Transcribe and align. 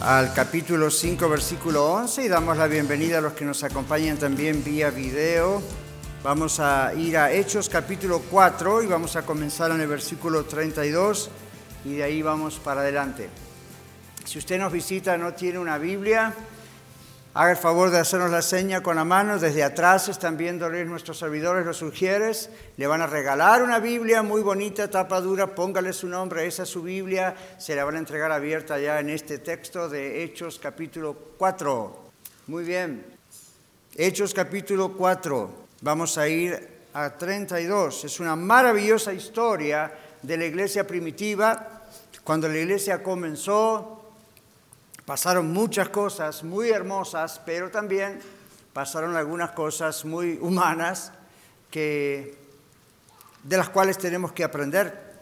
al 0.00 0.32
capítulo 0.32 0.90
5, 0.90 1.28
versículo 1.28 1.92
11 1.92 2.24
y 2.24 2.28
damos 2.28 2.56
la 2.56 2.66
bienvenida 2.66 3.18
a 3.18 3.20
los 3.20 3.32
que 3.32 3.44
nos 3.44 3.64
acompañan 3.64 4.16
también 4.16 4.62
vía 4.62 4.90
video. 4.90 5.60
Vamos 6.22 6.60
a 6.60 6.92
ir 6.94 7.16
a 7.16 7.32
Hechos 7.32 7.68
capítulo 7.68 8.22
4 8.30 8.82
y 8.82 8.86
vamos 8.86 9.16
a 9.16 9.22
comenzar 9.22 9.70
en 9.70 9.80
el 9.80 9.88
versículo 9.88 10.44
32 10.44 11.30
y 11.84 11.94
de 11.94 12.02
ahí 12.04 12.22
vamos 12.22 12.58
para 12.58 12.82
adelante. 12.82 13.28
Si 14.24 14.38
usted 14.38 14.58
nos 14.58 14.72
visita 14.72 15.16
no 15.16 15.34
tiene 15.34 15.58
una 15.58 15.78
Biblia, 15.78 16.32
Haga 17.34 17.50
el 17.50 17.56
favor 17.56 17.90
de 17.90 17.98
hacernos 17.98 18.30
la 18.30 18.40
seña 18.42 18.82
con 18.82 18.96
la 18.96 19.04
mano. 19.04 19.38
Desde 19.38 19.62
atrás 19.62 20.08
están 20.08 20.36
viéndoles 20.36 20.86
nuestros 20.86 21.18
servidores, 21.18 21.64
los 21.64 21.76
sugieres. 21.76 22.48
Le 22.76 22.86
van 22.86 23.02
a 23.02 23.06
regalar 23.06 23.62
una 23.62 23.78
Biblia 23.78 24.22
muy 24.22 24.40
bonita, 24.40 24.88
tapa 24.88 25.20
dura. 25.20 25.54
Póngale 25.54 25.92
su 25.92 26.08
nombre, 26.08 26.46
esa 26.46 26.62
es 26.62 26.70
su 26.70 26.82
Biblia. 26.82 27.36
Se 27.58 27.76
la 27.76 27.84
van 27.84 27.96
a 27.96 27.98
entregar 27.98 28.32
abierta 28.32 28.78
ya 28.78 28.98
en 28.98 29.10
este 29.10 29.38
texto 29.38 29.88
de 29.88 30.24
Hechos 30.24 30.58
capítulo 30.58 31.14
4. 31.36 31.98
Muy 32.46 32.64
bien. 32.64 33.04
Hechos 33.94 34.32
capítulo 34.32 34.94
4. 34.96 35.50
Vamos 35.82 36.16
a 36.16 36.26
ir 36.26 36.68
a 36.94 37.10
32. 37.10 38.04
Es 38.04 38.20
una 38.20 38.36
maravillosa 38.36 39.12
historia 39.12 39.92
de 40.22 40.36
la 40.36 40.46
iglesia 40.46 40.86
primitiva. 40.86 41.84
Cuando 42.24 42.48
la 42.48 42.56
iglesia 42.56 43.02
comenzó, 43.02 43.97
Pasaron 45.08 45.50
muchas 45.54 45.88
cosas 45.88 46.44
muy 46.44 46.68
hermosas, 46.68 47.40
pero 47.46 47.70
también 47.70 48.20
pasaron 48.74 49.16
algunas 49.16 49.52
cosas 49.52 50.04
muy 50.04 50.38
humanas 50.38 51.12
que, 51.70 52.36
de 53.42 53.56
las 53.56 53.70
cuales 53.70 53.96
tenemos 53.96 54.32
que 54.32 54.44
aprender. 54.44 55.14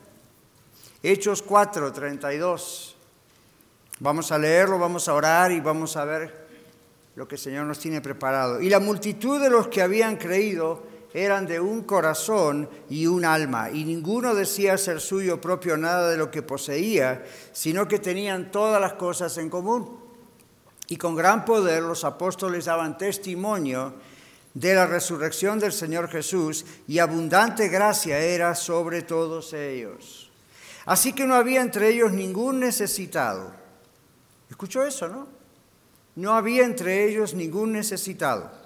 Hechos 1.04 1.40
4, 1.40 1.92
32. 1.92 2.96
Vamos 4.00 4.32
a 4.32 4.38
leerlo, 4.38 4.76
vamos 4.76 5.06
a 5.06 5.14
orar 5.14 5.52
y 5.52 5.60
vamos 5.60 5.96
a 5.96 6.04
ver 6.04 6.48
lo 7.14 7.28
que 7.28 7.36
el 7.36 7.40
Señor 7.40 7.66
nos 7.66 7.78
tiene 7.78 8.00
preparado. 8.00 8.60
Y 8.60 8.68
la 8.68 8.80
multitud 8.80 9.40
de 9.40 9.50
los 9.50 9.68
que 9.68 9.82
habían 9.82 10.16
creído 10.16 10.82
eran 11.16 11.46
de 11.46 11.58
un 11.60 11.84
corazón 11.84 12.68
y 12.90 13.06
un 13.06 13.24
alma, 13.24 13.70
y 13.70 13.84
ninguno 13.84 14.34
decía 14.34 14.76
ser 14.76 15.00
suyo 15.00 15.40
propio 15.40 15.78
nada 15.78 16.10
de 16.10 16.18
lo 16.18 16.30
que 16.30 16.42
poseía, 16.42 17.24
sino 17.52 17.88
que 17.88 17.98
tenían 17.98 18.50
todas 18.50 18.78
las 18.82 18.92
cosas 18.92 19.38
en 19.38 19.48
común. 19.48 19.98
Y 20.88 20.98
con 20.98 21.16
gran 21.16 21.46
poder 21.46 21.82
los 21.82 22.04
apóstoles 22.04 22.66
daban 22.66 22.98
testimonio 22.98 23.94
de 24.52 24.74
la 24.74 24.86
resurrección 24.86 25.58
del 25.58 25.72
Señor 25.72 26.10
Jesús, 26.10 26.66
y 26.86 26.98
abundante 26.98 27.68
gracia 27.68 28.18
era 28.18 28.54
sobre 28.54 29.00
todos 29.00 29.54
ellos. 29.54 30.30
Así 30.84 31.14
que 31.14 31.24
no 31.24 31.34
había 31.34 31.62
entre 31.62 31.88
ellos 31.88 32.12
ningún 32.12 32.60
necesitado. 32.60 33.52
¿Escuchó 34.50 34.84
eso, 34.84 35.08
no? 35.08 35.28
No 36.14 36.34
había 36.34 36.66
entre 36.66 37.08
ellos 37.08 37.32
ningún 37.32 37.72
necesitado 37.72 38.65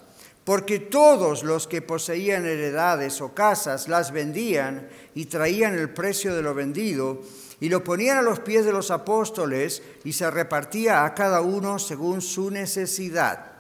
porque 0.51 0.81
todos 0.81 1.45
los 1.45 1.69
que 1.69 1.81
poseían 1.81 2.45
heredades 2.45 3.20
o 3.20 3.33
casas 3.33 3.86
las 3.86 4.11
vendían 4.11 4.89
y 5.14 5.27
traían 5.27 5.74
el 5.74 5.91
precio 5.91 6.35
de 6.35 6.42
lo 6.42 6.55
vendido 6.55 7.23
y 7.61 7.69
lo 7.69 7.85
ponían 7.85 8.19
a 8.19 8.23
los 8.23 8.41
pies 8.41 8.64
de 8.64 8.73
los 8.73 8.91
apóstoles 8.91 9.80
y 10.02 10.13
se 10.13 10.29
repartía 10.29 11.05
a 11.05 11.14
cada 11.14 11.41
uno 11.41 11.79
según 11.79 12.20
su 12.20 12.51
necesidad. 12.51 13.52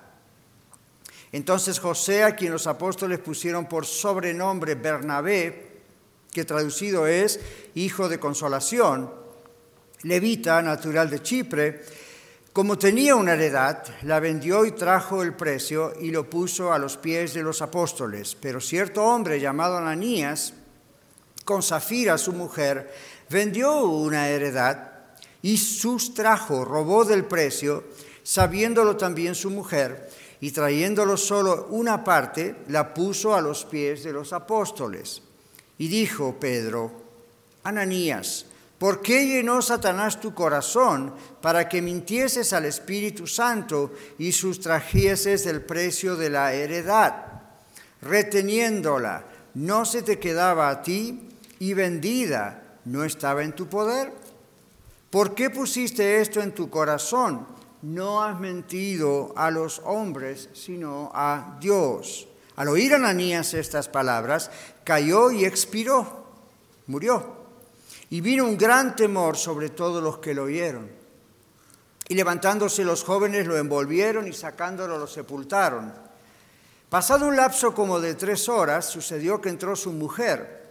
Entonces 1.30 1.78
José, 1.78 2.24
a 2.24 2.34
quien 2.34 2.50
los 2.50 2.66
apóstoles 2.66 3.20
pusieron 3.20 3.66
por 3.66 3.86
sobrenombre 3.86 4.74
Bernabé, 4.74 5.82
que 6.32 6.44
traducido 6.44 7.06
es 7.06 7.38
hijo 7.76 8.08
de 8.08 8.18
consolación, 8.18 9.14
levita, 10.02 10.60
natural 10.60 11.08
de 11.08 11.22
Chipre, 11.22 11.84
como 12.52 12.76
tenía 12.76 13.14
una 13.14 13.34
heredad, 13.34 13.84
la 14.02 14.18
vendió 14.18 14.64
y 14.64 14.72
trajo 14.72 15.22
el 15.22 15.34
precio 15.34 15.92
y 16.00 16.10
lo 16.10 16.28
puso 16.28 16.72
a 16.72 16.78
los 16.78 16.96
pies 16.96 17.32
de 17.32 17.42
los 17.42 17.62
apóstoles. 17.62 18.36
Pero 18.40 18.60
cierto 18.60 19.04
hombre 19.04 19.38
llamado 19.38 19.76
Ananías, 19.76 20.54
con 21.44 21.62
Zafira 21.62 22.18
su 22.18 22.32
mujer, 22.32 22.92
vendió 23.28 23.84
una 23.84 24.28
heredad 24.28 24.90
y 25.42 25.58
sustrajo, 25.58 26.64
robó 26.64 27.04
del 27.04 27.24
precio, 27.24 27.84
sabiéndolo 28.24 28.96
también 28.96 29.36
su 29.36 29.50
mujer, 29.50 30.10
y 30.40 30.50
trayéndolo 30.50 31.16
solo 31.16 31.68
una 31.70 32.02
parte, 32.02 32.56
la 32.68 32.92
puso 32.92 33.34
a 33.34 33.40
los 33.40 33.64
pies 33.64 34.02
de 34.02 34.12
los 34.12 34.32
apóstoles. 34.32 35.22
Y 35.78 35.86
dijo 35.86 36.36
Pedro, 36.40 36.90
Ananías, 37.62 38.46
¿Por 38.80 39.02
qué 39.02 39.26
llenó 39.26 39.60
Satanás 39.60 40.22
tu 40.22 40.32
corazón 40.32 41.12
para 41.42 41.68
que 41.68 41.82
mintieses 41.82 42.54
al 42.54 42.64
Espíritu 42.64 43.26
Santo 43.26 43.92
y 44.16 44.32
sustrajeses 44.32 45.44
el 45.44 45.60
precio 45.60 46.16
de 46.16 46.30
la 46.30 46.54
heredad? 46.54 47.42
Reteniéndola, 48.00 49.26
¿no 49.52 49.84
se 49.84 50.00
te 50.00 50.18
quedaba 50.18 50.70
a 50.70 50.80
ti 50.80 51.28
y 51.58 51.74
vendida 51.74 52.78
no 52.86 53.04
estaba 53.04 53.44
en 53.44 53.52
tu 53.52 53.68
poder? 53.68 54.14
¿Por 55.10 55.34
qué 55.34 55.50
pusiste 55.50 56.22
esto 56.22 56.40
en 56.40 56.52
tu 56.52 56.70
corazón? 56.70 57.46
No 57.82 58.22
has 58.22 58.40
mentido 58.40 59.34
a 59.36 59.50
los 59.50 59.82
hombres, 59.84 60.48
sino 60.54 61.12
a 61.12 61.58
Dios. 61.60 62.28
Al 62.56 62.68
oír 62.68 62.94
Ananías 62.94 63.52
estas 63.52 63.90
palabras, 63.90 64.50
cayó 64.84 65.30
y 65.30 65.44
expiró, 65.44 66.24
murió. 66.86 67.39
Y 68.10 68.20
vino 68.20 68.44
un 68.44 68.58
gran 68.58 68.96
temor 68.96 69.36
sobre 69.36 69.70
todos 69.70 70.02
los 70.02 70.18
que 70.18 70.34
lo 70.34 70.44
oyeron. 70.44 70.90
Y 72.08 72.14
levantándose 72.14 72.84
los 72.84 73.04
jóvenes 73.04 73.46
lo 73.46 73.56
envolvieron 73.56 74.26
y 74.26 74.32
sacándolo 74.32 74.98
lo 74.98 75.06
sepultaron. 75.06 75.94
Pasado 76.88 77.28
un 77.28 77.36
lapso 77.36 77.72
como 77.72 78.00
de 78.00 78.16
tres 78.16 78.48
horas, 78.48 78.86
sucedió 78.86 79.40
que 79.40 79.48
entró 79.48 79.76
su 79.76 79.92
mujer, 79.92 80.68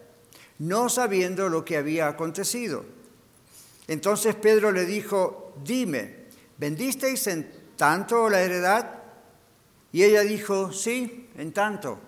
no 0.60 0.90
sabiendo 0.90 1.48
lo 1.48 1.64
que 1.64 1.78
había 1.78 2.10
acontecido. 2.10 2.84
Entonces 3.88 4.36
Pedro 4.36 4.74
le 4.74 4.86
dijo, 4.86 5.54
dime, 5.64 6.26
¿vendisteis 6.58 7.26
en 7.28 7.50
tanto 7.78 8.30
la 8.30 8.42
heredad? 8.42 8.96
Y 9.94 10.04
ella 10.04 10.22
dijo, 10.22 10.74
sí, 10.74 11.30
en 11.38 11.54
tanto. 11.54 12.00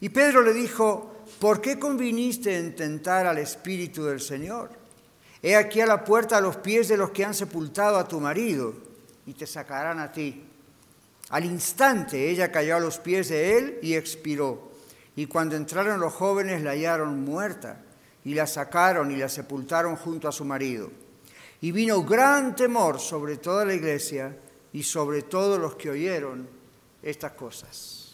Y 0.00 0.10
Pedro 0.10 0.42
le 0.42 0.52
dijo, 0.52 1.15
¿por 1.38 1.60
qué 1.60 1.78
conviniste 1.78 2.56
en 2.56 2.74
tentar 2.74 3.26
al 3.26 3.38
Espíritu 3.38 4.04
del 4.04 4.20
Señor? 4.20 4.70
He 5.42 5.54
aquí 5.54 5.80
a 5.80 5.86
la 5.86 6.04
puerta 6.04 6.38
a 6.38 6.40
los 6.40 6.56
pies 6.56 6.88
de 6.88 6.96
los 6.96 7.10
que 7.10 7.24
han 7.24 7.34
sepultado 7.34 7.98
a 7.98 8.08
tu 8.08 8.20
marido 8.20 8.74
y 9.26 9.34
te 9.34 9.46
sacarán 9.46 10.00
a 10.00 10.10
ti. 10.10 10.44
Al 11.30 11.44
instante 11.44 12.30
ella 12.30 12.50
cayó 12.52 12.76
a 12.76 12.80
los 12.80 12.98
pies 12.98 13.28
de 13.28 13.58
él 13.58 13.78
y 13.82 13.94
expiró. 13.94 14.70
Y 15.16 15.26
cuando 15.26 15.56
entraron 15.56 16.00
los 16.00 16.12
jóvenes 16.12 16.62
la 16.62 16.70
hallaron 16.70 17.24
muerta 17.24 17.82
y 18.24 18.34
la 18.34 18.46
sacaron 18.46 19.10
y 19.10 19.16
la 19.16 19.28
sepultaron 19.28 19.96
junto 19.96 20.28
a 20.28 20.32
su 20.32 20.44
marido. 20.44 20.90
Y 21.60 21.72
vino 21.72 22.02
gran 22.02 22.54
temor 22.54 23.00
sobre 23.00 23.36
toda 23.38 23.64
la 23.64 23.74
iglesia 23.74 24.36
y 24.72 24.82
sobre 24.82 25.22
todos 25.22 25.58
los 25.58 25.74
que 25.76 25.90
oyeron 25.90 26.48
estas 27.02 27.32
cosas. 27.32 28.05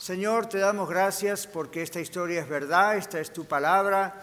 Señor, 0.00 0.46
te 0.46 0.56
damos 0.56 0.88
gracias 0.88 1.46
porque 1.46 1.82
esta 1.82 2.00
historia 2.00 2.40
es 2.40 2.48
verdad, 2.48 2.96
esta 2.96 3.20
es 3.20 3.34
tu 3.34 3.44
palabra 3.44 4.22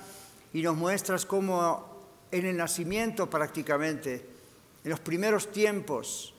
y 0.52 0.64
nos 0.64 0.76
muestras 0.76 1.24
cómo 1.24 2.08
en 2.32 2.48
el 2.48 2.58
nacimiento 2.58 3.30
prácticamente, 3.30 4.28
en 4.84 4.90
los 4.90 5.00
primeros 5.00 5.52
tiempos 5.52 6.34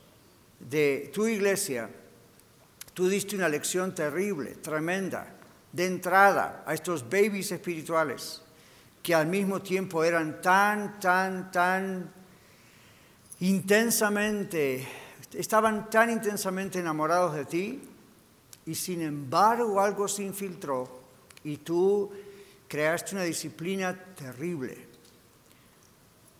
de 0.59 1.09
tu 1.13 1.25
iglesia, 1.25 1.89
tú 2.93 3.07
diste 3.07 3.37
una 3.37 3.47
lección 3.47 3.95
terrible, 3.95 4.55
tremenda, 4.55 5.33
de 5.71 5.85
entrada 5.85 6.65
a 6.67 6.73
estos 6.73 7.09
babies 7.09 7.53
espirituales 7.53 8.41
que 9.01 9.15
al 9.15 9.27
mismo 9.27 9.61
tiempo 9.61 10.03
eran 10.03 10.41
tan, 10.41 10.99
tan, 10.99 11.49
tan 11.49 12.11
intensamente, 13.39 14.85
estaban 15.33 15.89
tan 15.89 16.09
intensamente 16.09 16.79
enamorados 16.79 17.35
de 17.35 17.45
ti 17.45 17.88
y 18.69 18.75
sin 18.75 19.01
embargo 19.01 19.81
algo 19.81 20.07
se 20.07 20.21
infiltró 20.21 21.01
y 21.43 21.57
tú 21.57 22.11
creaste 22.67 23.15
una 23.15 23.23
disciplina 23.23 23.97
terrible. 24.13 24.77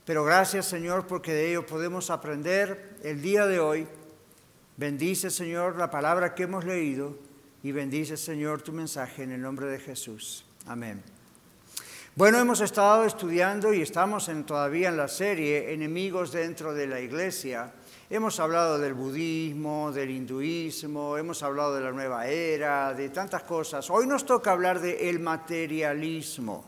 Pero 0.05 0.23
gracias 0.23 0.67
Señor 0.67 1.07
porque 1.07 1.33
de 1.33 1.49
ello 1.49 1.65
podemos 1.65 2.11
aprender 2.11 2.97
el 3.01 3.19
día 3.23 3.47
de 3.47 3.59
hoy 3.59 3.87
Bendice, 4.77 5.31
Señor, 5.31 5.75
la 5.75 5.89
palabra 5.89 6.35
que 6.35 6.43
hemos 6.43 6.65
leído 6.65 7.17
y 7.63 7.71
bendice, 7.71 8.15
Señor, 8.15 8.61
tu 8.61 8.73
mensaje 8.73 9.23
en 9.23 9.31
el 9.31 9.41
nombre 9.41 9.65
de 9.65 9.79
Jesús. 9.79 10.45
Amén. 10.67 11.01
Bueno, 12.15 12.37
hemos 12.37 12.61
estado 12.61 13.05
estudiando 13.05 13.73
y 13.73 13.81
estamos 13.81 14.29
todavía 14.45 14.89
en 14.89 14.97
la 14.97 15.07
serie 15.07 15.73
Enemigos 15.73 16.31
dentro 16.31 16.75
de 16.75 16.85
la 16.85 17.01
Iglesia. 17.01 17.73
Hemos 18.11 18.39
hablado 18.39 18.79
del 18.79 18.95
budismo, 18.95 19.91
del 19.91 20.09
hinduismo, 20.09 21.15
hemos 21.15 21.43
hablado 21.43 21.75
de 21.75 21.81
la 21.81 21.91
nueva 21.91 22.25
era, 22.25 22.91
de 22.95 23.09
tantas 23.09 23.43
cosas. 23.43 23.87
Hoy 23.91 24.07
nos 24.07 24.25
toca 24.25 24.51
hablar 24.51 24.81
de 24.81 25.11
el 25.11 25.19
materialismo 25.19 26.67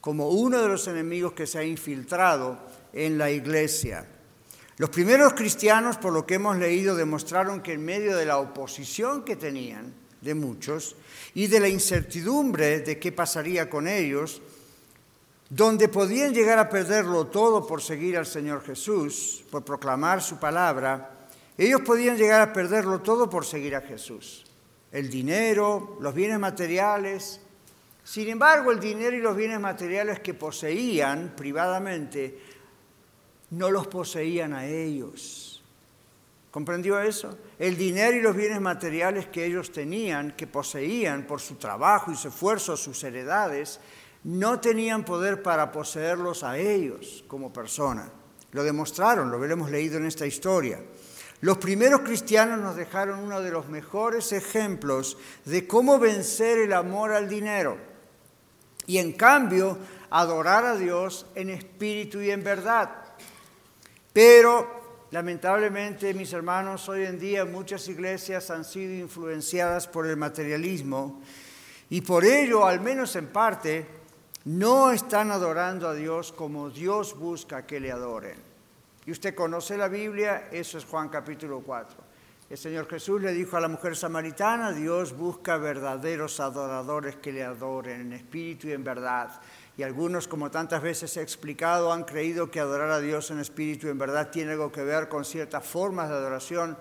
como 0.00 0.28
uno 0.28 0.62
de 0.62 0.68
los 0.68 0.86
enemigos 0.86 1.32
que 1.32 1.48
se 1.48 1.58
ha 1.58 1.64
infiltrado 1.64 2.56
en 2.92 3.18
la 3.18 3.28
iglesia. 3.32 4.06
Los 4.76 4.90
primeros 4.90 5.34
cristianos, 5.34 5.96
por 5.96 6.12
lo 6.12 6.24
que 6.24 6.34
hemos 6.34 6.56
leído, 6.58 6.94
demostraron 6.94 7.60
que 7.60 7.72
en 7.72 7.84
medio 7.84 8.16
de 8.16 8.24
la 8.24 8.38
oposición 8.38 9.24
que 9.24 9.34
tenían 9.34 9.92
de 10.20 10.34
muchos 10.36 10.94
y 11.34 11.48
de 11.48 11.58
la 11.58 11.68
incertidumbre 11.68 12.80
de 12.80 13.00
qué 13.00 13.10
pasaría 13.10 13.68
con 13.68 13.88
ellos, 13.88 14.40
donde 15.50 15.88
podían 15.88 16.32
llegar 16.32 16.60
a 16.60 16.68
perderlo 16.68 17.26
todo 17.26 17.66
por 17.66 17.82
seguir 17.82 18.16
al 18.16 18.26
Señor 18.26 18.62
Jesús, 18.64 19.44
por 19.50 19.64
proclamar 19.64 20.22
su 20.22 20.38
palabra, 20.38 21.26
ellos 21.58 21.80
podían 21.82 22.16
llegar 22.16 22.40
a 22.40 22.52
perderlo 22.52 23.00
todo 23.00 23.28
por 23.28 23.44
seguir 23.44 23.74
a 23.74 23.80
Jesús. 23.80 24.46
El 24.92 25.10
dinero, 25.10 25.98
los 26.00 26.14
bienes 26.14 26.38
materiales. 26.38 27.40
Sin 28.04 28.28
embargo, 28.28 28.70
el 28.70 28.78
dinero 28.78 29.16
y 29.16 29.20
los 29.20 29.36
bienes 29.36 29.60
materiales 29.60 30.20
que 30.20 30.34
poseían 30.34 31.34
privadamente 31.36 32.38
no 33.50 33.72
los 33.72 33.88
poseían 33.88 34.52
a 34.52 34.66
ellos. 34.66 35.62
¿Comprendió 36.52 37.00
eso? 37.00 37.36
El 37.58 37.76
dinero 37.76 38.16
y 38.16 38.20
los 38.20 38.36
bienes 38.36 38.60
materiales 38.60 39.26
que 39.26 39.44
ellos 39.44 39.70
tenían, 39.72 40.32
que 40.32 40.46
poseían 40.46 41.26
por 41.26 41.40
su 41.40 41.56
trabajo 41.56 42.12
y 42.12 42.16
su 42.16 42.28
esfuerzo, 42.28 42.76
sus 42.76 43.02
heredades, 43.04 43.80
no 44.24 44.60
tenían 44.60 45.04
poder 45.04 45.42
para 45.42 45.72
poseerlos 45.72 46.44
a 46.44 46.58
ellos 46.58 47.24
como 47.26 47.52
persona. 47.52 48.10
Lo 48.52 48.64
demostraron, 48.64 49.30
lo 49.30 49.44
hemos 49.44 49.70
leído 49.70 49.96
en 49.96 50.06
esta 50.06 50.26
historia. 50.26 50.80
Los 51.40 51.56
primeros 51.58 52.00
cristianos 52.00 52.58
nos 52.60 52.76
dejaron 52.76 53.20
uno 53.20 53.40
de 53.40 53.50
los 53.50 53.68
mejores 53.68 54.32
ejemplos 54.32 55.16
de 55.46 55.66
cómo 55.66 55.98
vencer 55.98 56.58
el 56.58 56.72
amor 56.72 57.12
al 57.12 57.28
dinero 57.28 57.78
y 58.86 58.98
en 58.98 59.12
cambio 59.12 59.78
adorar 60.10 60.66
a 60.66 60.76
Dios 60.76 61.26
en 61.34 61.48
espíritu 61.48 62.20
y 62.20 62.30
en 62.30 62.44
verdad. 62.44 62.90
Pero 64.12 65.06
lamentablemente, 65.12 66.12
mis 66.12 66.32
hermanos, 66.34 66.88
hoy 66.90 67.04
en 67.04 67.18
día 67.18 67.46
muchas 67.46 67.88
iglesias 67.88 68.50
han 68.50 68.64
sido 68.66 68.92
influenciadas 68.92 69.86
por 69.86 70.06
el 70.06 70.18
materialismo 70.18 71.22
y 71.88 72.02
por 72.02 72.24
ello, 72.24 72.66
al 72.66 72.80
menos 72.80 73.16
en 73.16 73.28
parte, 73.28 73.99
no 74.44 74.90
están 74.90 75.30
adorando 75.30 75.88
a 75.88 75.94
Dios 75.94 76.32
como 76.32 76.70
Dios 76.70 77.18
busca 77.18 77.66
que 77.66 77.80
le 77.80 77.92
adoren. 77.92 78.38
Y 79.04 79.12
usted 79.12 79.34
conoce 79.34 79.76
la 79.76 79.88
Biblia, 79.88 80.48
eso 80.50 80.78
es 80.78 80.84
Juan 80.84 81.08
capítulo 81.08 81.60
4. 81.60 82.10
El 82.48 82.58
Señor 82.58 82.88
Jesús 82.88 83.22
le 83.22 83.32
dijo 83.32 83.56
a 83.56 83.60
la 83.60 83.68
mujer 83.68 83.94
samaritana, 83.94 84.72
Dios 84.72 85.16
busca 85.16 85.56
verdaderos 85.56 86.40
adoradores 86.40 87.16
que 87.16 87.32
le 87.32 87.44
adoren 87.44 88.00
en 88.00 88.12
espíritu 88.12 88.66
y 88.66 88.72
en 88.72 88.82
verdad. 88.82 89.40
Y 89.76 89.84
algunos, 89.84 90.26
como 90.26 90.50
tantas 90.50 90.82
veces 90.82 91.16
he 91.16 91.22
explicado, 91.22 91.92
han 91.92 92.02
creído 92.02 92.50
que 92.50 92.58
adorar 92.58 92.90
a 92.90 92.98
Dios 92.98 93.30
en 93.30 93.38
espíritu 93.38 93.86
y 93.86 93.90
en 93.90 93.98
verdad 93.98 94.30
tiene 94.30 94.52
algo 94.52 94.72
que 94.72 94.82
ver 94.82 95.08
con 95.08 95.24
ciertas 95.24 95.64
formas 95.64 96.08
de 96.08 96.16
adoración 96.16 96.76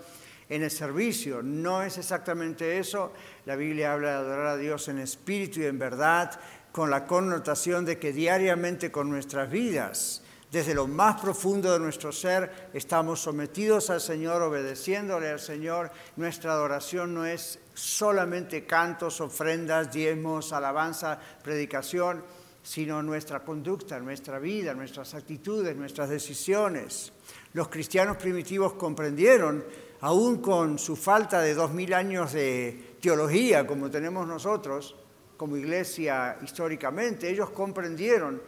en 0.49 0.63
el 0.63 0.71
servicio. 0.71 1.43
No 1.43 1.83
es 1.83 1.97
exactamente 1.97 2.79
eso. 2.79 3.13
La 3.45 3.55
Biblia 3.55 3.93
habla 3.93 4.09
de 4.09 4.15
adorar 4.15 4.47
a 4.47 4.57
Dios 4.57 4.87
en 4.87 4.97
espíritu 4.97 5.59
y 5.59 5.65
en 5.65 5.77
verdad, 5.77 6.39
con 6.71 6.89
la 6.89 7.05
connotación 7.05 7.85
de 7.85 7.97
que 7.97 8.13
diariamente 8.13 8.91
con 8.91 9.09
nuestras 9.09 9.49
vidas, 9.49 10.21
desde 10.51 10.73
lo 10.73 10.87
más 10.87 11.21
profundo 11.21 11.71
de 11.71 11.79
nuestro 11.79 12.11
ser, 12.11 12.69
estamos 12.73 13.21
sometidos 13.21 13.89
al 13.89 14.01
Señor, 14.01 14.41
obedeciéndole 14.41 15.29
al 15.29 15.39
Señor. 15.39 15.91
Nuestra 16.15 16.53
adoración 16.53 17.13
no 17.13 17.25
es 17.25 17.59
solamente 17.75 18.65
cantos, 18.65 19.21
ofrendas, 19.21 19.91
diezmos, 19.91 20.51
alabanza, 20.51 21.19
predicación 21.43 22.23
sino 22.61 23.01
nuestra 23.01 23.43
conducta, 23.43 23.99
nuestra 23.99 24.37
vida, 24.37 24.73
nuestras 24.73 25.13
actitudes, 25.13 25.75
nuestras 25.75 26.09
decisiones. 26.09 27.11
Los 27.53 27.69
cristianos 27.69 28.17
primitivos 28.17 28.73
comprendieron, 28.73 29.63
aún 30.01 30.37
con 30.41 30.77
su 30.77 30.95
falta 30.95 31.41
de 31.41 31.55
dos 31.55 31.71
mil 31.71 31.93
años 31.93 32.33
de 32.33 32.97
teología 33.01 33.65
como 33.65 33.89
tenemos 33.89 34.27
nosotros, 34.27 34.95
como 35.39 35.55
iglesia 35.55 36.37
históricamente, 36.43 37.29
ellos 37.29 37.49
comprendieron 37.51 38.41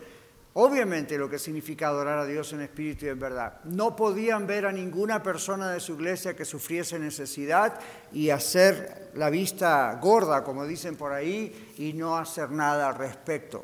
obviamente 0.54 1.18
lo 1.18 1.30
que 1.30 1.40
significa 1.40 1.88
adorar 1.88 2.20
a 2.20 2.26
Dios 2.26 2.52
en 2.52 2.60
espíritu 2.60 3.06
y 3.06 3.10
en 3.10 3.20
verdad. 3.20 3.62
No 3.64 3.96
podían 3.96 4.46
ver 4.46 4.66
a 4.66 4.74
ninguna 4.74 5.24
persona 5.24 5.72
de 5.72 5.80
su 5.80 5.94
iglesia 5.94 6.36
que 6.36 6.44
sufriese 6.44 7.00
necesidad 7.00 7.80
y 8.12 8.30
hacer 8.30 9.12
la 9.16 9.30
vista 9.30 9.98
gorda, 10.02 10.44
como 10.44 10.68
dicen 10.68 10.98
por 10.98 11.14
ahí, 11.14 11.74
y 11.78 11.94
no 11.94 12.18
hacer 12.18 12.52
nada 12.52 12.90
al 12.90 12.96
respecto 12.96 13.64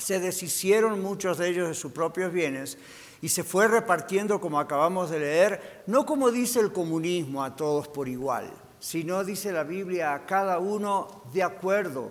se 0.00 0.18
deshicieron 0.18 1.02
muchos 1.02 1.38
de 1.38 1.48
ellos 1.48 1.68
de 1.68 1.74
sus 1.74 1.92
propios 1.92 2.32
bienes 2.32 2.78
y 3.22 3.28
se 3.28 3.44
fue 3.44 3.68
repartiendo, 3.68 4.40
como 4.40 4.58
acabamos 4.58 5.10
de 5.10 5.20
leer, 5.20 5.82
no 5.86 6.06
como 6.06 6.30
dice 6.30 6.58
el 6.58 6.72
comunismo 6.72 7.44
a 7.44 7.54
todos 7.54 7.86
por 7.86 8.08
igual, 8.08 8.50
sino 8.78 9.22
dice 9.24 9.52
la 9.52 9.62
Biblia 9.62 10.14
a 10.14 10.24
cada 10.24 10.58
uno 10.58 11.22
de 11.32 11.42
acuerdo 11.42 12.10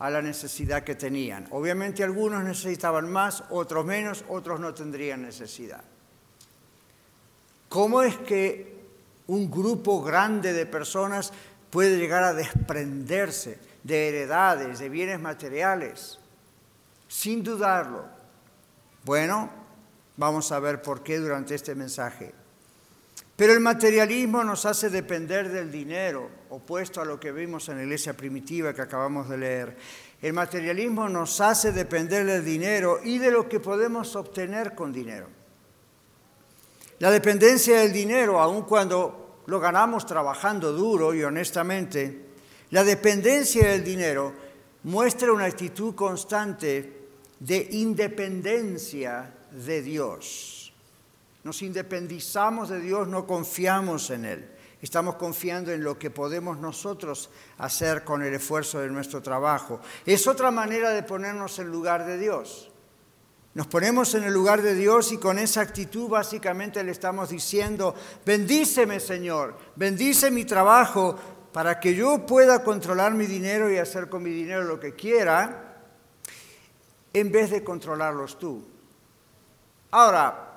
a 0.00 0.10
la 0.10 0.20
necesidad 0.20 0.82
que 0.82 0.96
tenían. 0.96 1.46
Obviamente 1.52 2.02
algunos 2.02 2.42
necesitaban 2.42 3.10
más, 3.10 3.44
otros 3.50 3.84
menos, 3.84 4.24
otros 4.28 4.58
no 4.58 4.74
tendrían 4.74 5.22
necesidad. 5.22 5.84
¿Cómo 7.68 8.02
es 8.02 8.16
que 8.16 8.80
un 9.28 9.48
grupo 9.48 10.02
grande 10.02 10.52
de 10.52 10.66
personas 10.66 11.32
puede 11.70 11.96
llegar 11.96 12.24
a 12.24 12.34
desprenderse 12.34 13.60
de 13.84 14.08
heredades, 14.08 14.80
de 14.80 14.88
bienes 14.88 15.20
materiales? 15.20 16.20
sin 17.10 17.42
dudarlo. 17.42 18.04
Bueno, 19.04 19.50
vamos 20.16 20.52
a 20.52 20.60
ver 20.60 20.80
por 20.80 21.02
qué 21.02 21.18
durante 21.18 21.56
este 21.56 21.74
mensaje. 21.74 22.32
Pero 23.40 23.54
el 23.54 23.60
materialismo 23.60 24.44
nos 24.44 24.66
hace 24.66 24.90
depender 24.90 25.48
del 25.48 25.72
dinero, 25.72 26.28
opuesto 26.50 27.00
a 27.00 27.06
lo 27.06 27.18
que 27.18 27.32
vimos 27.32 27.70
en 27.70 27.78
la 27.78 27.84
iglesia 27.84 28.12
primitiva 28.12 28.74
que 28.74 28.82
acabamos 28.82 29.30
de 29.30 29.38
leer. 29.38 29.76
El 30.20 30.34
materialismo 30.34 31.08
nos 31.08 31.40
hace 31.40 31.72
depender 31.72 32.26
del 32.26 32.44
dinero 32.44 33.00
y 33.02 33.16
de 33.16 33.30
lo 33.30 33.48
que 33.48 33.58
podemos 33.58 34.14
obtener 34.14 34.74
con 34.74 34.92
dinero. 34.92 35.28
La 36.98 37.10
dependencia 37.10 37.80
del 37.80 37.94
dinero, 37.94 38.38
aun 38.38 38.64
cuando 38.64 39.40
lo 39.46 39.58
ganamos 39.58 40.04
trabajando 40.04 40.74
duro 40.74 41.14
y 41.14 41.22
honestamente, 41.22 42.26
la 42.68 42.84
dependencia 42.84 43.68
del 43.68 43.82
dinero 43.82 44.34
muestra 44.82 45.32
una 45.32 45.46
actitud 45.46 45.94
constante 45.94 47.08
de 47.38 47.68
independencia 47.70 49.32
de 49.50 49.80
Dios. 49.80 50.59
Nos 51.42 51.62
independizamos 51.62 52.68
de 52.68 52.80
Dios, 52.80 53.08
no 53.08 53.26
confiamos 53.26 54.10
en 54.10 54.24
Él. 54.24 54.50
Estamos 54.82 55.16
confiando 55.16 55.72
en 55.72 55.84
lo 55.84 55.98
que 55.98 56.10
podemos 56.10 56.58
nosotros 56.58 57.30
hacer 57.58 58.02
con 58.02 58.22
el 58.22 58.32
esfuerzo 58.34 58.80
de 58.80 58.88
nuestro 58.88 59.22
trabajo. 59.22 59.80
Es 60.06 60.26
otra 60.26 60.50
manera 60.50 60.90
de 60.90 61.02
ponernos 61.02 61.58
en 61.58 61.70
lugar 61.70 62.06
de 62.06 62.16
Dios. 62.16 62.70
Nos 63.52 63.66
ponemos 63.66 64.14
en 64.14 64.24
el 64.24 64.32
lugar 64.32 64.62
de 64.62 64.74
Dios 64.74 65.12
y 65.12 65.18
con 65.18 65.38
esa 65.38 65.60
actitud 65.60 66.08
básicamente 66.08 66.82
le 66.84 66.92
estamos 66.92 67.30
diciendo, 67.30 67.94
bendíceme 68.24 69.00
Señor, 69.00 69.56
bendice 69.76 70.30
mi 70.30 70.44
trabajo 70.44 71.16
para 71.52 71.80
que 71.80 71.94
yo 71.94 72.24
pueda 72.26 72.62
controlar 72.62 73.12
mi 73.12 73.26
dinero 73.26 73.70
y 73.70 73.76
hacer 73.76 74.08
con 74.08 74.22
mi 74.22 74.30
dinero 74.30 74.62
lo 74.62 74.78
que 74.78 74.94
quiera 74.94 75.82
en 77.12 77.32
vez 77.32 77.50
de 77.50 77.64
controlarlos 77.64 78.38
tú. 78.38 78.64
Ahora, 79.90 80.49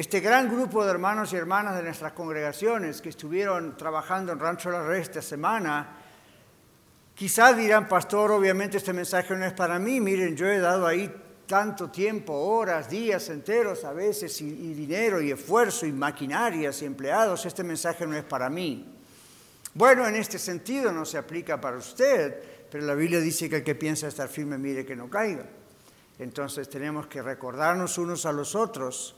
este 0.00 0.20
gran 0.20 0.48
grupo 0.48 0.82
de 0.82 0.92
hermanos 0.92 1.30
y 1.30 1.36
hermanas 1.36 1.76
de 1.76 1.82
nuestras 1.82 2.12
congregaciones 2.12 3.02
que 3.02 3.10
estuvieron 3.10 3.76
trabajando 3.76 4.32
en 4.32 4.38
Rancho 4.38 4.70
La 4.70 4.82
Red 4.82 5.00
esta 5.00 5.20
semana, 5.20 5.94
quizás 7.14 7.54
dirán, 7.54 7.86
pastor, 7.86 8.30
obviamente 8.30 8.78
este 8.78 8.94
mensaje 8.94 9.36
no 9.36 9.44
es 9.44 9.52
para 9.52 9.78
mí, 9.78 10.00
miren, 10.00 10.34
yo 10.34 10.46
he 10.46 10.58
dado 10.58 10.86
ahí 10.86 11.14
tanto 11.46 11.90
tiempo, 11.90 12.32
horas, 12.32 12.88
días 12.88 13.28
enteros 13.28 13.84
a 13.84 13.92
veces, 13.92 14.40
y, 14.40 14.46
y 14.46 14.72
dinero 14.72 15.20
y 15.20 15.32
esfuerzo 15.32 15.84
y 15.84 15.92
maquinarias 15.92 16.80
y 16.80 16.86
empleados, 16.86 17.44
este 17.44 17.62
mensaje 17.62 18.06
no 18.06 18.16
es 18.16 18.24
para 18.24 18.48
mí. 18.48 18.96
Bueno, 19.74 20.08
en 20.08 20.16
este 20.16 20.38
sentido 20.38 20.92
no 20.92 21.04
se 21.04 21.18
aplica 21.18 21.60
para 21.60 21.76
usted, 21.76 22.42
pero 22.70 22.86
la 22.86 22.94
Biblia 22.94 23.20
dice 23.20 23.50
que 23.50 23.56
el 23.56 23.64
que 23.64 23.74
piensa 23.74 24.08
estar 24.08 24.30
firme 24.30 24.56
mire 24.56 24.86
que 24.86 24.96
no 24.96 25.10
caiga. 25.10 25.44
Entonces 26.18 26.70
tenemos 26.70 27.06
que 27.06 27.20
recordarnos 27.20 27.98
unos 27.98 28.24
a 28.24 28.32
los 28.32 28.54
otros 28.54 29.16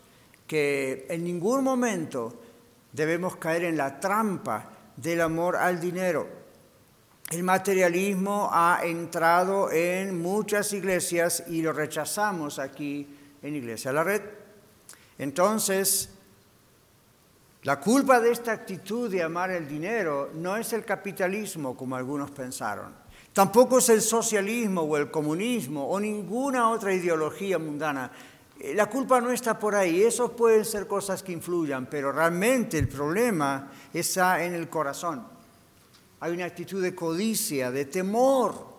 que 0.53 1.07
en 1.09 1.25
ningún 1.25 1.65
momento 1.65 2.35
debemos 2.93 3.37
caer 3.37 3.65
en 3.65 3.75
la 3.79 3.99
trampa 3.99 4.69
del 4.95 5.23
amor 5.23 5.57
al 5.57 5.81
dinero. 5.81 6.29
El 7.31 7.43
materialismo 7.43 8.51
ha 8.53 8.81
entrado 8.85 9.71
en 9.73 10.21
muchas 10.21 10.75
iglesias 10.75 11.45
y 11.49 11.63
lo 11.63 11.73
rechazamos 11.73 12.59
aquí 12.59 13.09
en 13.41 13.57
Iglesia 13.57 13.95
La 13.95 14.05
Red. 14.05 14.21
Entonces, 15.17 16.11
la 17.63 17.81
culpa 17.81 18.21
de 18.21 18.33
esta 18.33 18.53
actitud 18.53 19.11
de 19.11 19.23
amar 19.23 19.53
el 19.53 19.67
dinero 19.67 20.33
no 20.35 20.59
es 20.59 20.75
el 20.75 20.85
capitalismo, 20.85 21.75
como 21.75 21.97
algunos 21.97 22.31
pensaron. 22.31 22.93
Tampoco 23.33 23.79
es 23.79 23.89
el 23.89 24.03
socialismo 24.03 24.83
o 24.83 24.99
el 24.99 25.11
comunismo 25.11 25.89
o 25.89 25.99
ninguna 25.99 26.69
otra 26.69 26.93
ideología 26.93 27.59
mundana. 27.59 28.13
La 28.63 28.87
culpa 28.87 29.21
no 29.21 29.33
está 29.33 29.59
por 29.59 29.75
ahí, 29.75 30.05
eso 30.05 30.37
pueden 30.37 30.65
ser 30.65 30.87
cosas 30.87 31.25
que 31.25 31.33
influyan, 31.33 31.87
pero 31.87 32.13
realmente 32.13 32.79
el 32.79 32.87
problema 32.87 33.73
está 33.93 34.45
en 34.45 34.55
el 34.55 34.69
corazón. 34.69 35.27
Hay 36.21 36.33
una 36.33 36.45
actitud 36.45 36.81
de 36.81 36.95
codicia, 36.95 37.73
de 37.73 37.87
temor. 37.87 38.73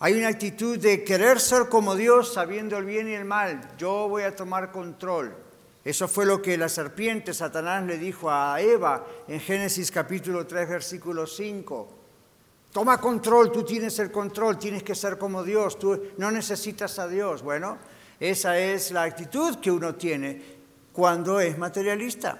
Hay 0.00 0.12
una 0.12 0.28
actitud 0.28 0.78
de 0.78 1.02
querer 1.04 1.40
ser 1.40 1.70
como 1.70 1.94
Dios 1.94 2.34
sabiendo 2.34 2.76
el 2.76 2.84
bien 2.84 3.08
y 3.08 3.14
el 3.14 3.24
mal. 3.24 3.66
Yo 3.78 4.10
voy 4.10 4.24
a 4.24 4.36
tomar 4.36 4.70
control. 4.70 5.34
Eso 5.82 6.08
fue 6.08 6.26
lo 6.26 6.42
que 6.42 6.58
la 6.58 6.68
serpiente, 6.68 7.32
Satanás, 7.32 7.86
le 7.86 7.96
dijo 7.96 8.30
a 8.30 8.60
Eva 8.60 9.06
en 9.26 9.40
Génesis 9.40 9.90
capítulo 9.90 10.46
3, 10.46 10.68
versículo 10.68 11.26
5. 11.26 11.95
Toma 12.76 13.00
control, 13.00 13.50
tú 13.50 13.62
tienes 13.62 13.98
el 14.00 14.10
control, 14.10 14.58
tienes 14.58 14.82
que 14.82 14.94
ser 14.94 15.16
como 15.16 15.42
Dios, 15.42 15.78
tú 15.78 15.98
no 16.18 16.30
necesitas 16.30 16.98
a 16.98 17.08
Dios. 17.08 17.40
Bueno, 17.40 17.78
esa 18.20 18.58
es 18.58 18.90
la 18.90 19.04
actitud 19.04 19.56
que 19.60 19.70
uno 19.70 19.94
tiene 19.94 20.42
cuando 20.92 21.40
es 21.40 21.56
materialista. 21.56 22.38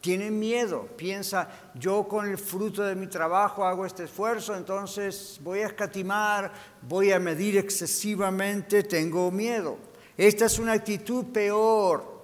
Tiene 0.00 0.30
miedo, 0.30 0.88
piensa, 0.96 1.50
yo 1.74 2.08
con 2.08 2.26
el 2.26 2.38
fruto 2.38 2.82
de 2.82 2.94
mi 2.94 3.08
trabajo 3.08 3.62
hago 3.62 3.84
este 3.84 4.04
esfuerzo, 4.04 4.56
entonces 4.56 5.38
voy 5.42 5.58
a 5.58 5.66
escatimar, 5.66 6.50
voy 6.80 7.12
a 7.12 7.20
medir 7.20 7.58
excesivamente, 7.58 8.84
tengo 8.84 9.30
miedo. 9.30 9.76
Esta 10.16 10.46
es 10.46 10.58
una 10.58 10.72
actitud 10.72 11.26
peor 11.26 12.14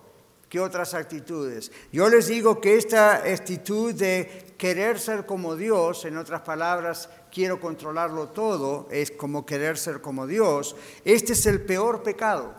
que 0.48 0.60
otras 0.60 0.94
actitudes. 0.94 1.70
Yo 1.92 2.08
les 2.08 2.26
digo 2.26 2.58
que 2.58 2.76
esta 2.76 3.16
actitud 3.16 3.94
de 3.94 4.54
querer 4.58 4.98
ser 4.98 5.24
como 5.24 5.56
Dios, 5.56 6.04
en 6.04 6.18
otras 6.18 6.40
palabras, 6.42 7.08
quiero 7.30 7.60
controlarlo 7.60 8.28
todo, 8.28 8.88
es 8.90 9.10
como 9.10 9.46
querer 9.46 9.78
ser 9.78 10.00
como 10.00 10.26
Dios, 10.26 10.76
este 11.04 11.32
es 11.32 11.46
el 11.46 11.62
peor 11.62 12.02
pecado. 12.02 12.54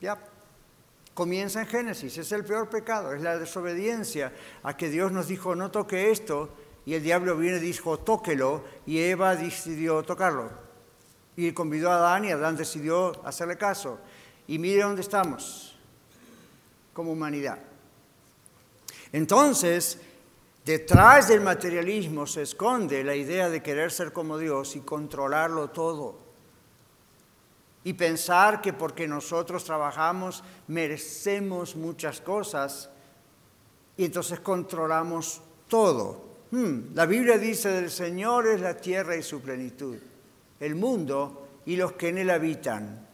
Ya, 0.00 0.18
comienza 1.14 1.60
en 1.60 1.66
Génesis, 1.66 2.16
es 2.18 2.30
el 2.32 2.44
peor 2.44 2.68
pecado, 2.70 3.12
es 3.12 3.22
la 3.22 3.38
desobediencia 3.38 4.32
a 4.62 4.76
que 4.76 4.88
Dios 4.88 5.10
nos 5.10 5.28
dijo 5.28 5.54
no 5.56 5.70
toque 5.70 6.10
esto 6.10 6.50
y 6.86 6.94
el 6.94 7.02
diablo 7.02 7.36
viene 7.36 7.58
y 7.58 7.60
dijo 7.60 7.98
tóquelo 7.98 8.64
y 8.86 8.98
Eva 8.98 9.36
decidió 9.36 10.02
tocarlo. 10.02 10.50
Y 11.36 11.52
convidó 11.52 11.90
a 11.90 11.96
Adán 11.96 12.24
y 12.24 12.30
Adán 12.30 12.56
decidió 12.56 13.24
hacerle 13.26 13.56
caso. 13.56 13.98
Y 14.46 14.58
mire 14.58 14.82
dónde 14.82 15.02
estamos 15.02 15.76
como 16.92 17.12
humanidad. 17.12 17.58
Entonces, 19.12 19.98
detrás 20.68 21.28
del 21.28 21.40
materialismo 21.40 22.26
se 22.26 22.42
esconde 22.42 23.02
la 23.02 23.16
idea 23.16 23.48
de 23.48 23.62
querer 23.62 23.90
ser 23.90 24.12
como 24.12 24.36
Dios 24.36 24.76
y 24.76 24.80
controlarlo 24.80 25.70
todo. 25.70 26.18
Y 27.84 27.94
pensar 27.94 28.60
que 28.60 28.74
porque 28.74 29.08
nosotros 29.08 29.64
trabajamos 29.64 30.44
merecemos 30.66 31.74
muchas 31.74 32.20
cosas 32.20 32.90
y 33.96 34.04
entonces 34.04 34.40
controlamos 34.40 35.40
todo. 35.68 36.28
Hmm, 36.50 36.94
la 36.94 37.06
Biblia 37.06 37.38
dice 37.38 37.70
del 37.70 37.90
Señor 37.90 38.46
es 38.46 38.60
la 38.60 38.76
tierra 38.76 39.16
y 39.16 39.22
su 39.22 39.40
plenitud, 39.40 39.96
el 40.60 40.74
mundo 40.74 41.48
y 41.64 41.76
los 41.76 41.92
que 41.92 42.10
en 42.10 42.18
él 42.18 42.28
habitan. 42.28 43.08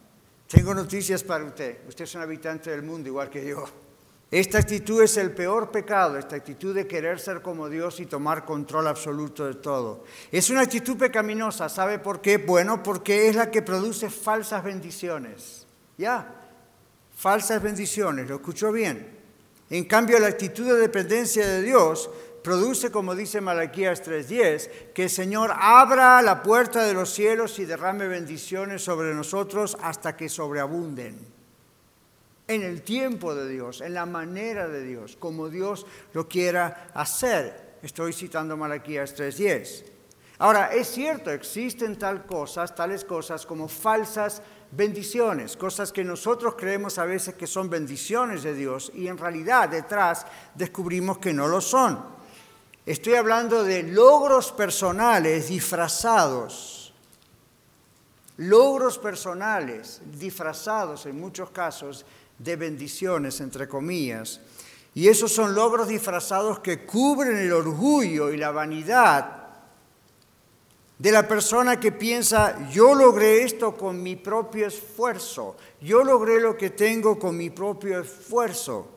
Tengo 0.45 0.73
noticias 0.73 1.23
para 1.23 1.45
usted. 1.45 1.87
Usted 1.87 2.03
es 2.03 2.15
un 2.15 2.21
habitante 2.21 2.69
del 2.69 2.83
mundo 2.83 3.07
igual 3.07 3.29
que 3.29 3.47
yo. 3.47 3.65
Esta 4.31 4.57
actitud 4.57 5.03
es 5.03 5.17
el 5.17 5.31
peor 5.31 5.71
pecado, 5.71 6.17
esta 6.17 6.35
actitud 6.35 6.73
de 6.73 6.87
querer 6.87 7.19
ser 7.19 7.41
como 7.41 7.69
Dios 7.69 7.99
y 7.99 8.07
tomar 8.07 8.43
control 8.43 8.87
absoluto 8.87 9.45
de 9.45 9.53
todo. 9.55 10.03
Es 10.31 10.49
una 10.49 10.61
actitud 10.61 10.97
pecaminosa, 10.97 11.69
¿sabe 11.69 11.99
por 11.99 12.21
qué? 12.21 12.37
Bueno, 12.37 12.81
porque 12.81 13.29
es 13.29 13.35
la 13.35 13.51
que 13.51 13.61
produce 13.61 14.09
falsas 14.09 14.63
bendiciones. 14.63 15.67
¿Ya? 15.97 16.33
Falsas 17.15 17.61
bendiciones, 17.61 18.27
lo 18.27 18.35
escuchó 18.35 18.71
bien. 18.71 19.15
En 19.69 19.85
cambio, 19.85 20.19
la 20.19 20.27
actitud 20.27 20.65
de 20.65 20.79
dependencia 20.79 21.47
de 21.47 21.61
Dios 21.61 22.09
produce, 22.43 22.91
como 22.91 23.15
dice 23.15 23.41
Malaquías 23.41 24.03
3:10, 24.03 24.91
que 24.93 25.03
el 25.03 25.09
Señor 25.09 25.51
abra 25.55 26.21
la 26.21 26.43
puerta 26.43 26.83
de 26.83 26.93
los 26.93 27.11
cielos 27.11 27.57
y 27.59 27.65
derrame 27.65 28.07
bendiciones 28.07 28.83
sobre 28.83 29.13
nosotros 29.15 29.77
hasta 29.81 30.17
que 30.17 30.29
sobreabunden. 30.29 31.34
En 32.47 32.61
el 32.61 32.83
tiempo 32.83 33.33
de 33.33 33.49
Dios, 33.49 33.81
en 33.81 33.93
la 33.93 34.05
manera 34.05 34.67
de 34.67 34.83
Dios, 34.83 35.17
como 35.19 35.49
Dios 35.49 35.85
lo 36.13 36.27
quiera 36.27 36.91
hacer. 36.93 37.77
Estoy 37.81 38.13
citando 38.13 38.55
Malaquías 38.55 39.15
3:10. 39.15 39.85
Ahora, 40.37 40.73
es 40.73 40.87
cierto, 40.89 41.31
existen 41.31 41.97
tal 41.97 42.25
cosas, 42.25 42.75
tales 42.75 43.05
cosas 43.05 43.45
como 43.45 43.67
falsas 43.67 44.41
bendiciones, 44.71 45.55
cosas 45.55 45.91
que 45.91 46.03
nosotros 46.03 46.55
creemos 46.57 46.97
a 46.97 47.05
veces 47.05 47.35
que 47.35 47.47
son 47.47 47.69
bendiciones 47.69 48.43
de 48.43 48.53
Dios 48.53 48.91
y 48.93 49.07
en 49.07 49.17
realidad 49.17 49.69
detrás 49.69 50.25
descubrimos 50.53 51.19
que 51.19 51.33
no 51.33 51.47
lo 51.47 51.61
son. 51.61 52.03
Estoy 52.85 53.15
hablando 53.15 53.63
de 53.63 53.83
logros 53.83 54.51
personales 54.51 55.47
disfrazados. 55.47 56.93
Logros 58.37 58.97
personales 58.99 60.01
disfrazados 60.05 61.05
en 61.05 61.17
muchos 61.19 61.49
casos 61.51 62.05
de 62.37 62.55
bendiciones, 62.55 63.41
entre 63.41 63.67
comillas. 63.67 64.41
Y 64.93 65.07
esos 65.07 65.31
son 65.31 65.55
logros 65.55 65.87
disfrazados 65.87 66.59
que 66.59 66.85
cubren 66.85 67.37
el 67.37 67.51
orgullo 67.51 68.31
y 68.31 68.37
la 68.37 68.51
vanidad 68.51 69.43
de 70.97 71.11
la 71.11 71.27
persona 71.27 71.79
que 71.79 71.91
piensa, 71.91 72.69
yo 72.69 72.95
logré 72.95 73.43
esto 73.43 73.75
con 73.75 74.01
mi 74.01 74.15
propio 74.15 74.67
esfuerzo, 74.67 75.57
yo 75.81 76.03
logré 76.05 76.39
lo 76.39 76.55
que 76.55 76.69
tengo 76.69 77.19
con 77.19 77.35
mi 77.35 77.49
propio 77.49 77.99
esfuerzo 77.99 78.95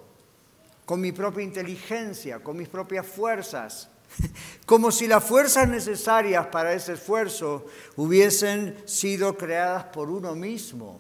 con 0.89 1.03
mi 1.03 1.13
propia 1.13 1.45
inteligencia, 1.45 2.43
con 2.43 2.57
mis 2.57 2.67
propias 2.67 3.07
fuerzas, 3.07 3.91
como 4.65 4.91
si 4.91 5.07
las 5.07 5.23
fuerzas 5.23 5.69
necesarias 5.69 6.47
para 6.47 6.73
ese 6.73 6.95
esfuerzo 6.95 7.67
hubiesen 7.95 8.75
sido 8.87 9.37
creadas 9.37 9.85
por 9.85 10.09
uno 10.09 10.35
mismo, 10.35 10.99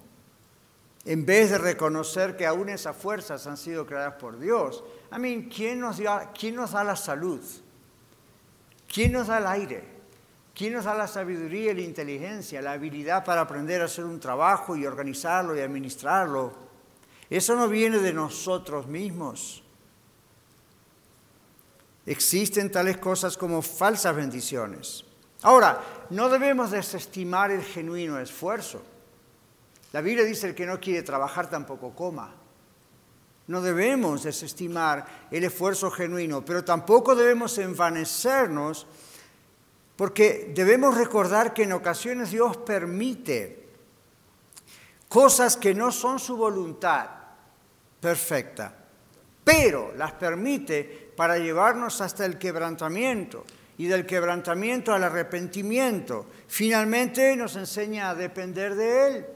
en 1.08 1.24
vez 1.24 1.48
de 1.48 1.56
reconocer 1.56 2.36
que 2.36 2.44
aún 2.44 2.68
esas 2.68 2.94
fuerzas 2.94 3.46
han 3.46 3.56
sido 3.56 3.86
creadas 3.86 4.16
por 4.16 4.38
Dios. 4.38 4.84
A 5.10 5.18
mí, 5.18 5.48
¿quién 5.48 5.80
nos, 5.80 6.02
¿quién 6.38 6.54
nos 6.54 6.72
da 6.72 6.84
la 6.84 6.96
salud? 6.96 7.40
¿Quién 8.92 9.12
nos 9.12 9.28
da 9.28 9.38
el 9.38 9.46
aire? 9.46 9.84
¿Quién 10.54 10.74
nos 10.74 10.84
da 10.84 10.92
la 10.92 11.08
sabiduría 11.08 11.72
y 11.72 11.76
la 11.76 11.80
inteligencia, 11.80 12.60
la 12.60 12.72
habilidad 12.72 13.24
para 13.24 13.40
aprender 13.40 13.80
a 13.80 13.86
hacer 13.86 14.04
un 14.04 14.20
trabajo 14.20 14.76
y 14.76 14.84
organizarlo 14.84 15.56
y 15.56 15.60
administrarlo? 15.60 16.52
Eso 17.30 17.56
no 17.56 17.68
viene 17.68 18.00
de 18.00 18.12
nosotros 18.12 18.86
mismos. 18.86 19.62
Existen 22.04 22.70
tales 22.70 22.98
cosas 22.98 23.38
como 23.38 23.62
falsas 23.62 24.14
bendiciones. 24.14 25.06
Ahora, 25.40 25.80
no 26.10 26.28
debemos 26.28 26.70
desestimar 26.70 27.50
el 27.50 27.62
genuino 27.62 28.20
esfuerzo. 28.20 28.82
La 29.92 30.00
Biblia 30.00 30.24
dice 30.24 30.48
el 30.48 30.54
que 30.54 30.66
no 30.66 30.78
quiere 30.78 31.02
trabajar 31.02 31.48
tampoco 31.48 31.94
coma. 31.94 32.34
No 33.46 33.62
debemos 33.62 34.22
desestimar 34.22 35.28
el 35.30 35.44
esfuerzo 35.44 35.90
genuino, 35.90 36.44
pero 36.44 36.64
tampoco 36.64 37.16
debemos 37.16 37.56
envanecernos 37.56 38.86
porque 39.96 40.52
debemos 40.54 40.96
recordar 40.96 41.54
que 41.54 41.64
en 41.64 41.72
ocasiones 41.72 42.30
Dios 42.30 42.58
permite 42.58 43.66
cosas 45.08 45.56
que 45.56 45.74
no 45.74 45.90
son 45.90 46.18
su 46.18 46.36
voluntad 46.36 47.08
perfecta, 47.98 48.74
pero 49.42 49.92
las 49.96 50.12
permite 50.12 51.12
para 51.16 51.38
llevarnos 51.38 52.00
hasta 52.02 52.26
el 52.26 52.38
quebrantamiento 52.38 53.44
y 53.78 53.86
del 53.86 54.04
quebrantamiento 54.04 54.92
al 54.92 55.04
arrepentimiento. 55.04 56.26
Finalmente 56.46 57.34
nos 57.34 57.56
enseña 57.56 58.10
a 58.10 58.14
depender 58.14 58.74
de 58.74 59.06
Él. 59.08 59.26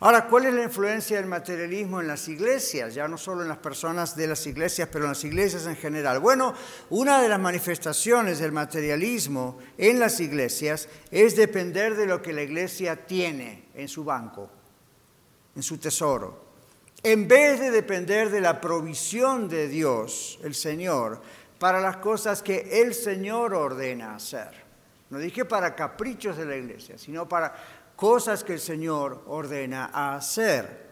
Ahora, 0.00 0.26
¿cuál 0.26 0.46
es 0.46 0.54
la 0.54 0.62
influencia 0.62 1.16
del 1.16 1.26
materialismo 1.26 2.00
en 2.00 2.06
las 2.06 2.28
iglesias? 2.28 2.94
Ya 2.94 3.08
no 3.08 3.18
solo 3.18 3.42
en 3.42 3.48
las 3.48 3.58
personas 3.58 4.14
de 4.14 4.28
las 4.28 4.46
iglesias, 4.46 4.88
pero 4.92 5.04
en 5.04 5.10
las 5.10 5.24
iglesias 5.24 5.66
en 5.66 5.74
general. 5.74 6.20
Bueno, 6.20 6.54
una 6.90 7.20
de 7.20 7.28
las 7.28 7.40
manifestaciones 7.40 8.38
del 8.38 8.52
materialismo 8.52 9.58
en 9.76 9.98
las 9.98 10.20
iglesias 10.20 10.88
es 11.10 11.34
depender 11.34 11.96
de 11.96 12.06
lo 12.06 12.22
que 12.22 12.32
la 12.32 12.42
iglesia 12.42 13.06
tiene 13.06 13.70
en 13.74 13.88
su 13.88 14.04
banco, 14.04 14.48
en 15.56 15.64
su 15.64 15.78
tesoro. 15.78 16.46
En 17.02 17.26
vez 17.26 17.58
de 17.58 17.72
depender 17.72 18.30
de 18.30 18.40
la 18.40 18.60
provisión 18.60 19.48
de 19.48 19.66
Dios, 19.66 20.38
el 20.44 20.54
Señor, 20.54 21.20
para 21.58 21.80
las 21.80 21.96
cosas 21.96 22.40
que 22.40 22.82
el 22.82 22.94
Señor 22.94 23.52
ordena 23.52 24.14
hacer. 24.14 24.68
No 25.10 25.18
dije 25.18 25.44
para 25.44 25.74
caprichos 25.74 26.36
de 26.36 26.44
la 26.44 26.56
iglesia, 26.56 26.98
sino 26.98 27.28
para 27.28 27.54
cosas 27.98 28.44
que 28.44 28.52
el 28.52 28.60
Señor 28.60 29.24
ordena 29.26 29.86
hacer. 30.14 30.86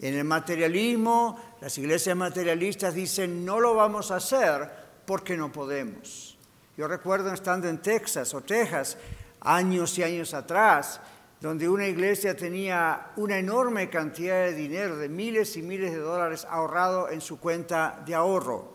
En 0.00 0.14
el 0.14 0.24
materialismo, 0.24 1.38
las 1.60 1.78
iglesias 1.78 2.16
materialistas 2.16 2.94
dicen 2.94 3.44
no 3.44 3.60
lo 3.60 3.76
vamos 3.76 4.10
a 4.10 4.16
hacer 4.16 4.68
porque 5.06 5.36
no 5.36 5.52
podemos. 5.52 6.36
Yo 6.76 6.88
recuerdo 6.88 7.32
estando 7.32 7.68
en 7.68 7.78
Texas 7.78 8.34
o 8.34 8.40
Texas 8.40 8.98
años 9.40 9.96
y 9.98 10.02
años 10.02 10.34
atrás, 10.34 11.00
donde 11.40 11.68
una 11.68 11.86
iglesia 11.86 12.36
tenía 12.36 13.12
una 13.14 13.38
enorme 13.38 13.88
cantidad 13.88 14.46
de 14.46 14.54
dinero, 14.54 14.96
de 14.96 15.08
miles 15.08 15.56
y 15.56 15.62
miles 15.62 15.92
de 15.92 15.98
dólares 15.98 16.44
ahorrado 16.50 17.08
en 17.08 17.20
su 17.20 17.38
cuenta 17.38 18.02
de 18.04 18.16
ahorro, 18.16 18.72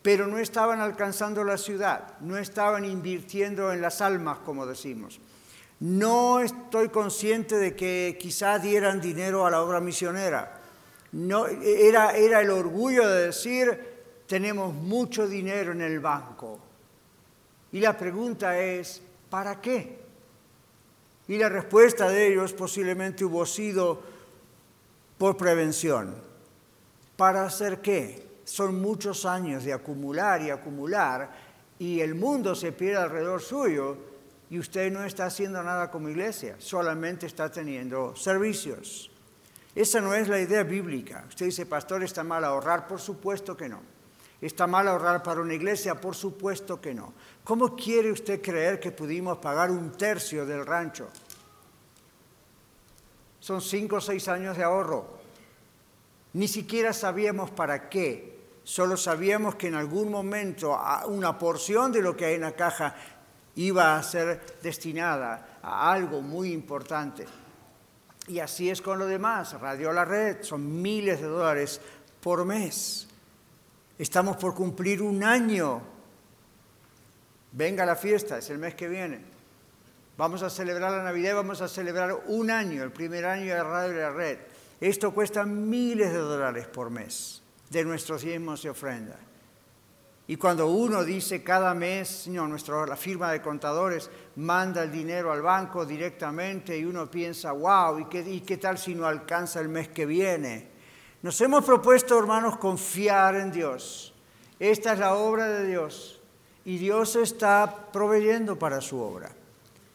pero 0.00 0.28
no 0.28 0.38
estaban 0.38 0.78
alcanzando 0.78 1.42
la 1.42 1.58
ciudad, 1.58 2.16
no 2.20 2.38
estaban 2.38 2.84
invirtiendo 2.84 3.72
en 3.72 3.80
las 3.80 4.00
almas, 4.00 4.38
como 4.38 4.64
decimos. 4.64 5.20
No 5.80 6.40
estoy 6.40 6.88
consciente 6.88 7.56
de 7.56 7.76
que 7.76 8.16
quizá 8.18 8.58
dieran 8.58 9.00
dinero 9.00 9.46
a 9.46 9.50
la 9.50 9.62
obra 9.62 9.80
misionera. 9.80 10.60
No, 11.12 11.46
era, 11.46 12.16
era 12.16 12.40
el 12.40 12.50
orgullo 12.50 13.06
de 13.08 13.26
decir, 13.26 13.78
tenemos 14.26 14.74
mucho 14.74 15.28
dinero 15.28 15.72
en 15.72 15.82
el 15.82 16.00
banco. 16.00 16.58
Y 17.72 17.80
la 17.80 17.96
pregunta 17.96 18.58
es, 18.58 19.02
¿para 19.28 19.60
qué? 19.60 19.98
Y 21.28 21.36
la 21.36 21.48
respuesta 21.48 22.08
de 22.08 22.28
ellos 22.28 22.52
posiblemente 22.52 23.24
hubo 23.24 23.44
sido 23.44 24.00
por 25.18 25.36
prevención. 25.36 26.14
¿Para 27.16 27.44
hacer 27.44 27.80
qué? 27.80 28.26
Son 28.44 28.80
muchos 28.80 29.26
años 29.26 29.64
de 29.64 29.72
acumular 29.72 30.40
y 30.40 30.50
acumular 30.50 31.30
y 31.78 32.00
el 32.00 32.14
mundo 32.14 32.54
se 32.54 32.72
pierde 32.72 33.02
alrededor 33.02 33.42
suyo 33.42 33.96
y 34.48 34.58
usted 34.58 34.92
no 34.92 35.04
está 35.04 35.26
haciendo 35.26 35.62
nada 35.62 35.90
como 35.90 36.08
iglesia, 36.08 36.56
solamente 36.58 37.26
está 37.26 37.50
teniendo 37.50 38.14
servicios. 38.14 39.10
Esa 39.74 40.00
no 40.00 40.14
es 40.14 40.28
la 40.28 40.40
idea 40.40 40.62
bíblica. 40.62 41.24
Usted 41.28 41.46
dice, 41.46 41.66
pastor, 41.66 42.02
¿está 42.02 42.24
mal 42.24 42.44
ahorrar? 42.44 42.86
Por 42.86 43.00
supuesto 43.00 43.56
que 43.56 43.68
no. 43.68 43.80
¿Está 44.40 44.66
mal 44.66 44.86
ahorrar 44.88 45.22
para 45.22 45.40
una 45.40 45.54
iglesia? 45.54 46.00
Por 46.00 46.14
supuesto 46.14 46.80
que 46.80 46.94
no. 46.94 47.12
¿Cómo 47.44 47.74
quiere 47.74 48.12
usted 48.12 48.40
creer 48.40 48.78
que 48.78 48.90
pudimos 48.90 49.38
pagar 49.38 49.70
un 49.70 49.92
tercio 49.92 50.46
del 50.46 50.64
rancho? 50.64 51.08
Son 53.40 53.60
cinco 53.60 53.96
o 53.96 54.00
seis 54.00 54.28
años 54.28 54.56
de 54.56 54.64
ahorro. 54.64 55.18
Ni 56.34 56.48
siquiera 56.48 56.92
sabíamos 56.92 57.50
para 57.50 57.88
qué. 57.88 58.36
Solo 58.64 58.96
sabíamos 58.96 59.54
que 59.54 59.68
en 59.68 59.74
algún 59.74 60.10
momento 60.10 60.78
una 61.06 61.38
porción 61.38 61.92
de 61.92 62.02
lo 62.02 62.16
que 62.16 62.24
hay 62.26 62.34
en 62.34 62.40
la 62.40 62.56
caja 62.56 62.96
iba 63.56 63.96
a 63.96 64.02
ser 64.02 64.58
destinada 64.62 65.58
a 65.62 65.92
algo 65.92 66.22
muy 66.22 66.52
importante. 66.52 67.26
Y 68.28 68.38
así 68.38 68.70
es 68.70 68.80
con 68.80 68.98
lo 68.98 69.06
demás. 69.06 69.58
Radio 69.60 69.92
La 69.92 70.04
Red 70.04 70.42
son 70.42 70.80
miles 70.80 71.20
de 71.20 71.26
dólares 71.26 71.80
por 72.20 72.44
mes. 72.44 73.08
Estamos 73.98 74.36
por 74.36 74.54
cumplir 74.54 75.02
un 75.02 75.22
año. 75.24 75.80
Venga 77.52 77.86
la 77.86 77.96
fiesta, 77.96 78.38
es 78.38 78.50
el 78.50 78.58
mes 78.58 78.74
que 78.74 78.88
viene. 78.88 79.20
Vamos 80.18 80.42
a 80.42 80.50
celebrar 80.50 80.92
la 80.92 81.02
Navidad, 81.02 81.34
vamos 81.34 81.60
a 81.60 81.68
celebrar 81.68 82.24
un 82.26 82.50
año, 82.50 82.82
el 82.82 82.90
primer 82.90 83.24
año 83.26 83.54
de 83.54 83.62
Radio 83.62 84.00
La 84.00 84.10
Red. 84.10 84.38
Esto 84.80 85.12
cuesta 85.12 85.44
miles 85.44 86.12
de 86.12 86.18
dólares 86.18 86.66
por 86.66 86.90
mes 86.90 87.42
de 87.70 87.84
nuestros 87.84 88.22
diezmos 88.22 88.64
y 88.64 88.68
ofrendas. 88.68 89.16
Y 90.28 90.36
cuando 90.36 90.66
uno 90.66 91.04
dice 91.04 91.44
cada 91.44 91.72
mes, 91.72 92.26
no, 92.26 92.48
nuestra, 92.48 92.84
la 92.84 92.96
firma 92.96 93.30
de 93.30 93.40
contadores 93.40 94.10
manda 94.36 94.82
el 94.82 94.90
dinero 94.90 95.30
al 95.30 95.40
banco 95.40 95.86
directamente 95.86 96.76
y 96.76 96.84
uno 96.84 97.08
piensa, 97.08 97.52
wow, 97.52 98.00
¿y 98.00 98.06
qué, 98.06 98.20
¿y 98.22 98.40
qué 98.40 98.56
tal 98.56 98.76
si 98.76 98.94
no 98.94 99.06
alcanza 99.06 99.60
el 99.60 99.68
mes 99.68 99.88
que 99.88 100.04
viene? 100.04 100.68
Nos 101.22 101.40
hemos 101.40 101.64
propuesto, 101.64 102.18
hermanos, 102.18 102.56
confiar 102.56 103.36
en 103.36 103.52
Dios. 103.52 104.14
Esta 104.58 104.94
es 104.94 104.98
la 104.98 105.14
obra 105.14 105.48
de 105.48 105.66
Dios 105.66 106.20
y 106.64 106.78
Dios 106.78 107.14
está 107.14 107.90
proveyendo 107.92 108.58
para 108.58 108.80
su 108.80 108.98
obra. 109.00 109.35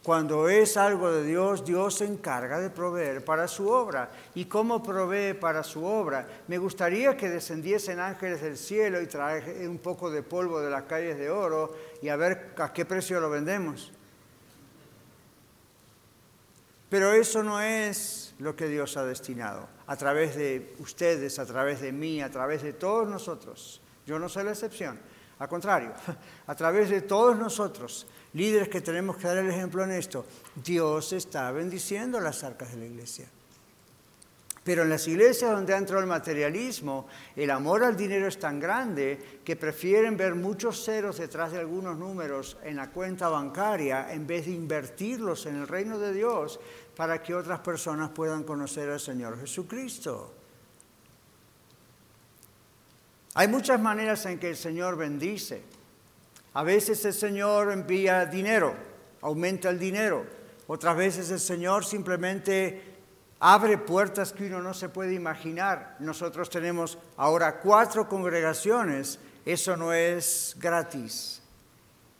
Cuando 0.04 0.50
es 0.50 0.78
algo 0.78 1.12
de 1.12 1.24
Dios, 1.24 1.64
Dios 1.64 1.96
se 1.96 2.06
encarga 2.06 2.60
de 2.60 2.72
proveer 2.72 3.24
para 3.24 3.48
su 3.48 3.70
obra. 3.70 4.10
¿Y 4.34 4.46
cómo 4.46 4.82
provee 4.82 5.36
para 5.36 5.64
su 5.64 5.86
obra? 5.86 6.28
Me 6.48 6.58
gustaría 6.58 7.16
que 7.16 7.30
descendiesen 7.30 8.00
ángeles 8.00 8.42
del 8.42 8.58
cielo 8.58 9.00
y 9.00 9.06
traer 9.06 9.68
un 9.70 9.78
poco 9.78 10.10
de 10.10 10.24
polvo 10.24 10.60
de 10.60 10.72
las 10.72 10.84
calles 10.84 11.20
de 11.20 11.30
oro 11.30 11.76
y 12.02 12.10
a 12.10 12.16
ver 12.16 12.56
a 12.58 12.74
qué 12.74 12.84
precio 12.84 13.20
lo 13.20 13.30
vendemos. 13.30 13.92
Pero 16.90 17.14
eso 17.14 17.44
no 17.44 17.62
es 17.62 18.34
lo 18.40 18.56
que 18.56 18.68
Dios 18.68 18.98
ha 18.98 19.06
destinado. 19.06 19.70
A 19.86 19.96
través 19.96 20.36
de 20.36 20.76
ustedes, 20.80 21.38
a 21.38 21.46
través 21.46 21.80
de 21.80 21.92
mí, 21.92 22.24
a 22.24 22.32
través 22.32 22.64
de 22.64 22.74
todos 22.74 23.08
nosotros. 23.08 23.82
Yo 24.08 24.18
no 24.18 24.28
soy 24.28 24.46
la 24.46 24.52
excepción. 24.52 25.00
Al 25.38 25.48
contrario, 25.48 25.94
a 26.48 26.56
través 26.56 26.90
de 26.90 27.02
todos 27.02 27.38
nosotros, 27.38 28.08
líderes 28.34 28.70
que 28.70 28.82
tenemos 28.82 29.18
que 29.18 29.28
dar 29.28 29.38
el 29.38 29.50
ejemplo 29.50 29.84
en 29.84 29.92
esto, 29.92 30.26
Dios 30.56 31.14
está 31.14 31.52
bendiciendo 31.52 32.20
las 32.20 32.44
arcas 32.44 32.72
de 32.72 32.78
la 32.78 32.86
iglesia. 32.86 33.28
Pero 34.64 34.84
en 34.84 34.90
las 34.90 35.08
iglesias 35.08 35.52
donde 35.52 35.74
ha 35.74 35.78
entrado 35.78 36.02
el 36.02 36.08
materialismo, 36.08 37.08
el 37.36 37.50
amor 37.50 37.84
al 37.84 37.98
dinero 37.98 38.28
es 38.28 38.38
tan 38.38 38.60
grande 38.60 39.42
que 39.44 39.56
prefieren 39.56 40.16
ver 40.16 40.36
muchos 40.36 40.86
ceros 40.86 41.18
detrás 41.18 41.52
de 41.52 41.60
algunos 41.60 41.98
números 41.98 42.58
en 42.64 42.76
la 42.76 42.92
cuenta 42.92 43.28
bancaria 43.28 44.14
en 44.14 44.28
vez 44.28 44.46
de 44.46 44.52
invertirlos 44.52 45.48
en 45.48 45.56
el 45.56 45.68
reino 45.68 45.98
de 45.98 46.14
Dios 46.14 46.60
para 46.96 47.24
que 47.24 47.34
otras 47.34 47.62
personas 47.62 48.12
puedan 48.12 48.44
conocer 48.44 48.88
al 48.90 49.00
Señor 49.00 49.40
Jesucristo. 49.40 50.32
Hay 53.34 53.48
muchas 53.48 53.82
maneras 53.82 54.26
en 54.28 54.38
que 54.38 54.50
el 54.50 54.58
Señor 54.58 54.96
bendice. 54.96 55.64
A 56.54 56.64
veces 56.64 57.04
el 57.06 57.14
Señor 57.14 57.72
envía 57.72 58.26
dinero, 58.26 58.76
aumenta 59.22 59.70
el 59.70 59.80
dinero. 59.80 60.26
Otras 60.68 60.98
veces 60.98 61.32
el 61.32 61.40
Señor 61.40 61.86
simplemente 61.86 62.92
abre 63.40 63.78
puertas 63.78 64.34
que 64.34 64.48
uno 64.48 64.62
no 64.62 64.74
se 64.74 64.90
puede 64.90 65.14
imaginar. 65.14 65.96
Nosotros 66.00 66.50
tenemos 66.50 66.98
ahora 67.18 67.60
cuatro 67.60 68.08
congregaciones, 68.08 69.20
eso 69.46 69.78
no 69.78 69.94
es 69.94 70.56
gratis. 70.60 71.42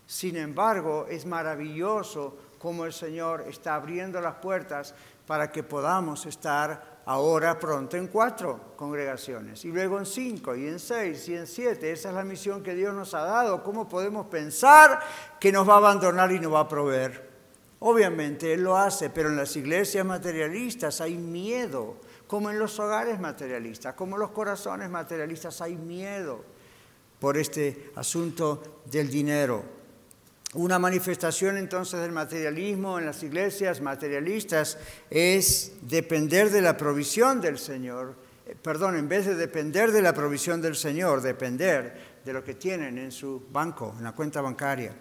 Sin 0.08 0.38
embargo, 0.38 1.08
es 1.10 1.26
maravilloso 1.26 2.38
cómo 2.58 2.86
el 2.86 2.94
Señor 2.94 3.46
está 3.48 3.76
abriendo 3.76 4.22
las 4.22 4.36
puertas 4.36 4.96
para 5.28 5.52
que 5.52 5.64
podamos 5.64 6.26
estar 6.26 7.01
ahora 7.06 7.58
pronto 7.60 7.98
en 7.98 8.08
cuatro 8.08 8.74
congregaciones, 8.76 9.64
y 9.66 9.70
luego 9.70 9.98
en 10.00 10.06
cinco, 10.06 10.56
y 10.56 10.68
en 10.68 10.80
seis, 10.80 11.28
y 11.30 11.36
en 11.36 11.48
siete. 11.48 11.92
Esa 11.92 12.10
es 12.10 12.16
la 12.16 12.24
misión 12.24 12.64
que 12.64 12.76
Dios 12.76 12.94
nos 12.94 13.14
ha 13.14 13.22
dado. 13.22 13.64
¿Cómo 13.64 13.88
podemos 13.88 14.28
pensar 14.28 15.00
que 15.40 15.52
nos 15.52 15.68
va 15.68 15.76
a 15.76 15.78
abandonar 15.78 16.32
y 16.32 16.40
nos 16.40 16.54
va 16.54 16.62
a 16.62 16.68
proveer? 16.68 17.30
Obviamente 17.80 18.54
Él 18.54 18.64
lo 18.64 18.78
hace, 18.78 19.10
pero 19.10 19.30
en 19.30 19.38
las 19.38 19.56
iglesias 19.56 20.06
materialistas 20.06 21.02
hay 21.02 21.16
miedo, 21.16 21.98
como 22.28 22.50
en 22.50 22.60
los 22.60 22.80
hogares 22.80 23.20
materialistas, 23.20 23.96
como 23.96 24.16
en 24.16 24.22
los 24.22 24.32
corazones 24.32 24.90
materialistas 24.90 25.62
hay 25.62 25.76
miedo 25.76 26.44
por 27.20 27.38
este 27.38 27.92
asunto 27.96 28.82
del 28.86 29.10
dinero. 29.10 29.81
Una 30.54 30.80
manifestación 30.80 31.58
entonces 31.58 32.02
del 32.02 32.12
materialismo 32.12 33.00
en 33.00 33.06
las 33.06 33.24
iglesias 33.24 33.80
materialistas 33.80 34.78
es 35.10 35.72
depender 35.82 36.50
de 36.50 36.62
la 36.62 36.76
provisión 36.76 37.40
del 37.40 37.58
Señor, 37.58 38.16
eh, 38.46 38.54
perdón, 38.62 38.98
en 38.98 39.08
vez 39.08 39.26
de 39.26 39.36
depender 39.36 39.94
de 39.94 40.02
la 40.02 40.14
provisión 40.14 40.62
del 40.62 40.76
Señor, 40.76 41.22
depender 41.22 42.20
de 42.26 42.34
lo 42.34 42.44
que 42.44 42.56
tienen 42.56 42.98
en 42.98 43.14
su 43.14 43.42
banco, 43.50 43.96
en 43.98 44.04
la 44.04 44.12
cuenta 44.12 44.42
bancaria. 44.42 44.94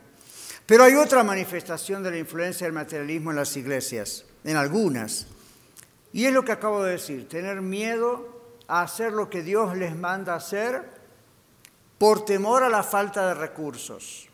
Pero 0.67 0.85
hay 0.85 0.95
otra 0.95 1.25
manifestación 1.25 2.05
de 2.05 2.13
la 2.13 2.19
influencia 2.19 2.69
del 2.69 2.73
materialismo 2.73 3.31
en 3.31 3.37
las 3.37 3.57
iglesias, 3.57 4.25
en 4.45 4.57
algunas. 4.57 5.27
Y 6.13 6.27
es 6.27 6.33
lo 6.33 6.45
que 6.45 6.53
acabo 6.53 6.85
de 6.85 6.93
decir, 6.93 7.29
tener 7.29 7.61
miedo 7.61 8.55
a 8.69 8.83
hacer 8.83 9.13
lo 9.13 9.29
que 9.29 9.43
Dios 9.43 9.77
les 9.77 9.97
manda 9.97 10.37
hacer 10.37 10.85
por 11.99 12.25
temor 12.25 12.63
a 12.63 12.69
la 12.69 12.85
falta 12.85 13.27
de 13.27 13.35
recursos. 13.35 14.30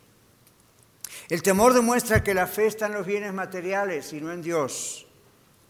El 1.29 1.43
temor 1.43 1.73
demuestra 1.73 2.23
que 2.23 2.33
la 2.33 2.47
fe 2.47 2.67
está 2.67 2.85
en 2.85 2.93
los 2.93 3.05
bienes 3.05 3.33
materiales 3.33 4.13
y 4.13 4.21
no 4.21 4.31
en 4.31 4.41
Dios, 4.41 5.05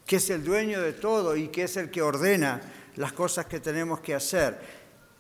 que 0.06 0.18
es 0.18 0.30
el 0.30 0.44
dueño 0.44 0.82
de 0.82 0.94
todo 0.94 1.36
y 1.36 1.48
que 1.48 1.64
es 1.64 1.78
el 1.78 1.90
que 1.90 2.04
ordena 2.04 2.62
las 2.96 3.12
cosas 3.14 3.48
que 3.48 3.60
tenemos 3.60 4.00
que 4.02 4.14
hacer. 4.14 4.60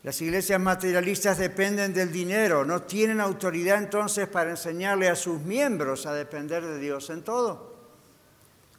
Las 0.04 0.21
iglesias 0.21 0.62
materialistas 0.62 1.39
dependen 1.39 1.91
del 1.91 2.12
dinero, 2.12 2.63
no 2.63 2.84
tienen 2.84 3.19
autoridad 3.19 3.80
entonces 3.80 4.28
para 4.28 4.52
enseñarle 4.52 5.10
a 5.10 5.15
sus 5.15 5.41
miembros 5.41 6.06
a 6.06 6.13
depender 6.13 6.63
de 6.63 6.78
Dios 6.78 7.10
en 7.10 7.23
todo. 7.23 7.76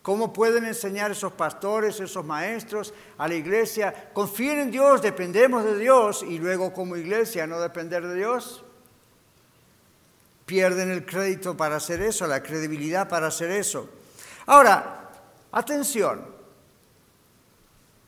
¿Cómo 0.01 0.33
pueden 0.33 0.65
enseñar 0.65 1.11
esos 1.11 1.33
pastores, 1.33 1.99
esos 2.01 2.25
maestros 2.25 2.95
a 3.19 3.27
la 3.27 3.35
iglesia? 3.35 4.11
Confíen 4.13 4.61
en 4.61 4.71
Dios, 4.71 5.03
dependemos 5.03 5.65
de 5.65 5.77
Dios 5.77 6.25
y 6.27 6.39
luego 6.39 6.73
como 6.73 6.97
iglesia 6.97 7.49
no 7.49 7.61
depender 7.61 8.07
de 8.07 8.15
Dios. 8.15 8.65
Pierden 10.49 10.91
el 10.91 11.05
crédito 11.05 11.55
para 11.55 11.77
hacer 11.77 12.01
eso, 12.01 12.27
la 12.27 12.43
credibilidad 12.43 13.07
para 13.07 13.27
hacer 13.27 13.51
eso. 13.51 13.87
Ahora, 14.47 15.11
atención, 15.53 16.25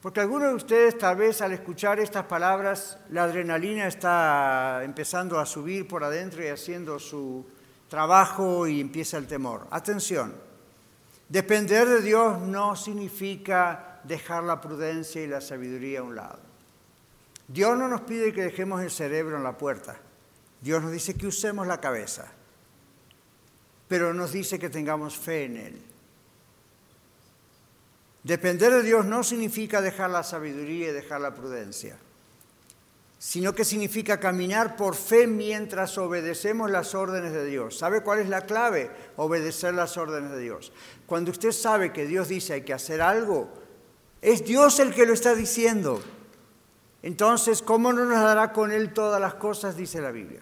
porque 0.00 0.20
algunos 0.20 0.48
de 0.48 0.54
ustedes 0.54 0.96
tal 0.96 1.16
vez 1.16 1.42
al 1.42 1.52
escuchar 1.52 2.00
estas 2.00 2.24
palabras 2.24 2.96
la 3.10 3.24
adrenalina 3.24 3.86
está 3.86 4.80
empezando 4.84 5.38
a 5.38 5.44
subir 5.44 5.86
por 5.86 6.02
adentro 6.02 6.42
y 6.42 6.48
haciendo 6.48 6.98
su 6.98 7.44
trabajo 7.90 8.66
y 8.66 8.80
empieza 8.80 9.18
el 9.18 9.26
temor. 9.26 9.66
Atención. 9.70 10.32
Depender 11.28 11.86
de 11.86 12.00
Dios 12.00 12.40
no 12.40 12.74
significa 12.74 14.00
dejar 14.04 14.44
la 14.44 14.62
prudencia 14.62 15.22
y 15.22 15.26
la 15.26 15.42
sabiduría 15.42 16.00
a 16.00 16.04
un 16.04 16.16
lado. 16.16 16.38
Dios 17.46 17.76
no 17.76 17.86
nos 17.86 18.00
pide 18.00 18.32
que 18.32 18.44
dejemos 18.44 18.80
el 18.80 18.90
cerebro 18.90 19.36
en 19.36 19.44
la 19.44 19.58
puerta. 19.58 20.00
Dios 20.60 20.82
nos 20.82 20.92
dice 20.92 21.14
que 21.14 21.26
usemos 21.26 21.66
la 21.66 21.80
cabeza. 21.80 22.30
Pero 23.88 24.14
nos 24.14 24.32
dice 24.32 24.58
que 24.58 24.70
tengamos 24.70 25.16
fe 25.16 25.44
en 25.44 25.56
Él. 25.56 25.82
Depender 28.22 28.72
de 28.72 28.82
Dios 28.82 29.06
no 29.06 29.24
significa 29.24 29.80
dejar 29.80 30.10
la 30.10 30.22
sabiduría 30.22 30.90
y 30.90 30.92
dejar 30.92 31.20
la 31.20 31.34
prudencia 31.34 31.96
sino 33.20 33.54
que 33.54 33.66
significa 33.66 34.18
caminar 34.18 34.76
por 34.76 34.96
fe 34.96 35.26
mientras 35.26 35.98
obedecemos 35.98 36.70
las 36.70 36.94
órdenes 36.94 37.34
de 37.34 37.44
Dios. 37.44 37.76
¿Sabe 37.76 38.02
cuál 38.02 38.20
es 38.20 38.30
la 38.30 38.46
clave? 38.46 38.90
Obedecer 39.16 39.74
las 39.74 39.98
órdenes 39.98 40.30
de 40.30 40.38
Dios. 40.38 40.72
Cuando 41.04 41.30
usted 41.30 41.52
sabe 41.52 41.92
que 41.92 42.06
Dios 42.06 42.28
dice 42.28 42.54
hay 42.54 42.62
que 42.62 42.72
hacer 42.72 43.02
algo, 43.02 43.50
es 44.22 44.42
Dios 44.46 44.80
el 44.80 44.94
que 44.94 45.04
lo 45.04 45.12
está 45.12 45.34
diciendo. 45.34 46.02
Entonces, 47.02 47.60
¿cómo 47.60 47.92
no 47.92 48.06
nos 48.06 48.22
dará 48.22 48.54
con 48.54 48.72
Él 48.72 48.94
todas 48.94 49.20
las 49.20 49.34
cosas? 49.34 49.76
Dice 49.76 50.00
la 50.00 50.12
Biblia. 50.12 50.40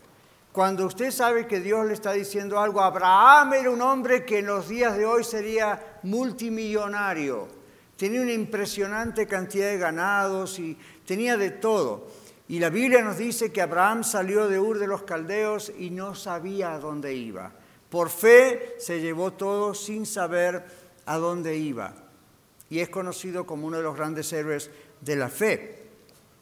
Cuando 0.52 0.86
usted 0.86 1.10
sabe 1.10 1.46
que 1.46 1.60
Dios 1.60 1.86
le 1.86 1.94
está 1.94 2.12
diciendo 2.12 2.58
algo, 2.58 2.80
Abraham 2.80 3.54
era 3.54 3.70
un 3.70 3.82
hombre 3.82 4.24
que 4.24 4.38
en 4.38 4.46
los 4.46 4.68
días 4.68 4.96
de 4.96 5.06
hoy 5.06 5.22
sería 5.22 5.98
multimillonario. 6.02 7.48
Tenía 7.96 8.22
una 8.22 8.32
impresionante 8.32 9.26
cantidad 9.26 9.68
de 9.68 9.78
ganados 9.78 10.58
y 10.58 10.76
tenía 11.04 11.36
de 11.36 11.50
todo. 11.50 12.08
Y 12.48 12.60
la 12.60 12.70
Biblia 12.70 13.02
nos 13.02 13.18
dice 13.18 13.52
que 13.52 13.60
Abraham 13.60 14.04
salió 14.04 14.48
de 14.48 14.58
Ur 14.58 14.78
de 14.78 14.86
los 14.86 15.02
Caldeos 15.02 15.70
y 15.78 15.90
no 15.90 16.14
sabía 16.14 16.72
a 16.72 16.78
dónde 16.78 17.12
iba. 17.14 17.52
Por 17.90 18.08
fe 18.08 18.76
se 18.78 19.00
llevó 19.00 19.32
todo 19.32 19.74
sin 19.74 20.06
saber 20.06 20.64
a 21.04 21.18
dónde 21.18 21.56
iba. 21.56 21.94
Y 22.70 22.80
es 22.80 22.88
conocido 22.88 23.46
como 23.46 23.66
uno 23.66 23.78
de 23.78 23.82
los 23.82 23.96
grandes 23.96 24.32
héroes 24.32 24.70
de 25.00 25.16
la 25.16 25.28
fe. 25.28 25.77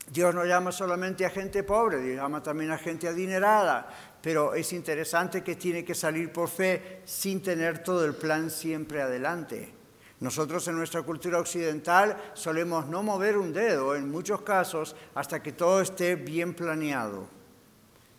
Dios 0.08 0.34
no 0.34 0.44
llama 0.44 0.70
solamente 0.70 1.26
a 1.26 1.30
gente 1.30 1.64
pobre, 1.64 2.00
Dios 2.00 2.16
llama 2.16 2.42
también 2.42 2.70
a 2.70 2.78
gente 2.78 3.08
adinerada, 3.08 3.88
pero 4.22 4.54
es 4.54 4.72
interesante 4.72 5.42
que 5.42 5.56
tiene 5.56 5.84
que 5.84 5.94
salir 5.94 6.32
por 6.32 6.48
fe 6.48 7.02
sin 7.04 7.42
tener 7.42 7.82
todo 7.82 8.04
el 8.04 8.14
plan 8.14 8.50
siempre 8.50 9.02
adelante. 9.02 9.74
Nosotros 10.20 10.66
en 10.68 10.76
nuestra 10.76 11.02
cultura 11.02 11.38
occidental 11.38 12.16
solemos 12.34 12.86
no 12.86 13.02
mover 13.02 13.36
un 13.36 13.52
dedo 13.52 13.94
en 13.94 14.10
muchos 14.10 14.40
casos 14.42 14.96
hasta 15.14 15.42
que 15.42 15.52
todo 15.52 15.80
esté 15.80 16.14
bien 16.14 16.54
planeado, 16.54 17.26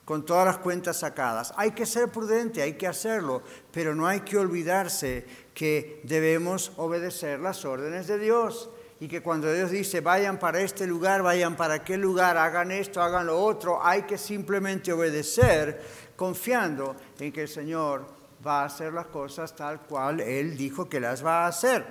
con 0.05 0.25
todas 0.25 0.45
las 0.45 0.57
cuentas 0.59 0.97
sacadas. 0.97 1.53
Hay 1.55 1.71
que 1.71 1.85
ser 1.85 2.09
prudente, 2.09 2.61
hay 2.61 2.73
que 2.73 2.85
hacerlo, 2.85 3.41
pero 3.71 3.95
no 3.95 4.05
hay 4.05 4.19
que 4.19 4.37
olvidarse 4.37 5.25
que 5.55 6.01
debemos 6.03 6.71
obedecer 6.75 7.39
las 7.39 7.65
órdenes 7.65 8.07
de 8.07 8.19
Dios 8.19 8.69
y 8.99 9.07
que 9.07 9.21
cuando 9.21 9.51
Dios 9.53 9.71
dice 9.71 10.01
vayan 10.01 10.39
para 10.39 10.59
este 10.59 10.87
lugar, 10.87 11.21
vayan 11.21 11.55
para 11.55 11.75
aquel 11.75 12.01
lugar, 12.01 12.37
hagan 12.37 12.71
esto, 12.71 13.01
hagan 13.01 13.27
lo 13.27 13.39
otro, 13.39 13.79
hay 13.83 14.03
que 14.03 14.17
simplemente 14.17 14.91
obedecer 14.91 15.81
confiando 16.15 16.95
en 17.19 17.31
que 17.31 17.43
el 17.43 17.47
Señor 17.47 18.05
va 18.45 18.61
a 18.61 18.65
hacer 18.65 18.93
las 18.93 19.07
cosas 19.07 19.55
tal 19.55 19.81
cual 19.81 20.19
Él 20.19 20.57
dijo 20.57 20.89
que 20.89 20.99
las 20.99 21.23
va 21.23 21.45
a 21.45 21.47
hacer. 21.47 21.85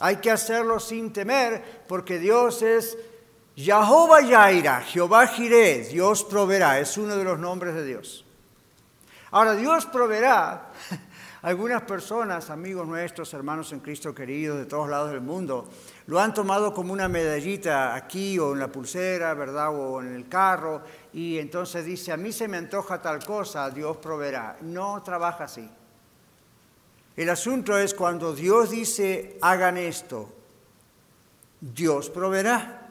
Hay 0.00 0.16
que 0.16 0.30
hacerlo 0.30 0.78
sin 0.78 1.12
temer 1.12 1.84
porque 1.88 2.18
Dios 2.18 2.62
es 2.62 2.96
Jehová 3.56 4.20
Yaira, 4.20 4.80
Jehová 4.82 5.26
Jireh, 5.26 5.88
Dios 5.90 6.22
proveerá, 6.22 6.78
es 6.78 6.96
uno 6.96 7.16
de 7.16 7.24
los 7.24 7.40
nombres 7.40 7.74
de 7.74 7.84
Dios. 7.84 8.24
Ahora, 9.30 9.54
Dios 9.54 9.86
proveerá. 9.86 10.70
Algunas 11.42 11.82
personas, 11.82 12.50
amigos 12.50 12.86
nuestros, 12.86 13.32
hermanos 13.34 13.72
en 13.72 13.80
Cristo 13.80 14.14
queridos 14.14 14.58
de 14.58 14.66
todos 14.66 14.88
lados 14.88 15.10
del 15.12 15.20
mundo, 15.20 15.68
lo 16.08 16.18
han 16.18 16.32
tomado 16.32 16.72
como 16.72 16.94
una 16.94 17.06
medallita 17.06 17.94
aquí 17.94 18.38
o 18.38 18.54
en 18.54 18.60
la 18.60 18.72
pulsera, 18.72 19.34
¿verdad? 19.34 19.74
O 19.74 20.00
en 20.00 20.14
el 20.14 20.26
carro, 20.26 20.82
y 21.12 21.38
entonces 21.38 21.84
dice, 21.84 22.12
a 22.12 22.16
mí 22.16 22.32
se 22.32 22.48
me 22.48 22.56
antoja 22.56 23.02
tal 23.02 23.22
cosa, 23.22 23.68
Dios 23.68 23.98
proveerá. 23.98 24.56
No 24.62 25.02
trabaja 25.02 25.44
así. 25.44 25.68
El 27.14 27.28
asunto 27.28 27.76
es 27.76 27.92
cuando 27.92 28.34
Dios 28.34 28.70
dice, 28.70 29.36
hagan 29.42 29.76
esto, 29.76 30.32
Dios 31.60 32.08
proveerá. 32.08 32.90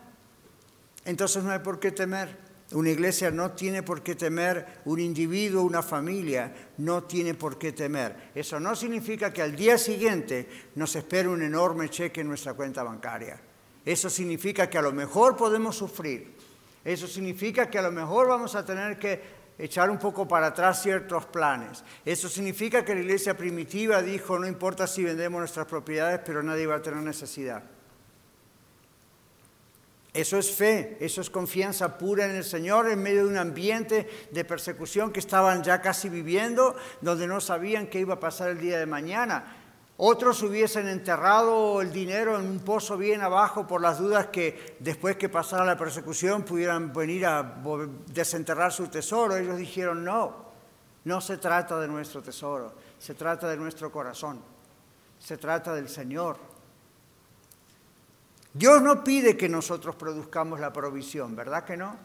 Entonces 1.03 1.43
no 1.43 1.51
hay 1.51 1.59
por 1.59 1.79
qué 1.79 1.91
temer. 1.91 2.46
Una 2.71 2.89
iglesia 2.89 3.31
no 3.31 3.51
tiene 3.51 3.81
por 3.81 4.03
qué 4.03 4.15
temer, 4.15 4.81
un 4.85 4.99
individuo, 4.99 5.63
una 5.63 5.81
familia 5.81 6.53
no 6.79 7.03
tiene 7.03 7.33
por 7.33 7.57
qué 7.57 7.71
temer. 7.71 8.31
Eso 8.35 8.59
no 8.59 8.75
significa 8.75 9.31
que 9.31 9.41
al 9.41 9.55
día 9.55 9.77
siguiente 9.77 10.47
nos 10.75 10.93
espere 10.97 11.29
un 11.29 11.41
enorme 11.41 11.89
cheque 11.89 12.21
en 12.21 12.27
nuestra 12.27 12.55
cuenta 12.55 12.83
bancaria. 12.83 13.39
Eso 13.85 14.09
significa 14.09 14.69
que 14.69 14.77
a 14.77 14.81
lo 14.81 14.91
mejor 14.91 15.37
podemos 15.37 15.77
sufrir. 15.77 16.35
Eso 16.83 17.07
significa 17.07 17.69
que 17.69 17.79
a 17.79 17.83
lo 17.83 17.91
mejor 17.91 18.27
vamos 18.27 18.53
a 18.55 18.65
tener 18.65 18.99
que 18.99 19.21
echar 19.57 19.89
un 19.89 19.97
poco 19.97 20.27
para 20.27 20.47
atrás 20.47 20.81
ciertos 20.81 21.25
planes. 21.25 21.85
Eso 22.03 22.27
significa 22.27 22.83
que 22.83 22.93
la 22.93 23.01
iglesia 23.01 23.37
primitiva 23.37 24.01
dijo, 24.01 24.37
no 24.37 24.45
importa 24.45 24.87
si 24.87 25.05
vendemos 25.05 25.39
nuestras 25.39 25.67
propiedades, 25.67 26.19
pero 26.25 26.43
nadie 26.43 26.67
va 26.67 26.75
a 26.75 26.81
tener 26.81 27.01
necesidad. 27.01 27.63
Eso 30.17 30.39
es 30.39 30.49
fe, 30.49 30.97
eso 30.99 31.21
es 31.21 31.29
confianza 31.29 31.95
pura 31.95 32.25
en 32.25 32.35
el 32.35 32.43
Señor 32.43 32.89
en 32.89 33.03
medio 33.03 33.25
de 33.25 33.29
un 33.29 33.37
ambiente 33.37 34.27
de 34.31 34.43
persecución 34.43 35.11
que 35.11 35.19
estaban 35.19 35.63
ya 35.63 35.79
casi 35.79 36.09
viviendo, 36.09 36.75
donde 37.01 37.27
no 37.27 37.39
sabían 37.39 37.85
qué 37.85 37.99
iba 37.99 38.15
a 38.15 38.19
pasar 38.19 38.49
el 38.49 38.59
día 38.59 38.79
de 38.79 38.87
mañana. 38.87 39.55
Otros 39.97 40.41
hubiesen 40.41 40.87
enterrado 40.87 41.83
el 41.83 41.93
dinero 41.93 42.39
en 42.39 42.47
un 42.47 42.59
pozo 42.61 42.97
bien 42.97 43.21
abajo 43.21 43.67
por 43.67 43.79
las 43.79 43.99
dudas 43.99 44.25
que 44.27 44.77
después 44.79 45.17
que 45.17 45.29
pasara 45.29 45.63
la 45.63 45.77
persecución 45.77 46.41
pudieran 46.41 46.91
venir 46.91 47.27
a 47.27 47.61
desenterrar 48.07 48.73
su 48.73 48.87
tesoro. 48.87 49.37
Ellos 49.37 49.57
dijeron, 49.57 50.03
no, 50.03 50.47
no 51.03 51.21
se 51.21 51.37
trata 51.37 51.79
de 51.79 51.87
nuestro 51.87 52.23
tesoro, 52.23 52.73
se 52.97 53.13
trata 53.13 53.47
de 53.47 53.57
nuestro 53.57 53.91
corazón, 53.91 54.41
se 55.19 55.37
trata 55.37 55.75
del 55.75 55.89
Señor. 55.89 56.56
Dios 58.57 58.81
no 58.81 59.03
pide 59.03 59.37
que 59.37 59.47
nosotros 59.47 59.95
produzcamos 59.95 60.59
la 60.59 60.73
provisión, 60.73 61.35
¿verdad 61.35 61.63
que 61.63 61.77
no? 61.77 61.95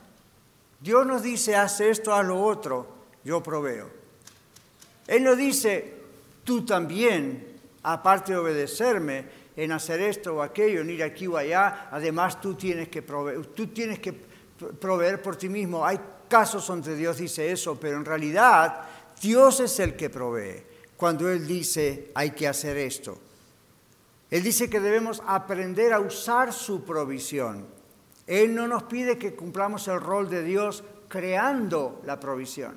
Dios 0.81 1.07
nos 1.07 1.23
dice, 1.23 1.57
haz 1.57 1.81
esto, 1.81 2.12
haz 2.12 2.27
lo 2.27 2.43
otro, 2.43 2.87
yo 3.25 3.43
proveo. 3.43 3.88
Él 5.07 5.25
nos 5.25 5.37
dice, 5.37 5.95
tú 6.45 6.65
también 6.67 7.53
aparte 7.83 8.33
de 8.33 8.38
obedecerme 8.38 9.25
en 9.57 9.73
hacer 9.73 10.01
esto 10.01 10.37
o 10.37 10.43
aquello, 10.43 10.81
en 10.81 10.91
ir 10.91 11.03
aquí 11.03 11.27
o 11.27 11.37
allá, 11.37 11.88
además 11.91 12.41
tú 12.41 12.55
tienes 12.55 12.88
que 12.88 13.03
proveer, 13.03 13.47
tú 13.47 13.69
tienes 13.69 13.99
que 13.99 14.12
proveer 14.12 15.21
por 15.21 15.37
ti 15.37 15.49
mismo. 15.49 15.85
Hay 15.85 15.99
casos 16.29 16.67
donde 16.67 16.97
Dios 16.97 17.19
dice 17.19 17.51
eso, 17.51 17.79
pero 17.79 17.97
en 17.97 18.05
realidad 18.05 18.83
Dios 19.21 19.61
es 19.61 19.79
el 19.81 19.97
que 19.97 20.11
provee 20.11 20.62
cuando 20.97 21.29
Él 21.29 21.47
dice 21.47 22.11
hay 22.15 22.31
que 22.31 22.49
hacer 22.49 22.77
esto. 22.77 23.19
Él 24.33 24.42
dice 24.42 24.71
que 24.71 24.81
debemos 24.81 25.23
aprender 25.27 25.92
a 25.92 26.01
usar 26.01 26.55
su 26.55 26.85
provisión. 26.85 27.66
Él 28.27 28.55
no 28.55 28.66
nos 28.66 28.85
pide 28.85 29.18
que 29.18 29.35
cumplamos 29.35 29.87
el 29.88 30.01
rol 30.01 30.31
de 30.31 30.42
Dios 30.42 30.83
creando 31.07 32.01
la 32.07 32.18
provisión. 32.18 32.77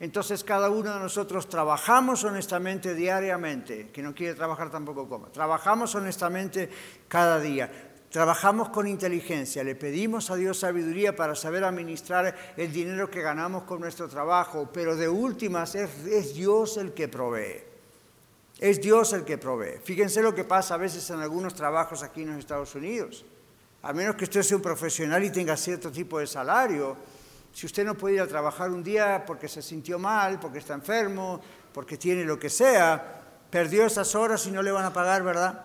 Entonces 0.00 0.42
cada 0.42 0.68
uno 0.68 0.92
de 0.92 0.98
nosotros 0.98 1.48
trabajamos 1.48 2.24
honestamente 2.24 2.96
diariamente, 2.96 3.90
que 3.92 4.02
no 4.02 4.12
quiere 4.12 4.34
trabajar 4.34 4.68
tampoco 4.68 5.08
como, 5.08 5.28
trabajamos 5.28 5.94
honestamente 5.94 6.68
cada 7.06 7.38
día, 7.38 7.70
trabajamos 8.10 8.70
con 8.70 8.88
inteligencia, 8.88 9.62
le 9.62 9.76
pedimos 9.76 10.32
a 10.32 10.34
Dios 10.34 10.58
sabiduría 10.58 11.14
para 11.14 11.36
saber 11.36 11.62
administrar 11.62 12.34
el 12.56 12.72
dinero 12.72 13.08
que 13.08 13.22
ganamos 13.22 13.62
con 13.62 13.80
nuestro 13.80 14.08
trabajo, 14.08 14.68
pero 14.72 14.96
de 14.96 15.08
últimas 15.08 15.76
es, 15.76 16.34
Dios 16.34 16.76
el 16.76 16.92
que 16.92 17.06
provee. 17.06 17.75
Es 18.58 18.80
Dios 18.80 19.12
el 19.12 19.24
que 19.24 19.38
provee. 19.38 19.78
Fíjense 19.82 20.22
lo 20.22 20.34
que 20.34 20.44
pasa 20.44 20.74
a 20.74 20.78
veces 20.78 21.08
en 21.10 21.20
algunos 21.20 21.54
trabajos 21.54 22.02
aquí 22.02 22.22
en 22.22 22.30
los 22.30 22.38
Estados 22.38 22.74
Unidos. 22.74 23.24
A 23.82 23.92
menos 23.92 24.16
que 24.16 24.24
usted 24.24 24.42
sea 24.42 24.56
un 24.56 24.62
profesional 24.62 25.22
y 25.24 25.30
tenga 25.30 25.56
cierto 25.56 25.92
tipo 25.92 26.18
de 26.18 26.26
salario, 26.26 26.96
si 27.52 27.66
usted 27.66 27.84
no 27.84 27.94
puede 27.94 28.16
ir 28.16 28.20
a 28.20 28.26
trabajar 28.26 28.70
un 28.70 28.82
día 28.82 29.24
porque 29.26 29.48
se 29.48 29.62
sintió 29.62 29.98
mal, 29.98 30.40
porque 30.40 30.58
está 30.58 30.74
enfermo, 30.74 31.40
porque 31.72 31.96
tiene 31.96 32.24
lo 32.24 32.38
que 32.38 32.50
sea, 32.50 33.16
Perdió 33.50 33.86
esas 33.86 34.14
horas 34.14 34.46
y 34.46 34.50
no 34.50 34.62
le 34.62 34.72
van 34.72 34.84
a 34.84 34.92
pagar, 34.92 35.22
¿verdad? 35.22 35.64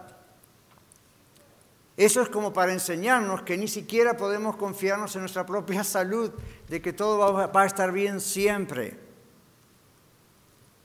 Eso 1.97 2.21
es 2.21 2.29
como 2.29 2.53
para 2.53 2.71
enseñarnos 2.71 3.41
que 3.41 3.57
ni 3.57 3.67
siquiera 3.67 4.15
podemos 4.15 4.55
confiarnos 4.55 5.15
en 5.15 5.21
nuestra 5.21 5.45
propia 5.45 5.83
salud, 5.83 6.31
de 6.67 6.81
que 6.81 6.93
todo 6.93 7.33
va, 7.33 7.61
a 7.61 7.65
estar 7.65 7.91
bien 7.91 8.21
siempre. 8.21 8.97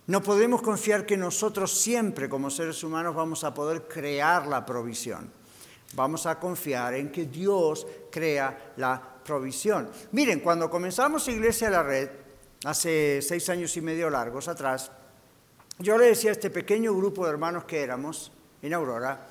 No 0.06 0.22
podemos 0.22 0.62
confiar 0.62 1.04
que 1.04 1.16
nosotros 1.16 1.72
siempre 1.72 2.28
como 2.28 2.48
seres 2.48 2.82
humanos 2.84 3.14
vamos 3.14 3.42
a 3.42 3.52
poder 3.52 3.88
crear 3.88 4.46
la 4.46 4.64
provisión. 4.64 5.30
Vamos 5.94 6.26
a 6.26 6.38
confiar 6.38 6.94
en 6.94 7.10
que 7.10 7.26
Dios 7.26 7.86
crea 8.10 8.72
la 8.76 9.02
provisión. 9.24 9.90
Miren, 10.12 10.40
cuando 10.40 10.70
comenzamos 10.70 11.26
Iglesia 11.26 11.68
a 11.68 11.72
la 11.72 11.82
Red, 11.82 12.10
hace 12.64 13.20
seis 13.20 13.48
años 13.48 13.76
y 13.76 13.80
medio 13.80 14.08
largos 14.08 14.46
atrás, 14.46 14.92
yo 15.78 15.98
le 15.98 16.06
decía 16.06 16.30
a 16.30 16.32
este 16.32 16.50
pequeño 16.50 16.94
grupo 16.94 17.24
de 17.24 17.32
hermanos 17.32 17.64
que 17.64 17.82
éramos 17.82 18.30
en 18.62 18.74
Aurora, 18.74 19.26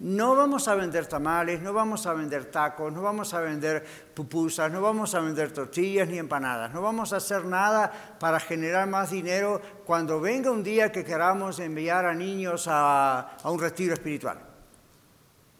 no 0.00 0.36
vamos 0.36 0.68
a 0.68 0.76
vender 0.76 1.06
tamales, 1.06 1.60
no 1.60 1.72
vamos 1.72 2.06
a 2.06 2.14
vender 2.14 2.44
tacos, 2.44 2.92
no 2.92 3.02
vamos 3.02 3.34
a 3.34 3.40
vender 3.40 3.84
pupusas, 4.14 4.70
no 4.70 4.80
vamos 4.80 5.12
a 5.14 5.20
vender 5.20 5.52
tortillas 5.52 6.08
ni 6.08 6.18
empanadas, 6.18 6.72
no 6.72 6.80
vamos 6.80 7.12
a 7.12 7.16
hacer 7.16 7.44
nada 7.44 8.16
para 8.20 8.38
generar 8.38 8.86
más 8.86 9.10
dinero 9.10 9.60
cuando 9.84 10.20
venga 10.20 10.52
un 10.52 10.62
día 10.62 10.92
que 10.92 11.04
queramos 11.04 11.58
enviar 11.58 12.06
a 12.06 12.14
niños 12.14 12.66
a, 12.68 13.38
un 13.44 13.58
retiro 13.58 13.92
espiritual, 13.92 14.38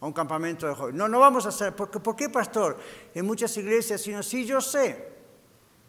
a 0.00 0.06
un 0.06 0.12
campamento 0.12 0.68
de 0.68 0.74
jóvenes. 0.74 0.96
No, 0.96 1.08
no 1.08 1.18
vamos 1.18 1.44
a 1.46 1.48
hacer, 1.48 1.74
¿por 1.74 2.14
qué, 2.14 2.28
pastor? 2.28 2.78
En 3.14 3.26
muchas 3.26 3.56
iglesias, 3.56 4.00
sino 4.00 4.22
sí, 4.22 4.46
yo 4.46 4.60
sé, 4.60 5.08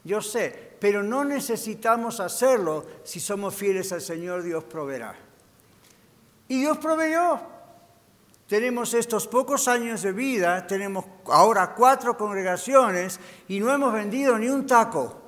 yo 0.03 0.23
sé, 0.23 0.75
pero 0.79 1.03
no 1.03 1.23
necesitamos 1.23 2.19
hacerlo 2.19 2.83
si 3.03 3.19
somos 3.19 3.53
fieles 3.53 3.91
al 3.91 4.01
Señor, 4.01 4.41
Dios 4.41 4.63
proveerá. 4.63 5.15
Y 6.47 6.61
Dios 6.61 6.79
proveyó. 6.79 7.58
Tenemos 8.49 8.95
estos 8.95 9.27
pocos 9.27 9.67
años 9.67 10.01
de 10.01 10.11
vida, 10.11 10.65
tenemos 10.65 11.05
ahora 11.27 11.75
cuatro 11.75 12.17
congregaciones 12.17 13.19
y 13.47 13.59
no 13.59 13.71
hemos 13.71 13.93
vendido 13.93 14.39
ni 14.39 14.49
un 14.49 14.65
taco. 14.65 15.21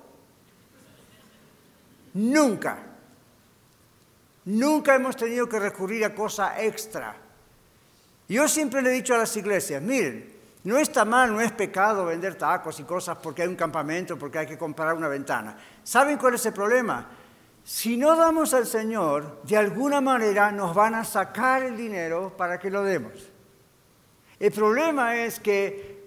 Nunca. 2.16 2.80
Nunca 4.46 4.96
hemos 4.96 5.16
tenido 5.16 5.48
que 5.48 5.60
recurrir 5.60 6.04
a 6.04 6.16
cosa 6.16 6.60
extra. 6.64 7.16
Yo 8.28 8.48
siempre 8.48 8.82
le 8.82 8.90
he 8.90 8.94
dicho 8.94 9.14
a 9.14 9.20
las 9.20 9.38
iglesias, 9.38 9.84
miren, 9.84 10.34
no 10.64 10.80
está 10.80 11.06
mal, 11.06 11.32
no 11.32 11.42
es 11.42 11.52
pecado 11.52 12.06
vender 12.06 12.34
tacos 12.34 12.80
y 12.80 12.84
cosas 12.86 13.20
porque 13.22 13.44
hay 13.44 13.48
un 13.48 13.56
campamento, 13.56 14.18
porque 14.18 14.40
hay 14.40 14.48
que 14.48 14.58
comprar 14.58 14.96
una 14.96 15.08
ventana. 15.08 15.56
¿Saben 15.84 16.18
cuál 16.18 16.34
es 16.34 16.46
el 16.48 16.54
problema? 16.54 17.08
Si 17.64 17.98
no 17.98 18.16
damos 18.16 18.54
al 18.54 18.66
Señor, 18.66 19.42
de 19.44 19.58
alguna 19.58 20.02
manera 20.02 20.52
nos 20.52 20.74
van 20.74 20.96
a 20.96 21.06
sacar 21.06 21.64
el 21.64 21.78
dinero 21.78 22.36
para 22.36 22.60
que 22.60 22.72
lo 22.72 22.84
demos. 22.84 23.14
El 24.40 24.52
problema 24.52 25.16
es 25.18 25.40
que, 25.40 26.04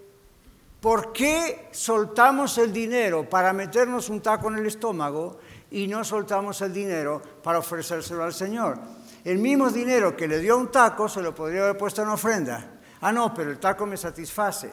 ¿por 0.80 1.12
qué 1.12 1.68
soltamos 1.70 2.58
el 2.58 2.72
dinero 2.72 3.28
para 3.28 3.52
meternos 3.52 4.08
un 4.08 4.20
taco 4.20 4.48
en 4.48 4.58
el 4.58 4.66
estómago 4.66 5.38
y 5.70 5.86
no 5.86 6.02
soltamos 6.02 6.60
el 6.62 6.72
dinero 6.72 7.22
para 7.42 7.60
ofrecérselo 7.60 8.24
al 8.24 8.34
Señor? 8.34 8.78
El 9.24 9.38
mismo 9.38 9.70
dinero 9.70 10.16
que 10.16 10.28
le 10.28 10.40
dio 10.40 10.58
un 10.58 10.70
taco 10.70 11.08
se 11.08 11.22
lo 11.22 11.34
podría 11.34 11.62
haber 11.62 11.78
puesto 11.78 12.02
en 12.02 12.08
ofrenda. 12.08 12.72
Ah, 13.00 13.12
no, 13.12 13.32
pero 13.32 13.50
el 13.50 13.58
taco 13.58 13.86
me 13.86 13.96
satisface. 13.96 14.72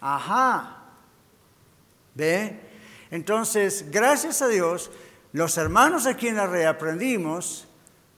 Ajá. 0.00 0.82
¿Ve? 2.14 2.60
Entonces, 3.10 3.90
gracias 3.90 4.42
a 4.42 4.48
Dios, 4.48 4.90
los 5.34 5.58
hermanos 5.58 6.06
aquí 6.06 6.28
en 6.28 6.36
la 6.36 6.46
red 6.46 6.64
aprendimos, 6.64 7.66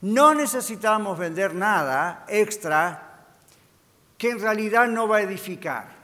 no 0.02 0.34
necesitamos 0.34 1.18
vender 1.18 1.54
nada 1.54 2.26
extra 2.28 3.24
que 4.18 4.28
en 4.28 4.38
realidad 4.38 4.86
no 4.86 5.08
va 5.08 5.16
a 5.16 5.22
edificar. 5.22 5.96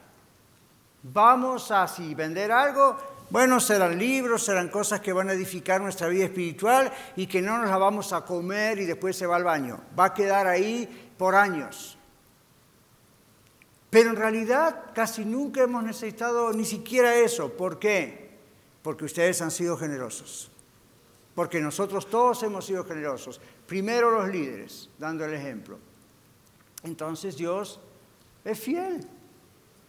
Vamos 1.03 1.71
a, 1.71 1.87
si 1.87 2.15
vender 2.15 2.51
algo, 2.51 2.97
bueno, 3.29 3.61
serán 3.61 3.99
libros, 3.99 4.43
serán 4.43 4.71
cosas 4.71 5.01
que 5.01 5.13
van 5.13 5.29
a 5.29 5.35
edificar 5.35 5.83
nuestra 5.83 6.09
vida 6.09 6.25
espiritual 6.25 6.91
y 7.15 7.27
que 7.27 7.43
no 7.43 7.59
nos 7.59 7.69
la 7.69 7.77
vamos 7.77 8.15
a 8.15 8.25
comer 8.25 8.79
y 8.79 8.87
después 8.87 9.15
se 9.15 9.27
va 9.27 9.37
al 9.37 9.45
baño. 9.45 9.81
Va 9.99 10.07
a 10.07 10.15
quedar 10.15 10.47
ahí 10.47 11.13
por 11.19 11.35
años. 11.35 11.99
Pero 13.91 14.09
en 14.09 14.17
realidad 14.17 14.85
casi 14.95 15.27
nunca 15.27 15.63
hemos 15.63 15.85
necesitado 15.85 16.55
ni 16.55 16.65
siquiera 16.65 17.15
eso. 17.17 17.53
¿Por 17.53 17.79
qué? 17.79 18.39
Porque 18.81 19.05
ustedes 19.05 19.43
han 19.43 19.51
sido 19.51 19.77
generosos 19.77 20.52
porque 21.35 21.61
nosotros 21.61 22.09
todos 22.09 22.43
hemos 22.43 22.67
sido 22.67 22.85
generosos. 22.85 23.41
Primero 23.67 24.11
los 24.11 24.29
líderes, 24.29 24.91
dando 24.99 25.25
el 25.25 25.35
ejemplo. 25.35 25.79
Entonces 26.83 27.37
Dios 27.37 27.81
es 28.45 28.59
fiel. 28.59 29.07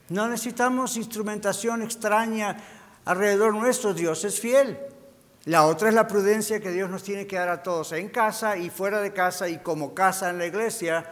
No 0.10 0.28
necesitamos 0.28 0.98
instrumentación 0.98 1.82
extraña 1.82 2.58
alrededor 3.06 3.54
nuestro, 3.54 3.94
Dios 3.94 4.24
es 4.24 4.40
fiel. 4.40 4.78
La 5.46 5.66
otra 5.66 5.90
es 5.90 5.96
la 5.96 6.08
prudencia 6.08 6.62
que 6.62 6.72
Dios 6.72 6.90
nos 6.90 7.04
tiene 7.04 7.28
que 7.28 7.36
dar 7.36 7.50
a 7.50 7.64
todos, 7.64 7.92
en 7.92 8.10
casa 8.10 8.56
y 8.56 8.70
fuera 8.70 9.02
de 9.02 9.12
casa 9.12 9.50
y 9.50 9.58
como 9.58 9.94
casa 9.94 10.30
en 10.30 10.38
la 10.38 10.46
iglesia, 10.46 11.06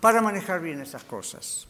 para 0.00 0.22
manejar 0.22 0.60
bien 0.60 0.80
esas 0.80 1.04
cosas. 1.04 1.66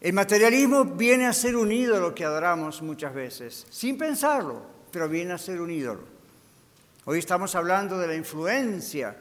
El 0.00 0.14
materialismo 0.14 0.86
viene 0.86 1.26
a 1.26 1.32
ser 1.34 1.56
un 1.56 1.70
ídolo 1.70 2.14
que 2.14 2.24
adoramos 2.24 2.80
muchas 2.80 3.12
veces, 3.12 3.66
sin 3.68 3.98
pensarlo, 3.98 4.62
pero 4.90 5.10
viene 5.10 5.34
a 5.34 5.38
ser 5.38 5.60
un 5.60 5.70
ídolo. 5.70 6.00
Hoy 7.04 7.18
estamos 7.18 7.54
hablando 7.54 7.98
de 7.98 8.06
la 8.06 8.14
influencia 8.14 9.14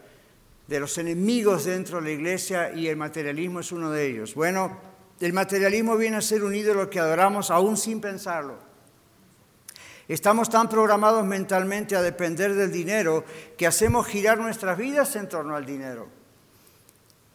de 0.67 0.79
los 0.79 0.97
enemigos 0.97 1.65
dentro 1.65 1.97
de 1.97 2.03
la 2.03 2.11
iglesia 2.11 2.71
y 2.71 2.87
el 2.87 2.95
materialismo 2.95 3.59
es 3.59 3.73
uno 3.73 3.91
de 3.91 4.07
ellos. 4.07 4.35
Bueno, 4.35 4.77
el 5.19 5.33
materialismo 5.33 5.97
viene 5.97 6.15
a 6.15 6.21
ser 6.21 6.45
un 6.45 6.55
ídolo 6.55 6.89
que 6.89 6.99
adoramos 6.99 7.51
aún 7.51 7.75
sin 7.75 7.99
pensarlo. 7.99 8.57
Estamos 10.07 10.49
tan 10.49 10.69
programados 10.69 11.25
mentalmente 11.25 11.97
a 11.97 12.01
depender 12.01 12.55
del 12.55 12.71
dinero 12.71 13.25
que 13.57 13.67
hacemos 13.67 14.07
girar 14.07 14.37
nuestras 14.37 14.77
vidas 14.77 15.13
en 15.17 15.27
torno 15.27 15.57
al 15.57 15.65
dinero. 15.65 16.07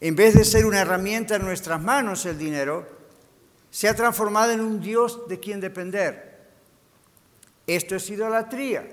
En 0.00 0.16
vez 0.16 0.34
de 0.34 0.44
ser 0.44 0.64
una 0.64 0.80
herramienta 0.80 1.36
en 1.36 1.44
nuestras 1.44 1.82
manos 1.82 2.24
el 2.26 2.38
dinero, 2.38 2.93
se 3.74 3.88
ha 3.88 3.94
transformado 3.96 4.52
en 4.52 4.60
un 4.60 4.80
Dios 4.80 5.26
de 5.26 5.40
quien 5.40 5.58
depender. 5.58 6.46
Esto 7.66 7.96
es 7.96 8.08
idolatría. 8.08 8.88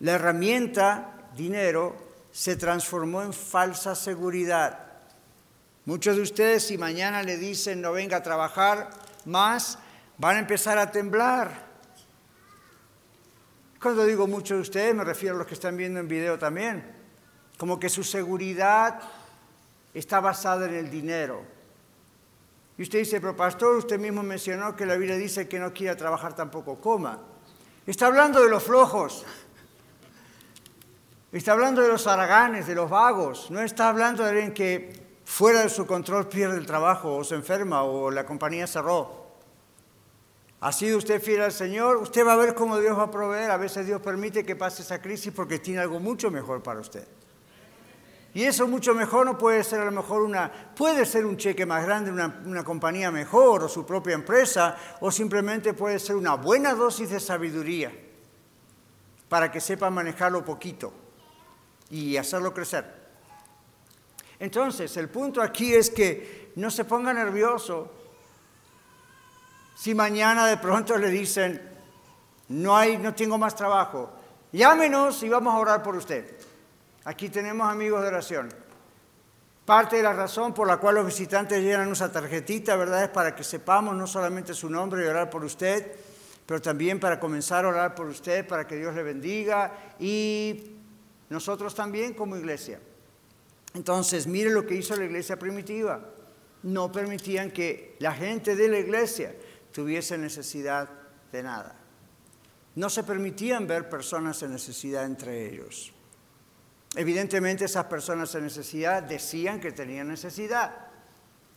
La 0.00 0.12
herramienta, 0.12 1.28
dinero, 1.36 1.94
se 2.32 2.56
transformó 2.56 3.20
en 3.20 3.34
falsa 3.34 3.94
seguridad. 3.94 4.78
Muchos 5.84 6.16
de 6.16 6.22
ustedes, 6.22 6.68
si 6.68 6.78
mañana 6.78 7.22
le 7.22 7.36
dicen 7.36 7.82
no 7.82 7.92
venga 7.92 8.16
a 8.16 8.22
trabajar 8.22 8.88
más, 9.26 9.78
van 10.16 10.36
a 10.36 10.40
empezar 10.40 10.78
a 10.78 10.90
temblar. 10.90 11.66
Cuando 13.78 14.06
digo 14.06 14.26
muchos 14.26 14.56
de 14.56 14.62
ustedes, 14.62 14.94
me 14.94 15.04
refiero 15.04 15.34
a 15.34 15.38
los 15.40 15.46
que 15.46 15.52
están 15.52 15.76
viendo 15.76 16.00
en 16.00 16.08
video 16.08 16.38
también. 16.38 16.82
Como 17.58 17.78
que 17.78 17.90
su 17.90 18.04
seguridad 18.04 19.02
está 19.92 20.18
basada 20.18 20.64
en 20.64 20.76
el 20.76 20.90
dinero. 20.90 21.57
Y 22.78 22.82
usted 22.82 23.00
dice, 23.00 23.20
pero 23.20 23.36
pastor, 23.36 23.76
usted 23.76 23.98
mismo 23.98 24.22
mencionó 24.22 24.76
que 24.76 24.86
la 24.86 24.94
Biblia 24.94 25.16
dice 25.16 25.48
que 25.48 25.58
no 25.58 25.74
quiera 25.74 25.96
trabajar 25.96 26.36
tampoco 26.36 26.80
coma. 26.80 27.18
Está 27.84 28.06
hablando 28.06 28.40
de 28.40 28.48
los 28.48 28.62
flojos. 28.62 29.26
Está 31.32 31.52
hablando 31.52 31.82
de 31.82 31.88
los 31.88 32.06
haraganes, 32.06 32.68
de 32.68 32.76
los 32.76 32.88
vagos. 32.88 33.50
No 33.50 33.60
está 33.60 33.88
hablando 33.88 34.22
de 34.22 34.30
alguien 34.30 34.54
que 34.54 35.18
fuera 35.24 35.62
de 35.62 35.68
su 35.68 35.86
control 35.86 36.28
pierde 36.28 36.56
el 36.56 36.66
trabajo 36.66 37.16
o 37.16 37.24
se 37.24 37.34
enferma 37.34 37.82
o 37.82 38.12
la 38.12 38.24
compañía 38.24 38.68
cerró. 38.68 39.26
¿Ha 40.60 40.70
sido 40.72 40.98
usted 40.98 41.20
fiel 41.20 41.42
al 41.42 41.52
Señor? 41.52 41.96
Usted 41.96 42.24
va 42.24 42.34
a 42.34 42.36
ver 42.36 42.54
cómo 42.54 42.78
Dios 42.78 42.96
va 42.96 43.04
a 43.04 43.10
proveer. 43.10 43.50
A 43.50 43.56
veces 43.56 43.86
Dios 43.86 44.00
permite 44.00 44.44
que 44.44 44.54
pase 44.54 44.82
esa 44.82 45.02
crisis 45.02 45.32
porque 45.34 45.58
tiene 45.58 45.80
algo 45.80 45.98
mucho 45.98 46.30
mejor 46.30 46.62
para 46.62 46.78
usted. 46.78 47.06
Y 48.38 48.44
eso 48.44 48.68
mucho 48.68 48.94
mejor 48.94 49.26
no 49.26 49.36
puede 49.36 49.64
ser 49.64 49.80
a 49.80 49.86
lo 49.86 49.90
mejor 49.90 50.22
una, 50.22 50.48
puede 50.48 51.04
ser 51.04 51.26
un 51.26 51.36
cheque 51.36 51.66
más 51.66 51.84
grande, 51.84 52.12
una, 52.12 52.40
una 52.46 52.62
compañía 52.62 53.10
mejor 53.10 53.64
o 53.64 53.68
su 53.68 53.84
propia 53.84 54.14
empresa, 54.14 54.76
o 55.00 55.10
simplemente 55.10 55.74
puede 55.74 55.98
ser 55.98 56.14
una 56.14 56.34
buena 56.34 56.72
dosis 56.72 57.10
de 57.10 57.18
sabiduría 57.18 57.92
para 59.28 59.50
que 59.50 59.60
sepa 59.60 59.90
manejarlo 59.90 60.44
poquito 60.44 60.92
y 61.90 62.16
hacerlo 62.16 62.54
crecer. 62.54 62.84
Entonces, 64.38 64.96
el 64.96 65.08
punto 65.08 65.42
aquí 65.42 65.74
es 65.74 65.90
que 65.90 66.52
no 66.54 66.70
se 66.70 66.84
ponga 66.84 67.12
nervioso 67.12 67.90
si 69.76 69.96
mañana 69.96 70.46
de 70.46 70.58
pronto 70.58 70.96
le 70.96 71.10
dicen, 71.10 71.60
no, 72.50 72.76
hay, 72.76 72.98
no 72.98 73.12
tengo 73.16 73.36
más 73.36 73.56
trabajo, 73.56 74.12
llámenos 74.52 75.24
y 75.24 75.28
vamos 75.28 75.52
a 75.52 75.58
orar 75.58 75.82
por 75.82 75.96
usted. 75.96 76.37
Aquí 77.08 77.30
tenemos 77.30 77.66
amigos 77.66 78.02
de 78.02 78.08
oración. 78.08 78.50
Parte 79.64 79.96
de 79.96 80.02
la 80.02 80.12
razón 80.12 80.52
por 80.52 80.68
la 80.68 80.76
cual 80.76 80.96
los 80.96 81.06
visitantes 81.06 81.62
llenan 81.62 81.90
esa 81.90 82.12
tarjetita, 82.12 82.76
¿verdad? 82.76 83.04
Es 83.04 83.08
para 83.08 83.34
que 83.34 83.42
sepamos 83.42 83.96
no 83.96 84.06
solamente 84.06 84.52
su 84.52 84.68
nombre 84.68 85.02
y 85.02 85.06
orar 85.06 85.30
por 85.30 85.42
usted, 85.42 85.96
pero 86.44 86.60
también 86.60 87.00
para 87.00 87.18
comenzar 87.18 87.64
a 87.64 87.68
orar 87.68 87.94
por 87.94 88.08
usted, 88.08 88.46
para 88.46 88.66
que 88.66 88.76
Dios 88.76 88.94
le 88.94 89.02
bendiga 89.02 89.94
y 89.98 90.76
nosotros 91.30 91.74
también 91.74 92.12
como 92.12 92.36
iglesia. 92.36 92.78
Entonces, 93.72 94.26
mire 94.26 94.50
lo 94.50 94.66
que 94.66 94.74
hizo 94.74 94.94
la 94.94 95.06
iglesia 95.06 95.38
primitiva. 95.38 96.10
No 96.64 96.92
permitían 96.92 97.52
que 97.52 97.96
la 98.00 98.12
gente 98.12 98.54
de 98.54 98.68
la 98.68 98.80
iglesia 98.80 99.34
tuviese 99.72 100.18
necesidad 100.18 100.90
de 101.32 101.42
nada. 101.42 101.74
No 102.74 102.90
se 102.90 103.02
permitían 103.02 103.66
ver 103.66 103.88
personas 103.88 104.42
en 104.42 104.52
necesidad 104.52 105.06
entre 105.06 105.48
ellos. 105.48 105.94
Evidentemente 106.94 107.66
esas 107.66 107.84
personas 107.84 108.34
en 108.34 108.44
necesidad 108.44 109.02
decían 109.02 109.60
que 109.60 109.72
tenían 109.72 110.08
necesidad. 110.08 110.88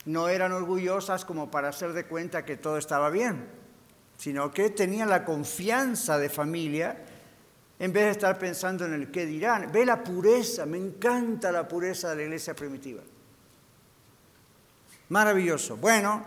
No 0.05 0.27
eran 0.27 0.51
orgullosas 0.51 1.25
como 1.25 1.49
para 1.49 1.69
hacer 1.69 1.93
de 1.93 2.05
cuenta 2.05 2.43
que 2.43 2.57
todo 2.57 2.77
estaba 2.77 3.09
bien, 3.09 3.47
sino 4.17 4.51
que 4.51 4.69
tenían 4.71 5.09
la 5.09 5.23
confianza 5.23 6.17
de 6.17 6.29
familia 6.29 6.97
en 7.79 7.93
vez 7.93 8.03
de 8.05 8.11
estar 8.11 8.37
pensando 8.37 8.85
en 8.85 8.93
el 8.93 9.09
qué 9.11 9.25
dirán. 9.25 9.71
Ve 9.71 9.85
la 9.85 10.03
pureza, 10.03 10.65
me 10.65 10.77
encanta 10.77 11.51
la 11.51 11.67
pureza 11.67 12.09
de 12.09 12.15
la 12.17 12.21
iglesia 12.23 12.53
primitiva. 12.53 13.01
Maravilloso. 15.09 15.77
Bueno, 15.77 16.23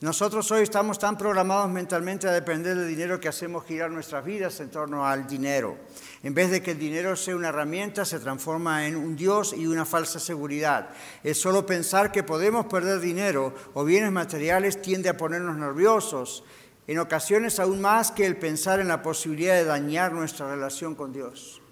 nosotros 0.00 0.50
hoy 0.50 0.62
estamos 0.62 0.98
tan 0.98 1.16
programados 1.16 1.70
mentalmente 1.70 2.28
a 2.28 2.32
depender 2.32 2.76
del 2.76 2.86
dinero 2.86 3.18
que 3.18 3.28
hacemos 3.28 3.64
girar 3.64 3.90
nuestras 3.90 4.22
vidas 4.26 4.60
en 4.60 4.70
torno 4.70 5.06
al 5.06 5.26
dinero. 5.26 5.78
En 6.22 6.34
vez 6.34 6.50
de 6.50 6.62
que 6.62 6.72
el 6.72 6.78
dinero 6.78 7.16
sea 7.16 7.34
una 7.34 7.48
herramienta, 7.48 8.04
se 8.04 8.20
transforma 8.20 8.86
en 8.86 8.94
un 8.94 9.16
Dios 9.16 9.54
y 9.56 9.66
una 9.66 9.86
falsa 9.86 10.20
seguridad. 10.20 10.90
Es 11.24 11.40
solo 11.40 11.64
pensar 11.64 12.12
que 12.12 12.22
podemos 12.22 12.66
perder 12.66 13.00
dinero 13.00 13.54
o 13.72 13.84
bienes 13.84 14.12
materiales 14.12 14.82
tiende 14.82 15.08
a 15.08 15.16
ponernos 15.16 15.56
nerviosos, 15.56 16.44
en 16.86 16.98
ocasiones 16.98 17.58
aún 17.58 17.80
más 17.80 18.10
que 18.10 18.26
el 18.26 18.36
pensar 18.36 18.80
en 18.80 18.88
la 18.88 19.02
posibilidad 19.02 19.54
de 19.54 19.64
dañar 19.64 20.12
nuestra 20.12 20.50
relación 20.50 20.94
con 20.94 21.14
Dios. 21.14 21.62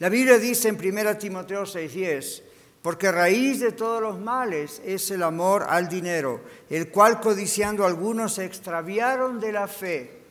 La 0.00 0.08
Biblia 0.08 0.38
dice 0.38 0.68
en 0.68 0.76
1 0.76 1.18
Timoteo 1.18 1.62
6:10, 1.62 2.42
porque 2.86 3.10
raíz 3.10 3.58
de 3.58 3.72
todos 3.72 4.00
los 4.00 4.20
males 4.20 4.80
es 4.84 5.10
el 5.10 5.24
amor 5.24 5.66
al 5.68 5.88
dinero, 5.88 6.42
el 6.70 6.88
cual 6.88 7.20
codiciando 7.20 7.84
algunos 7.84 8.34
se 8.34 8.44
extraviaron 8.44 9.40
de 9.40 9.50
la 9.50 9.66
fe 9.66 10.22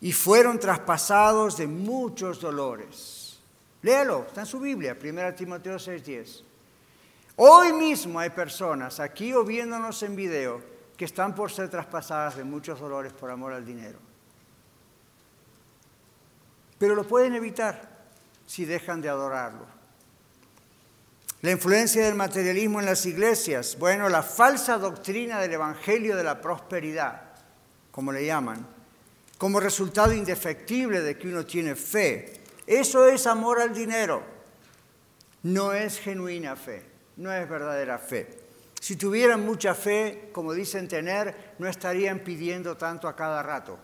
y 0.00 0.12
fueron 0.12 0.60
traspasados 0.60 1.56
de 1.56 1.66
muchos 1.66 2.40
dolores. 2.40 3.40
Léalo, 3.82 4.26
está 4.28 4.42
en 4.42 4.46
su 4.46 4.60
Biblia, 4.60 4.96
1 4.96 5.34
Timoteo 5.34 5.80
6:10. 5.80 6.44
Hoy 7.34 7.72
mismo 7.72 8.20
hay 8.20 8.30
personas 8.30 9.00
aquí 9.00 9.32
o 9.34 9.42
viéndonos 9.42 10.00
en 10.04 10.14
video 10.14 10.62
que 10.96 11.06
están 11.06 11.34
por 11.34 11.50
ser 11.50 11.68
traspasadas 11.68 12.36
de 12.36 12.44
muchos 12.44 12.78
dolores 12.78 13.12
por 13.12 13.32
amor 13.32 13.52
al 13.52 13.66
dinero. 13.66 13.98
Pero 16.78 16.94
lo 16.94 17.02
pueden 17.02 17.34
evitar 17.34 18.06
si 18.46 18.64
dejan 18.64 19.00
de 19.02 19.08
adorarlo. 19.08 19.79
La 21.42 21.52
influencia 21.52 22.04
del 22.04 22.16
materialismo 22.16 22.80
en 22.80 22.86
las 22.86 23.06
iglesias, 23.06 23.76
bueno, 23.78 24.10
la 24.10 24.22
falsa 24.22 24.76
doctrina 24.76 25.40
del 25.40 25.54
Evangelio 25.54 26.14
de 26.14 26.24
la 26.24 26.40
prosperidad, 26.40 27.22
como 27.90 28.12
le 28.12 28.26
llaman, 28.26 28.66
como 29.38 29.58
resultado 29.58 30.12
indefectible 30.12 31.00
de 31.00 31.16
que 31.16 31.28
uno 31.28 31.46
tiene 31.46 31.76
fe. 31.76 32.34
Eso 32.66 33.06
es 33.06 33.26
amor 33.26 33.58
al 33.58 33.72
dinero. 33.72 34.22
No 35.42 35.72
es 35.72 35.98
genuina 35.98 36.56
fe, 36.56 36.84
no 37.16 37.32
es 37.32 37.48
verdadera 37.48 37.98
fe. 37.98 38.38
Si 38.78 38.96
tuvieran 38.96 39.44
mucha 39.44 39.74
fe, 39.74 40.28
como 40.32 40.52
dicen 40.52 40.88
tener, 40.88 41.54
no 41.58 41.66
estarían 41.66 42.18
pidiendo 42.18 42.76
tanto 42.76 43.08
a 43.08 43.16
cada 43.16 43.42
rato. 43.42 43.78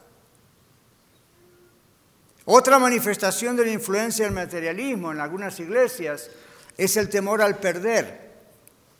Otra 2.45 2.79
manifestación 2.79 3.57
de 3.57 3.65
la 3.65 3.73
influencia 3.73 4.27
del 4.27 4.35
materialismo 4.35 5.11
en 5.11 5.21
algunas 5.21 5.59
iglesias 5.59 6.31
es 6.77 6.97
el 6.97 7.09
temor 7.09 7.43
al 7.43 7.59
perder 7.59 8.27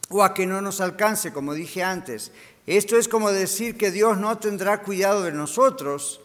o 0.09 0.23
a 0.23 0.35
que 0.35 0.47
no 0.47 0.61
nos 0.61 0.81
alcance, 0.81 1.33
como 1.33 1.55
dije 1.55 1.83
antes. 1.83 2.33
Esto 2.67 2.97
es 2.97 3.09
como 3.09 3.31
decir 3.31 3.77
que 3.77 3.91
Dios 3.91 4.19
no 4.19 4.39
tendrá 4.39 4.83
cuidado 4.83 5.23
de 5.23 5.33
nosotros 5.33 6.21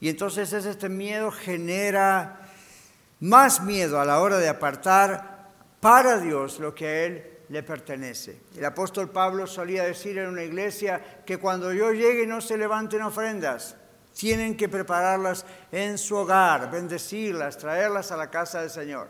y 0.00 0.08
entonces 0.08 0.52
este 0.52 0.88
miedo 0.88 1.30
genera 1.30 2.40
más 3.20 3.62
miedo 3.62 4.00
a 4.00 4.04
la 4.04 4.20
hora 4.20 4.38
de 4.38 4.48
apartar 4.48 5.50
para 5.80 6.18
Dios 6.18 6.58
lo 6.58 6.74
que 6.74 6.86
a 6.86 7.04
Él 7.04 7.30
le 7.48 7.62
pertenece. 7.62 8.40
El 8.56 8.64
apóstol 8.64 9.10
Pablo 9.10 9.46
solía 9.46 9.84
decir 9.84 10.18
en 10.18 10.28
una 10.28 10.42
iglesia 10.42 11.22
que 11.24 11.38
cuando 11.38 11.72
yo 11.72 11.92
llegue 11.92 12.26
no 12.26 12.40
se 12.40 12.58
levanten 12.58 13.02
ofrendas, 13.02 13.76
tienen 14.14 14.56
que 14.56 14.68
prepararlas 14.68 15.44
en 15.70 15.98
su 15.98 16.16
hogar, 16.16 16.70
bendecirlas, 16.70 17.58
traerlas 17.58 18.10
a 18.10 18.16
la 18.16 18.30
casa 18.30 18.60
del 18.60 18.70
Señor. 18.70 19.08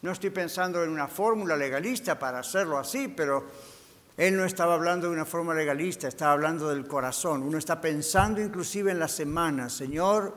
No 0.00 0.12
estoy 0.12 0.30
pensando 0.30 0.82
en 0.84 0.90
una 0.90 1.08
fórmula 1.08 1.56
legalista 1.56 2.18
para 2.18 2.38
hacerlo 2.38 2.78
así, 2.78 3.08
pero 3.08 3.44
él 4.16 4.36
no 4.36 4.44
estaba 4.44 4.74
hablando 4.74 5.08
de 5.08 5.12
una 5.12 5.24
forma 5.24 5.54
legalista, 5.54 6.06
estaba 6.06 6.32
hablando 6.32 6.68
del 6.68 6.86
corazón. 6.86 7.42
Uno 7.42 7.58
está 7.58 7.80
pensando 7.80 8.40
inclusive 8.40 8.92
en 8.92 9.00
la 9.00 9.08
semana, 9.08 9.68
Señor, 9.68 10.34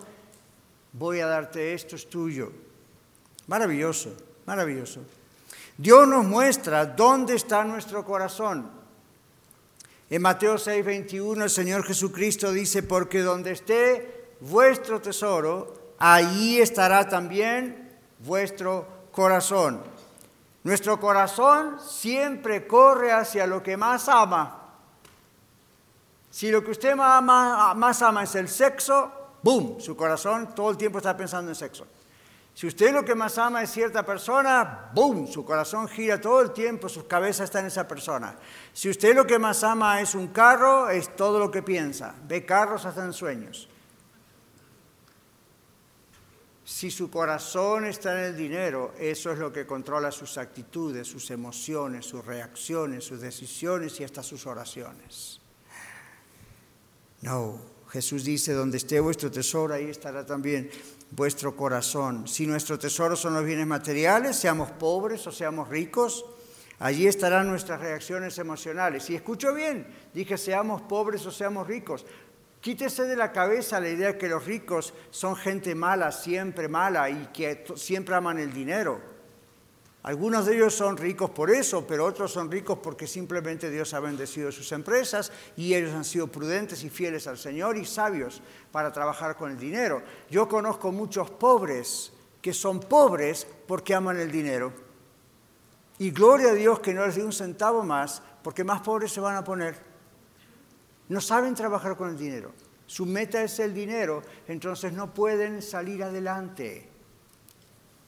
voy 0.94 1.20
a 1.20 1.28
darte 1.28 1.74
esto, 1.74 1.96
es 1.96 2.10
tuyo. 2.10 2.52
Maravilloso, 3.48 4.16
maravilloso. 4.46 5.02
Dios 5.78 6.08
nos 6.08 6.26
muestra 6.26 6.86
dónde 6.86 7.36
está 7.36 7.64
nuestro 7.64 8.04
corazón. 8.04 8.70
En 10.10 10.22
Mateo 10.22 10.58
6, 10.58 10.84
21 10.84 11.44
el 11.44 11.50
Señor 11.50 11.84
Jesucristo 11.84 12.52
dice, 12.52 12.84
porque 12.84 13.22
donde 13.22 13.52
esté 13.52 14.36
vuestro 14.42 15.00
tesoro, 15.02 15.94
allí 16.00 16.60
estará 16.60 17.08
también 17.08 17.92
vuestro 18.20 18.82
corazón 18.82 19.01
corazón. 19.12 19.82
Nuestro 20.64 21.00
corazón 21.00 21.80
siempre 21.80 22.68
corre 22.68 23.12
hacia 23.12 23.48
lo 23.48 23.64
que 23.64 23.78
más 23.78 24.08
ama. 24.08 24.58
Si 26.30 26.50
lo 26.50 26.64
que 26.64 26.72
usted 26.72 26.96
más 26.96 27.18
ama, 27.18 27.74
más 27.74 28.02
ama 28.02 28.24
es 28.24 28.36
el 28.36 28.48
sexo, 28.48 29.12
¡boom! 29.42 29.82
Su 29.82 29.98
corazón 29.98 30.54
todo 30.56 30.70
el 30.70 30.78
tiempo 30.78 31.00
está 31.00 31.18
pensando 31.18 31.52
en 31.52 31.56
sexo. 31.56 31.88
Si 32.54 32.68
usted 32.68 32.94
lo 32.94 33.04
que 33.04 33.16
más 33.16 33.38
ama 33.38 33.64
es 33.64 33.72
cierta 33.72 34.06
persona, 34.06 34.92
¡boom! 34.94 35.28
Su 35.28 35.44
corazón 35.44 35.88
gira 35.88 36.22
todo 36.22 36.42
el 36.42 36.52
tiempo, 36.52 36.90
su 36.90 37.08
cabeza 37.08 37.44
está 37.44 37.60
en 37.60 37.68
esa 37.68 37.88
persona. 37.88 38.36
Si 38.72 38.90
usted 38.90 39.16
lo 39.16 39.26
que 39.26 39.40
más 39.40 39.64
ama 39.64 40.00
es 40.00 40.16
un 40.16 40.28
carro, 40.28 40.90
es 40.90 41.16
todo 41.16 41.40
lo 41.40 41.50
que 41.50 41.64
piensa. 41.64 42.14
Ve 42.28 42.46
carros 42.46 42.86
hasta 42.86 43.04
en 43.04 43.14
sueños. 43.14 43.68
Si 46.72 46.90
su 46.90 47.12
corazón 47.12 47.84
está 47.84 48.18
en 48.18 48.32
el 48.32 48.38
dinero, 48.38 48.94
eso 48.98 49.30
es 49.30 49.38
lo 49.38 49.52
que 49.52 49.68
controla 49.68 50.10
sus 50.10 50.38
actitudes, 50.38 51.06
sus 51.06 51.30
emociones, 51.30 52.06
sus 52.06 52.26
reacciones, 52.26 53.04
sus 53.04 53.20
decisiones 53.20 54.00
y 54.00 54.06
hasta 54.06 54.24
sus 54.24 54.48
oraciones. 54.48 55.42
No, 57.24 57.60
Jesús 57.90 58.24
dice, 58.24 58.54
donde 58.54 58.78
esté 58.78 59.02
vuestro 59.02 59.30
tesoro, 59.30 59.74
ahí 59.74 59.90
estará 59.90 60.26
también 60.26 60.72
vuestro 61.12 61.58
corazón. 61.58 62.26
Si 62.26 62.48
nuestro 62.48 62.80
tesoro 62.80 63.18
son 63.18 63.34
los 63.34 63.44
bienes 63.44 63.68
materiales, 63.68 64.38
seamos 64.38 64.72
pobres 64.72 65.28
o 65.28 65.32
seamos 65.34 65.68
ricos, 65.68 66.24
allí 66.80 67.06
estarán 67.06 67.50
nuestras 67.50 67.82
reacciones 67.82 68.38
emocionales. 68.38 69.10
Y 69.10 69.16
escucho 69.16 69.54
bien, 69.54 69.86
dije 70.14 70.38
seamos 70.38 70.82
pobres 70.84 71.26
o 71.26 71.32
seamos 71.32 71.68
ricos. 71.68 72.06
Quítese 72.62 73.06
de 73.06 73.16
la 73.16 73.32
cabeza 73.32 73.80
la 73.80 73.90
idea 73.90 74.20
que 74.20 74.30
los 74.30 74.46
ricos 74.46 74.94
son 75.10 75.36
gente 75.36 75.74
mala, 75.74 76.12
siempre 76.12 76.68
mala 76.68 77.10
y 77.10 77.30
que 77.34 77.66
siempre 77.76 78.14
aman 78.14 78.38
el 78.38 78.54
dinero. 78.54 79.02
Algunos 80.04 80.46
de 80.46 80.56
ellos 80.56 80.74
son 80.74 80.98
ricos 80.98 81.32
por 81.32 81.52
eso, 81.52 81.86
pero 81.86 82.06
otros 82.06 82.32
son 82.32 82.52
ricos 82.52 82.80
porque 82.82 83.06
simplemente 83.08 83.70
Dios 83.70 83.94
ha 83.94 84.00
bendecido 84.00 84.52
sus 84.52 84.72
empresas 84.72 85.32
y 85.56 85.74
ellos 85.74 85.94
han 85.94 86.06
sido 86.06 86.28
prudentes 86.28 86.84
y 86.84 86.90
fieles 86.90 87.28
al 87.28 87.38
Señor 87.38 87.78
y 87.78 87.86
sabios 87.86 88.42
para 88.72 88.92
trabajar 88.92 89.36
con 89.36 89.52
el 89.52 89.60
dinero. 89.60 90.04
Yo 90.30 90.48
conozco 90.48 90.92
muchos 90.92 91.30
pobres 91.32 92.14
que 92.42 92.54
son 92.54 92.80
pobres 92.80 93.46
porque 93.68 93.94
aman 93.96 94.20
el 94.20 94.32
dinero. 94.32 94.74
Y 96.00 96.10
gloria 96.10 96.50
a 96.50 96.56
Dios 96.56 96.80
que 96.80 96.94
no 96.94 97.06
les 97.06 97.16
dé 97.16 97.24
un 97.24 97.34
centavo 97.34 97.84
más, 97.84 98.24
porque 98.44 98.64
más 98.64 98.82
pobres 98.82 99.12
se 99.12 99.20
van 99.20 99.36
a 99.36 99.44
poner. 99.44 99.91
No 101.12 101.20
saben 101.20 101.56
trabajar 101.56 101.98
con 101.98 102.10
el 102.10 102.18
dinero. 102.18 102.54
Su 102.88 103.06
meta 103.06 103.44
es 103.44 103.60
el 103.60 103.74
dinero, 103.74 104.24
entonces 104.48 104.94
no 104.94 105.14
pueden 105.14 105.62
salir 105.62 106.02
adelante. 106.06 106.88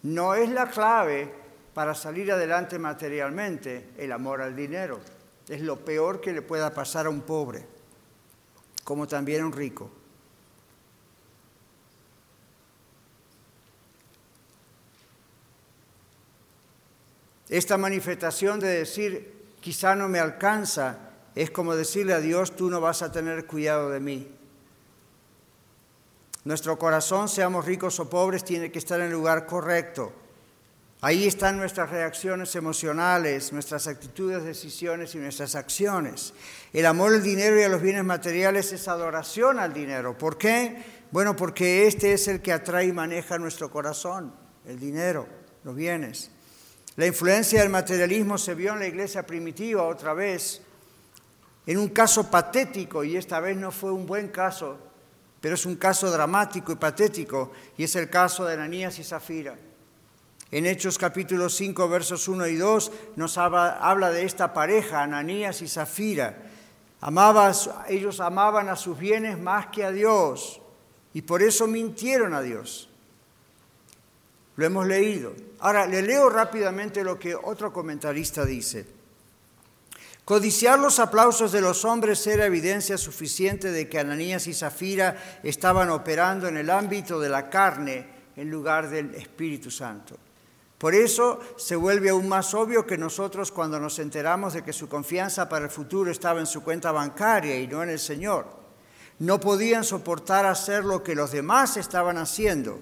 No 0.04 0.36
es 0.36 0.50
la 0.50 0.70
clave 0.70 1.30
para 1.74 1.96
salir 1.96 2.32
adelante 2.32 2.80
materialmente 2.80 3.90
el 3.98 4.10
amor 4.14 4.42
al 4.42 4.56
dinero. 4.56 5.02
Es 5.50 5.60
lo 5.60 5.84
peor 5.84 6.22
que 6.22 6.32
le 6.32 6.42
pueda 6.42 6.74
pasar 6.74 7.08
a 7.08 7.10
un 7.10 7.24
pobre, 7.24 7.66
como 8.86 9.06
también 9.06 9.42
a 9.42 9.48
un 9.48 9.52
rico. 9.52 9.92
Esta 17.50 17.78
manifestación 17.78 18.62
de 18.62 18.70
decir, 18.70 19.56
quizá 19.60 19.94
no 19.94 20.08
me 20.08 20.20
alcanza, 20.20 21.13
es 21.36 21.52
como 21.52 21.76
decirle 21.76 22.14
a 22.14 22.20
Dios, 22.20 22.56
tú 22.56 22.70
no 22.70 22.82
vas 22.82 23.02
a 23.02 23.12
tener 23.12 23.46
cuidado 23.46 23.90
de 23.90 24.00
mí. 24.00 24.28
Nuestro 26.46 26.78
corazón, 26.78 27.30
seamos 27.30 27.66
ricos 27.66 28.00
o 28.00 28.10
pobres, 28.10 28.44
tiene 28.44 28.72
que 28.72 28.80
estar 28.80 29.00
en 29.00 29.08
el 29.08 29.14
lugar 29.14 29.46
correcto. 29.46 30.12
Ahí 31.06 31.28
están 31.28 31.58
nuestras 31.58 31.90
reacciones 31.90 32.56
emocionales, 32.56 33.52
nuestras 33.52 33.88
actitudes, 33.88 34.44
decisiones 34.44 35.14
y 35.16 35.18
nuestras 35.18 35.54
acciones. 35.56 36.34
El 36.72 36.86
amor 36.86 37.14
al 37.14 37.22
dinero 37.22 37.60
y 37.60 37.64
a 37.64 37.70
los 37.70 37.82
bienes 37.82 38.06
materiales 38.06 38.72
es 38.72 38.88
adoración 38.88 39.60
al 39.60 39.74
dinero. 39.74 40.18
¿Por 40.18 40.38
qué? 40.38 40.82
Bueno, 41.12 41.36
porque 41.36 41.88
este 41.88 42.14
es 42.14 42.28
el 42.28 42.42
que 42.42 42.54
atrae 42.54 42.88
y 42.88 42.94
maneja 42.94 43.38
nuestro 43.38 43.70
corazón, 43.70 44.34
el 44.66 44.80
dinero, 44.80 45.28
los 45.66 45.76
bienes. 45.76 46.32
La 46.96 47.06
influencia 47.06 47.60
del 47.60 47.70
materialismo 47.70 48.38
se 48.38 48.56
vio 48.56 48.74
en 48.74 48.80
la 48.80 48.88
iglesia 48.88 49.26
primitiva 49.26 49.84
otra 49.84 50.14
vez, 50.14 50.62
en 51.66 51.78
un 51.78 51.90
caso 51.90 52.30
patético, 52.30 53.04
y 53.04 53.16
esta 53.16 53.40
vez 53.40 53.56
no 53.56 53.72
fue 53.72 53.92
un 53.92 54.06
buen 54.06 54.28
caso, 54.30 54.78
pero 55.40 55.56
es 55.56 55.66
un 55.66 55.76
caso 55.76 56.12
dramático 56.12 56.72
y 56.72 56.76
patético, 56.76 57.52
y 57.78 57.84
es 57.84 57.96
el 57.96 58.10
caso 58.10 58.46
de 58.46 58.54
Ananías 58.54 59.00
y 59.00 59.04
Zafira. 59.04 59.58
En 60.52 60.66
Hechos 60.66 60.98
capítulo 60.98 61.50
5, 61.50 61.90
versos 61.90 62.28
1 62.28 62.48
y 62.48 62.56
2, 62.58 62.92
nos 63.16 63.38
habla, 63.38 64.12
de 64.12 64.24
esta 64.24 64.54
pareja, 64.54 65.02
Ananías 65.02 65.62
y 65.62 65.68
Zafira. 65.68 66.38
ellos 67.88 68.20
amaban 68.20 68.70
a 68.70 68.76
sus 68.76 68.98
bienes 68.98 69.40
más 69.40 69.68
que 69.68 69.84
a 69.84 69.92
Dios, 69.92 70.62
y 71.14 71.22
por 71.22 71.42
eso 71.42 71.66
mintieron 71.68 72.34
a 72.34 72.42
Dios. 72.42 72.90
Lo 74.56 74.66
hemos 74.66 74.86
leído. 74.86 75.34
Ahora, 75.60 75.88
le 75.88 76.02
leo 76.02 76.30
rápidamente 76.30 77.04
lo 77.04 77.18
que 77.18 77.34
otro 77.36 77.74
comentarista 77.74 78.46
dice. 78.46 78.86
Codiciar 80.26 80.80
los 80.80 81.00
aplausos 81.00 81.52
de 81.52 81.60
los 81.60 81.84
hombres 81.84 82.26
era 82.28 82.46
evidencia 82.46 82.98
suficiente 82.98 83.72
de 83.72 83.90
que 83.90 84.00
Ananías 84.00 84.48
y 84.48 84.54
Zafira 84.54 85.42
estaban 85.44 85.90
operando 85.90 86.48
en 86.48 86.56
el 86.56 86.70
ámbito 86.70 87.20
de 87.20 87.28
la 87.28 87.50
carne 87.50 88.08
en 88.38 88.50
lugar 88.50 88.90
del 88.90 89.14
Espíritu 89.16 89.70
Santo. 89.70 90.18
Por 90.78 90.96
eso 90.96 91.40
se 91.58 91.76
vuelve 91.76 92.10
aún 92.10 92.30
más 92.30 92.54
obvio 92.54 92.86
que 92.86 92.98
nosotros 92.98 93.52
cuando 93.52 93.80
nos 93.80 94.00
enteramos 94.00 94.54
de 94.54 94.64
que 94.64 94.72
su 94.72 94.88
confianza 94.88 95.50
para 95.50 95.66
el 95.66 95.72
futuro 95.72 96.10
estaba 96.10 96.40
en 96.40 96.48
su 96.48 96.64
cuenta 96.64 96.94
bancaria 96.94 97.60
y 97.60 97.68
no 97.68 97.84
en 97.84 97.90
el 97.90 98.00
Señor, 98.00 98.48
no 99.20 99.40
podían 99.42 99.84
soportar 99.84 100.46
hacer 100.46 100.86
lo 100.86 101.04
que 101.04 101.16
los 101.16 101.32
demás 101.32 101.76
estaban 101.76 102.18
haciendo, 102.18 102.80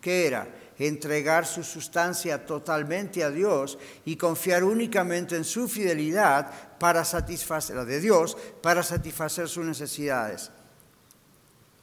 que 0.00 0.26
era 0.26 0.48
entregar 0.78 1.46
su 1.46 1.62
sustancia 1.62 2.46
totalmente 2.46 3.22
a 3.22 3.30
Dios 3.30 3.78
y 4.04 4.16
confiar 4.16 4.64
únicamente 4.64 5.36
en 5.36 5.44
su 5.44 5.68
fidelidad 5.68 6.50
para 6.78 7.04
satisfacer 7.04 7.76
la 7.76 7.84
de 7.84 8.00
Dios 8.00 8.36
para 8.62 8.82
satisfacer 8.82 9.48
sus 9.48 9.64
necesidades. 9.64 10.50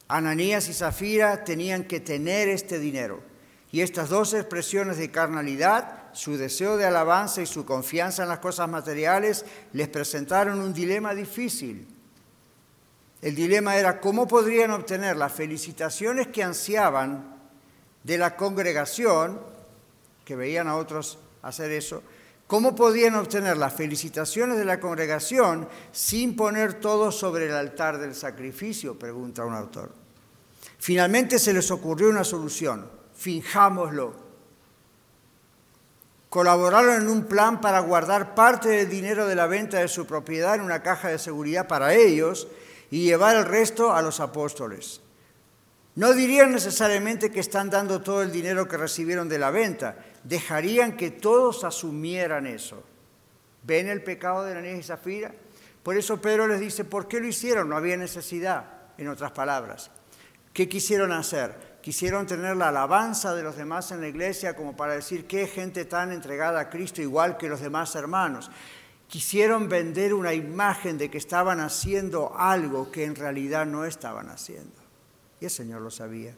Ananías 0.08 0.68
y 0.68 0.74
Zafira 0.74 1.44
tenían 1.44 1.86
que 1.86 2.02
tener 2.02 2.50
este 2.50 2.80
dinero. 2.80 3.22
Y 3.72 3.80
estas 3.80 4.10
dos 4.10 4.34
expresiones 4.34 4.98
de 4.98 5.10
carnalidad, 5.10 6.10
su 6.12 6.36
deseo 6.36 6.76
de 6.76 6.86
alabanza 6.86 7.42
y 7.42 7.46
su 7.46 7.64
confianza 7.64 8.24
en 8.24 8.30
las 8.30 8.40
cosas 8.40 8.68
materiales, 8.68 9.46
les 9.72 9.88
presentaron 9.88 10.60
un 10.60 10.74
dilema 10.74 11.16
difícil. 11.16 11.88
El 13.22 13.36
dilema 13.36 13.78
era 13.78 14.02
cómo 14.02 14.28
podrían 14.28 14.72
obtener 14.72 15.16
las 15.16 15.32
felicitaciones 15.32 16.28
que 16.28 16.44
ansiaban 16.44 17.31
de 18.04 18.18
la 18.18 18.36
congregación, 18.36 19.40
que 20.26 20.36
veían 20.36 20.68
a 20.68 20.76
otros 20.76 21.20
hacer 21.42 21.72
eso, 21.72 22.02
¿cómo 22.48 22.76
podían 22.76 23.16
obtener 23.16 23.58
las 23.58 23.74
felicitaciones 23.74 24.58
de 24.58 24.66
la 24.66 24.80
congregación 24.80 25.68
sin 25.92 26.36
poner 26.36 26.76
todo 26.76 27.12
sobre 27.12 27.48
el 27.48 27.54
altar 27.54 27.98
del 27.98 28.16
sacrificio? 28.16 28.98
Pregunta 28.98 29.46
un 29.46 29.54
autor. 29.54 29.92
Finalmente 30.78 31.38
se 31.38 31.54
les 31.54 31.70
ocurrió 31.70 32.10
una 32.10 32.24
solución, 32.24 32.88
finjámoslo. 33.16 34.32
Colaboraron 36.30 37.02
en 37.02 37.10
un 37.10 37.26
plan 37.26 37.62
para 37.62 37.82
guardar 37.82 38.34
parte 38.34 38.70
del 38.70 38.90
dinero 38.90 39.28
de 39.28 39.36
la 39.36 39.48
venta 39.48 39.80
de 39.80 39.88
su 39.88 40.08
propiedad 40.08 40.56
en 40.56 40.62
una 40.62 40.82
caja 40.82 41.10
de 41.10 41.20
seguridad 41.20 41.68
para 41.68 41.94
ellos 41.94 42.48
y 42.90 43.04
llevar 43.04 43.36
el 43.36 43.46
resto 43.46 43.94
a 43.94 44.02
los 44.02 44.20
apóstoles. 44.20 45.02
No 45.96 46.14
dirían 46.14 46.52
necesariamente 46.52 47.32
que 47.32 47.42
están 47.42 47.70
dando 47.70 48.02
todo 48.02 48.22
el 48.22 48.32
dinero 48.32 48.68
que 48.68 48.78
recibieron 48.78 49.28
de 49.28 49.40
la 49.40 49.52
venta, 49.52 49.98
dejarían 50.24 50.96
que 50.96 51.12
todos 51.12 51.66
asumieran 51.66 52.48
eso. 52.48 52.84
¿Ven 53.64 53.90
el 53.90 54.02
pecado 54.02 54.44
de 54.44 54.54
Ananías 54.54 54.80
y 54.80 54.84
Zafira? 54.84 55.34
Por 55.84 55.98
eso 55.98 56.22
Pedro 56.22 56.48
les 56.48 56.60
dice, 56.60 56.86
¿por 56.86 57.08
qué 57.08 57.20
lo 57.20 57.28
hicieron? 57.28 57.68
No 57.68 57.76
había 57.76 57.98
necesidad, 57.98 58.66
en 58.98 59.10
otras 59.10 59.32
palabras. 59.32 59.92
¿Qué 60.54 60.70
quisieron 60.70 61.12
hacer? 61.12 61.80
Quisieron 61.82 62.26
tener 62.26 62.56
la 62.56 62.70
alabanza 62.70 63.34
de 63.34 63.44
los 63.44 63.58
demás 63.58 63.92
en 63.92 64.02
la 64.02 64.08
iglesia 64.08 64.56
como 64.56 64.78
para 64.78 64.94
decir 64.94 65.26
qué 65.26 65.48
gente 65.48 65.86
tan 65.86 66.12
entregada 66.12 66.60
a 66.60 66.70
Cristo 66.70 67.02
igual 67.02 67.38
que 67.38 67.50
los 67.50 67.62
demás 67.62 67.96
hermanos. 67.96 68.50
Quisieron 69.08 69.68
vender 69.68 70.14
una 70.14 70.34
imagen 70.34 70.98
de 70.98 71.10
que 71.10 71.18
estaban 71.18 71.60
haciendo 71.60 72.34
algo 72.38 72.92
que 72.92 73.04
en 73.04 73.16
realidad 73.16 73.66
no 73.66 73.84
estaban 73.84 74.30
haciendo. 74.30 74.81
Y 75.42 75.46
el 75.46 75.52
Señor 75.52 75.82
lo 75.82 75.92
sabía. 75.92 76.34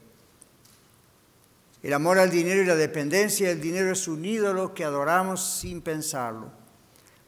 El 1.84 1.94
amor 1.94 2.18
al 2.18 2.32
dinero 2.32 2.62
y 2.62 2.66
la 2.66 2.76
dependencia 2.76 3.50
del 3.50 3.60
dinero 3.60 3.92
es 3.92 4.08
un 4.08 4.24
ídolo 4.24 4.74
que 4.74 4.86
adoramos 4.86 5.44
sin 5.44 5.82
pensarlo. 5.82 6.50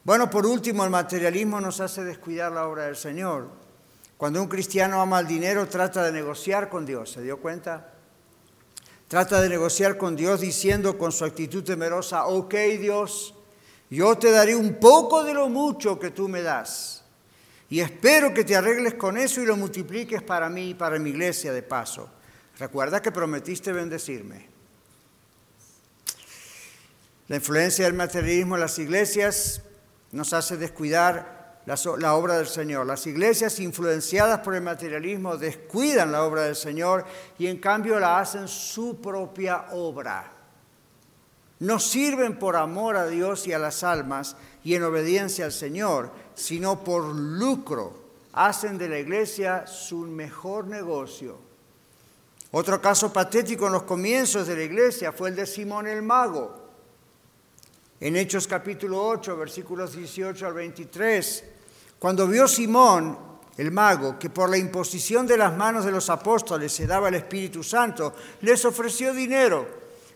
Bueno, 0.02 0.30
por 0.30 0.46
último, 0.46 0.82
el 0.84 0.90
materialismo 0.90 1.60
nos 1.60 1.80
hace 1.80 2.02
descuidar 2.02 2.52
la 2.52 2.66
obra 2.66 2.86
del 2.86 2.96
Señor. 2.96 3.50
Cuando 4.16 4.40
un 4.40 4.48
cristiano 4.48 5.02
ama 5.02 5.20
el 5.20 5.26
dinero, 5.26 5.68
trata 5.68 6.02
de 6.02 6.12
negociar 6.12 6.70
con 6.70 6.86
Dios. 6.86 7.12
¿Se 7.12 7.20
dio 7.20 7.38
cuenta? 7.38 7.92
Trata 9.08 9.42
de 9.42 9.50
negociar 9.50 9.98
con 9.98 10.16
Dios 10.16 10.40
diciendo 10.40 10.96
con 10.96 11.12
su 11.12 11.24
actitud 11.24 11.62
temerosa, 11.62 12.26
ok 12.26 12.54
Dios, 12.80 13.34
yo 13.90 14.16
te 14.16 14.32
daré 14.32 14.56
un 14.56 14.80
poco 14.80 15.22
de 15.22 15.34
lo 15.34 15.48
mucho 15.48 15.98
que 15.98 16.10
tú 16.10 16.28
me 16.28 16.42
das. 16.42 17.04
Y 17.68 17.80
espero 17.80 18.32
que 18.32 18.44
te 18.44 18.54
arregles 18.54 18.94
con 18.94 19.16
eso 19.16 19.40
y 19.40 19.46
lo 19.46 19.56
multipliques 19.56 20.22
para 20.22 20.48
mí 20.48 20.70
y 20.70 20.74
para 20.74 20.98
mi 20.98 21.10
iglesia 21.10 21.52
de 21.52 21.62
paso. 21.62 22.08
Recuerda 22.58 23.02
que 23.02 23.10
prometiste 23.10 23.72
bendecirme. 23.72 24.48
La 27.28 27.36
influencia 27.36 27.84
del 27.86 27.94
materialismo 27.94 28.54
en 28.54 28.60
las 28.60 28.78
iglesias 28.78 29.62
nos 30.12 30.32
hace 30.32 30.56
descuidar 30.56 31.60
la, 31.66 32.14
obra 32.14 32.36
del 32.36 32.46
Señor. 32.46 32.86
Las 32.86 33.06
iglesias 33.08 33.58
influenciadas 33.58 34.40
por 34.40 34.54
el 34.54 34.62
materialismo 34.62 35.36
descuidan 35.36 36.12
la 36.12 36.22
obra 36.22 36.42
del 36.42 36.54
Señor 36.54 37.04
y 37.36 37.48
en 37.48 37.58
cambio 37.58 37.98
la 37.98 38.20
hacen 38.20 38.46
su 38.46 39.00
propia 39.00 39.66
obra. 39.72 40.35
No 41.60 41.78
sirven 41.78 42.38
por 42.38 42.56
amor 42.56 42.96
a 42.96 43.06
Dios 43.06 43.46
y 43.46 43.52
a 43.52 43.58
las 43.58 43.82
almas 43.82 44.36
y 44.62 44.74
en 44.74 44.82
obediencia 44.82 45.46
al 45.46 45.52
Señor, 45.52 46.10
sino 46.34 46.84
por 46.84 47.04
lucro. 47.14 48.04
Hacen 48.32 48.76
de 48.76 48.88
la 48.88 48.98
iglesia 48.98 49.66
su 49.66 49.98
mejor 49.98 50.66
negocio. 50.66 51.38
Otro 52.52 52.80
caso 52.80 53.12
patético 53.12 53.66
en 53.66 53.72
los 53.72 53.84
comienzos 53.84 54.46
de 54.46 54.56
la 54.56 54.62
iglesia 54.62 55.12
fue 55.12 55.30
el 55.30 55.36
de 55.36 55.46
Simón 55.46 55.86
el 55.86 56.02
Mago. 56.02 56.66
En 57.98 58.16
Hechos 58.16 58.46
capítulo 58.46 59.02
8, 59.06 59.36
versículos 59.36 59.96
18 59.96 60.46
al 60.46 60.52
23, 60.52 61.44
cuando 61.98 62.26
vio 62.26 62.46
Simón 62.46 63.18
el 63.56 63.70
mago 63.70 64.18
que 64.18 64.28
por 64.28 64.50
la 64.50 64.58
imposición 64.58 65.26
de 65.26 65.38
las 65.38 65.56
manos 65.56 65.86
de 65.86 65.92
los 65.92 66.10
apóstoles 66.10 66.72
se 66.72 66.86
daba 66.86 67.08
el 67.08 67.14
Espíritu 67.14 67.62
Santo, 67.62 68.14
les 68.42 68.64
ofreció 68.66 69.14
dinero, 69.14 69.66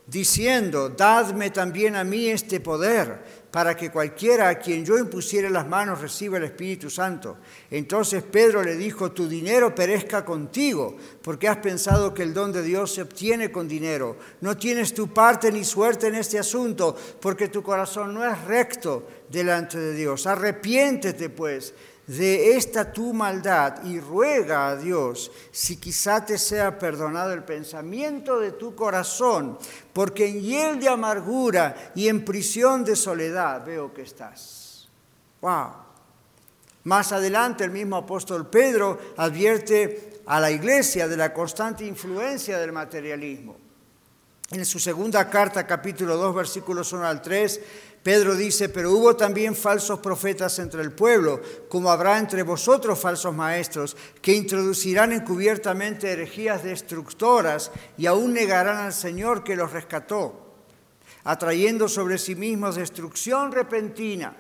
diciendo, 0.07 0.89
dadme 0.89 1.51
también 1.51 1.97
a 1.97 2.05
mí 2.05 2.29
este 2.29 2.61
poder 2.61 3.41
para 3.51 3.77
que 3.77 3.91
cualquiera 3.91 4.49
a 4.49 4.59
quien 4.59 4.85
yo 4.85 4.97
impusiere 4.97 5.51
las 5.51 5.67
manos 5.67 6.01
reciba 6.01 6.39
el 6.39 6.45
Espíritu 6.45 6.89
Santo. 6.89 7.39
Entonces 7.71 8.23
Pedro 8.23 8.63
le 8.63 8.77
dijo, 8.77 9.11
tu 9.11 9.29
dinero 9.29 9.75
perezca 9.75 10.25
contigo, 10.25 10.97
porque 11.23 11.49
has 11.49 11.57
pensado 11.57 12.15
que 12.15 12.23
el 12.23 12.33
don 12.33 12.53
de 12.53 12.63
Dios 12.63 12.95
se 12.95 13.03
obtiene 13.03 13.51
con 13.51 13.67
dinero. 13.67 14.17
No 14.41 14.57
tienes 14.57 14.95
tu 14.95 15.13
parte 15.13 15.51
ni 15.51 15.65
suerte 15.65 16.07
en 16.07 16.15
este 16.15 16.39
asunto, 16.39 16.97
porque 17.21 17.49
tu 17.49 17.63
corazón 17.63 18.15
no 18.15 18.25
es 18.25 18.41
recto 18.45 19.07
delante 19.29 19.79
de 19.79 19.95
Dios. 19.95 20.27
Arrepiéntete 20.27 21.29
pues 21.31 21.75
de 22.17 22.57
esta 22.57 22.93
tu 22.93 23.13
maldad 23.13 23.85
y 23.85 24.01
ruega 24.01 24.69
a 24.69 24.77
Dios 24.77 25.31
si 25.53 25.77
quizá 25.77 26.27
te 26.27 26.39
sea 26.39 26.77
perdonado 26.77 27.33
el 27.33 27.45
pensamiento 27.45 28.41
de 28.41 28.51
tu 28.51 28.75
corazón, 28.75 29.57
porque 29.93 30.27
en 30.27 30.41
hiel 30.41 30.81
de 30.81 30.89
amargura 30.89 31.93
y 31.95 32.09
en 32.09 32.25
prisión 32.25 32.85
de 32.85 32.97
soledad 32.97 33.65
veo 33.65 33.95
que 33.95 34.03
estás. 34.03 34.89
Wow. 35.41 35.71
Más 36.83 37.13
adelante 37.13 37.63
el 37.63 37.71
mismo 37.71 37.97
apóstol 37.97 38.49
Pedro 38.49 38.99
advierte 39.17 40.23
a 40.27 40.41
la 40.41 40.51
iglesia 40.51 41.07
de 41.07 41.17
la 41.17 41.33
constante 41.33 41.85
influencia 41.85 42.59
del 42.59 42.73
materialismo. 42.73 43.57
En 44.51 44.67
su 44.67 44.81
segunda 44.81 45.31
carta, 45.31 45.65
capítulo 45.65 46.17
2, 46.17 46.35
versículos 46.35 46.93
1 46.93 47.07
al 47.07 47.23
3, 47.23 47.61
Pedro 48.03 48.35
dice, 48.35 48.71
pero 48.71 48.93
hubo 48.93 49.15
también 49.15 49.55
falsos 49.55 49.99
profetas 49.99 50.59
entre 50.59 50.81
el 50.81 50.93
pueblo, 50.93 51.43
como 51.69 51.91
habrá 51.91 52.19
entre 52.19 52.43
vosotros 52.43 52.99
falsos 52.99 53.35
maestros, 53.35 53.95
que 54.23 54.33
introducirán 54.33 55.13
encubiertamente 55.13 56.11
herejías 56.11 56.65
destructoras 56.65 57.71
y 57.99 58.07
aún 58.07 58.33
negarán 58.33 58.79
al 58.79 58.95
Señor 58.95 59.45
que 59.45 59.55
los 59.55 59.73
rescató, 59.73 60.55
atrayendo 61.25 61.89
sobre 61.89 62.17
sí 62.17 62.35
mismos 62.35 62.77
destrucción 62.77 63.53
repentina. 63.53 64.35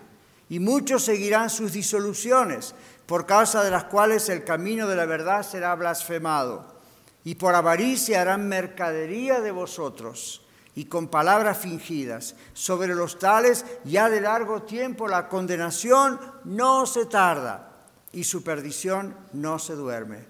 Y 0.48 0.58
muchos 0.58 1.04
seguirán 1.04 1.50
sus 1.50 1.72
disoluciones, 1.72 2.74
por 3.04 3.26
causa 3.26 3.62
de 3.62 3.70
las 3.70 3.84
cuales 3.84 4.30
el 4.30 4.42
camino 4.42 4.88
de 4.88 4.96
la 4.96 5.04
verdad 5.04 5.42
será 5.42 5.74
blasfemado. 5.74 6.80
Y 7.24 7.34
por 7.34 7.54
avaricia 7.54 8.22
harán 8.22 8.48
mercadería 8.48 9.40
de 9.42 9.50
vosotros 9.50 10.42
y 10.80 10.86
con 10.86 11.08
palabras 11.08 11.58
fingidas. 11.58 12.34
Sobre 12.54 12.94
los 12.94 13.18
tales 13.18 13.66
ya 13.84 14.08
de 14.08 14.22
largo 14.22 14.62
tiempo 14.62 15.06
la 15.08 15.28
condenación 15.28 16.18
no 16.44 16.86
se 16.86 17.04
tarda 17.04 17.84
y 18.12 18.24
su 18.24 18.42
perdición 18.42 19.14
no 19.34 19.58
se 19.58 19.74
duerme. 19.74 20.24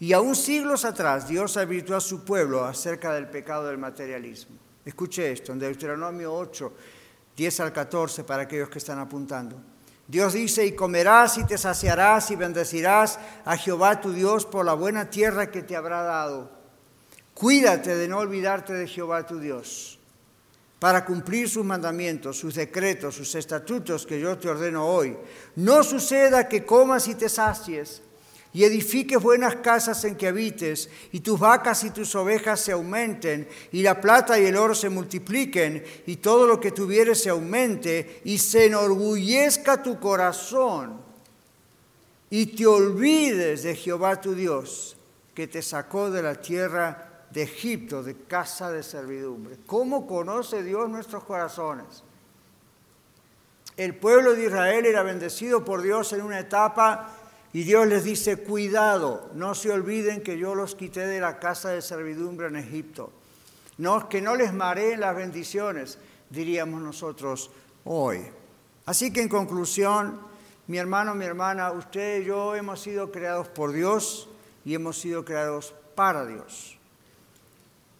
Y 0.00 0.12
aún 0.12 0.34
siglos 0.34 0.84
atrás 0.84 1.28
Dios 1.28 1.56
advirtió 1.56 1.96
a 1.96 2.00
su 2.00 2.24
pueblo 2.24 2.64
acerca 2.64 3.12
del 3.12 3.28
pecado 3.28 3.68
del 3.68 3.78
materialismo. 3.78 4.56
Escuche 4.84 5.30
esto, 5.30 5.52
en 5.52 5.60
Deuteronomio 5.60 6.34
8, 6.34 6.72
10 7.36 7.60
al 7.60 7.72
14, 7.72 8.24
para 8.24 8.42
aquellos 8.42 8.70
que 8.70 8.78
están 8.78 8.98
apuntando. 8.98 9.56
Dios 10.08 10.32
dice, 10.32 10.66
y 10.66 10.74
comerás 10.74 11.38
y 11.38 11.44
te 11.44 11.56
saciarás 11.56 12.28
y 12.32 12.36
bendecirás 12.36 13.20
a 13.44 13.56
Jehová 13.56 14.00
tu 14.00 14.12
Dios 14.12 14.44
por 14.44 14.66
la 14.66 14.74
buena 14.74 15.10
tierra 15.10 15.52
que 15.52 15.62
te 15.62 15.76
habrá 15.76 16.02
dado 16.02 16.55
Cuídate 17.36 17.94
de 17.94 18.08
no 18.08 18.16
olvidarte 18.16 18.72
de 18.72 18.88
Jehová 18.88 19.26
tu 19.26 19.38
Dios, 19.38 19.98
para 20.78 21.04
cumplir 21.04 21.50
sus 21.50 21.66
mandamientos, 21.66 22.38
sus 22.38 22.54
decretos, 22.54 23.14
sus 23.14 23.34
estatutos 23.34 24.06
que 24.06 24.18
yo 24.18 24.38
te 24.38 24.48
ordeno 24.48 24.86
hoy. 24.86 25.14
No 25.56 25.84
suceda 25.84 26.48
que 26.48 26.64
comas 26.64 27.08
y 27.08 27.14
te 27.14 27.28
sacies 27.28 28.00
y 28.54 28.64
edifiques 28.64 29.22
buenas 29.22 29.56
casas 29.56 30.02
en 30.04 30.16
que 30.16 30.28
habites, 30.28 30.88
y 31.12 31.20
tus 31.20 31.38
vacas 31.38 31.84
y 31.84 31.90
tus 31.90 32.14
ovejas 32.14 32.58
se 32.58 32.72
aumenten, 32.72 33.46
y 33.70 33.82
la 33.82 34.00
plata 34.00 34.40
y 34.40 34.46
el 34.46 34.56
oro 34.56 34.74
se 34.74 34.88
multipliquen, 34.88 35.84
y 36.06 36.16
todo 36.16 36.46
lo 36.46 36.58
que 36.58 36.70
tuvieres 36.72 37.22
se 37.22 37.28
aumente, 37.28 38.22
y 38.24 38.38
se 38.38 38.64
enorgullezca 38.64 39.82
tu 39.82 40.00
corazón, 40.00 41.02
y 42.30 42.46
te 42.46 42.66
olvides 42.66 43.62
de 43.62 43.76
Jehová 43.76 44.22
tu 44.22 44.34
Dios, 44.34 44.96
que 45.34 45.46
te 45.46 45.60
sacó 45.60 46.10
de 46.10 46.22
la 46.22 46.36
tierra 46.40 47.15
de 47.36 47.42
Egipto, 47.42 48.02
de 48.02 48.14
casa 48.14 48.72
de 48.72 48.82
servidumbre. 48.82 49.58
¿Cómo 49.66 50.06
conoce 50.06 50.62
Dios 50.62 50.88
nuestros 50.88 51.22
corazones? 51.22 52.02
El 53.76 53.94
pueblo 53.94 54.32
de 54.32 54.46
Israel 54.46 54.86
era 54.86 55.02
bendecido 55.02 55.62
por 55.62 55.82
Dios 55.82 56.14
en 56.14 56.22
una 56.22 56.40
etapa 56.40 57.10
y 57.52 57.64
Dios 57.64 57.86
les 57.88 58.04
dice, 58.04 58.38
cuidado, 58.38 59.28
no 59.34 59.54
se 59.54 59.70
olviden 59.70 60.22
que 60.22 60.38
yo 60.38 60.54
los 60.54 60.74
quité 60.74 61.06
de 61.06 61.20
la 61.20 61.38
casa 61.38 61.68
de 61.68 61.82
servidumbre 61.82 62.46
en 62.46 62.56
Egipto. 62.56 63.12
No, 63.76 64.08
que 64.08 64.22
no 64.22 64.34
les 64.34 64.54
mareen 64.54 65.00
las 65.00 65.14
bendiciones, 65.14 65.98
diríamos 66.30 66.80
nosotros 66.80 67.50
hoy. 67.84 68.22
Así 68.86 69.12
que 69.12 69.20
en 69.20 69.28
conclusión, 69.28 70.20
mi 70.68 70.78
hermano, 70.78 71.14
mi 71.14 71.26
hermana, 71.26 71.70
usted 71.72 72.22
y 72.22 72.24
yo 72.24 72.54
hemos 72.56 72.80
sido 72.80 73.12
creados 73.12 73.46
por 73.48 73.72
Dios 73.72 74.26
y 74.64 74.74
hemos 74.74 74.98
sido 74.98 75.26
creados 75.26 75.74
para 75.94 76.24
Dios. 76.24 76.75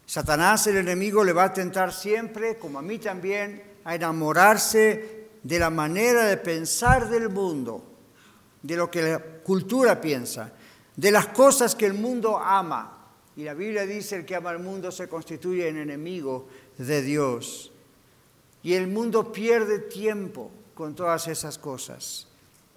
Satanás, 0.07 0.69
el 0.69 0.77
enemigo, 0.77 1.25
le 1.25 1.33
va 1.33 1.45
a 1.45 1.53
tentar 1.53 1.93
siempre, 1.93 2.57
como 2.57 2.79
a 2.79 2.83
mí 2.83 2.99
también, 2.99 3.63
a 3.85 3.97
enamorarse 3.97 5.27
de 5.43 5.59
la 5.59 5.69
manera 5.69 6.27
de 6.27 6.37
pensar 6.37 7.09
del 7.09 7.29
mundo, 7.29 7.85
de 8.63 8.77
lo 8.77 8.91
que 8.91 9.03
la 9.03 9.19
cultura 9.19 10.01
piensa, 10.01 10.53
de 10.95 11.11
las 11.11 11.27
cosas 11.29 11.75
que 11.75 11.87
el 11.87 11.95
mundo 11.95 12.39
ama. 12.39 12.93
Y 13.37 13.45
la 13.45 13.55
Biblia 13.55 13.85
dice, 13.85 14.17
el 14.17 14.25
que 14.25 14.37
ama 14.37 14.51
al 14.51 14.61
mundo 14.61 14.91
se 14.91 15.09
constituye 15.09 15.69
en 15.69 15.77
enemigo 15.77 16.49
de 16.79 17.03
Dios. 17.03 17.73
Y 18.63 18.75
el 18.75 18.87
mundo 18.87 19.31
pierde 19.31 19.79
tiempo 19.79 20.51
con 20.75 20.95
todas 20.95 21.29
esas 21.29 21.59
cosas. 21.59 22.29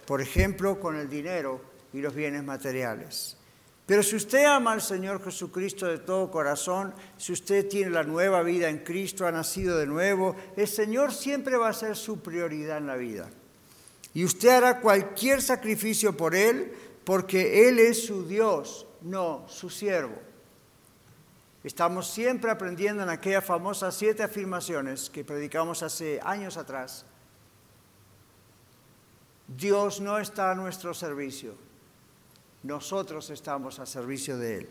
Por 0.06 0.22
ejemplo, 0.22 0.80
con 0.80 0.96
el 0.96 1.10
dinero 1.10 1.62
y 1.94 2.02
los 2.02 2.14
bienes 2.14 2.44
materiales. 2.44 3.39
Pero 3.90 4.04
si 4.04 4.18
usted 4.18 4.46
ama 4.46 4.74
al 4.74 4.84
Señor 4.84 5.20
Jesucristo 5.24 5.88
de 5.88 5.98
todo 5.98 6.30
corazón, 6.30 6.94
si 7.18 7.34
usted 7.34 7.68
tiene 7.68 7.90
la 7.90 8.04
nueva 8.04 8.44
vida 8.44 8.70
en 8.70 8.84
Cristo, 8.84 9.26
ha 9.26 9.32
nacido 9.32 9.80
de 9.80 9.88
nuevo, 9.88 10.36
el 10.56 10.68
Señor 10.68 11.12
siempre 11.12 11.58
va 11.58 11.70
a 11.70 11.74
ser 11.74 11.96
su 11.96 12.20
prioridad 12.20 12.78
en 12.78 12.86
la 12.86 12.98
vida. 12.98 13.32
Y 14.14 14.26
usted 14.26 14.50
hará 14.50 14.80
cualquier 14.80 15.42
sacrificio 15.42 16.16
por 16.16 16.36
Él 16.36 16.72
porque 17.04 17.68
Él 17.68 17.80
es 17.80 18.06
su 18.06 18.28
Dios, 18.28 18.86
no 19.02 19.48
su 19.48 19.72
siervo. 19.72 20.22
Estamos 21.64 22.12
siempre 22.12 22.52
aprendiendo 22.52 23.02
en 23.02 23.10
aquellas 23.10 23.44
famosas 23.44 23.96
siete 23.96 24.22
afirmaciones 24.22 25.10
que 25.10 25.26
predicamos 25.26 25.82
hace 25.82 26.20
años 26.24 26.58
atrás. 26.58 27.08
Dios 29.48 30.00
no 30.00 30.20
está 30.20 30.52
a 30.52 30.56
nuestro 30.56 30.94
servicio 30.94 31.69
nosotros 32.64 33.30
estamos 33.30 33.80
a 33.80 33.86
servicio 33.86 34.38
de 34.38 34.58
Él. 34.58 34.70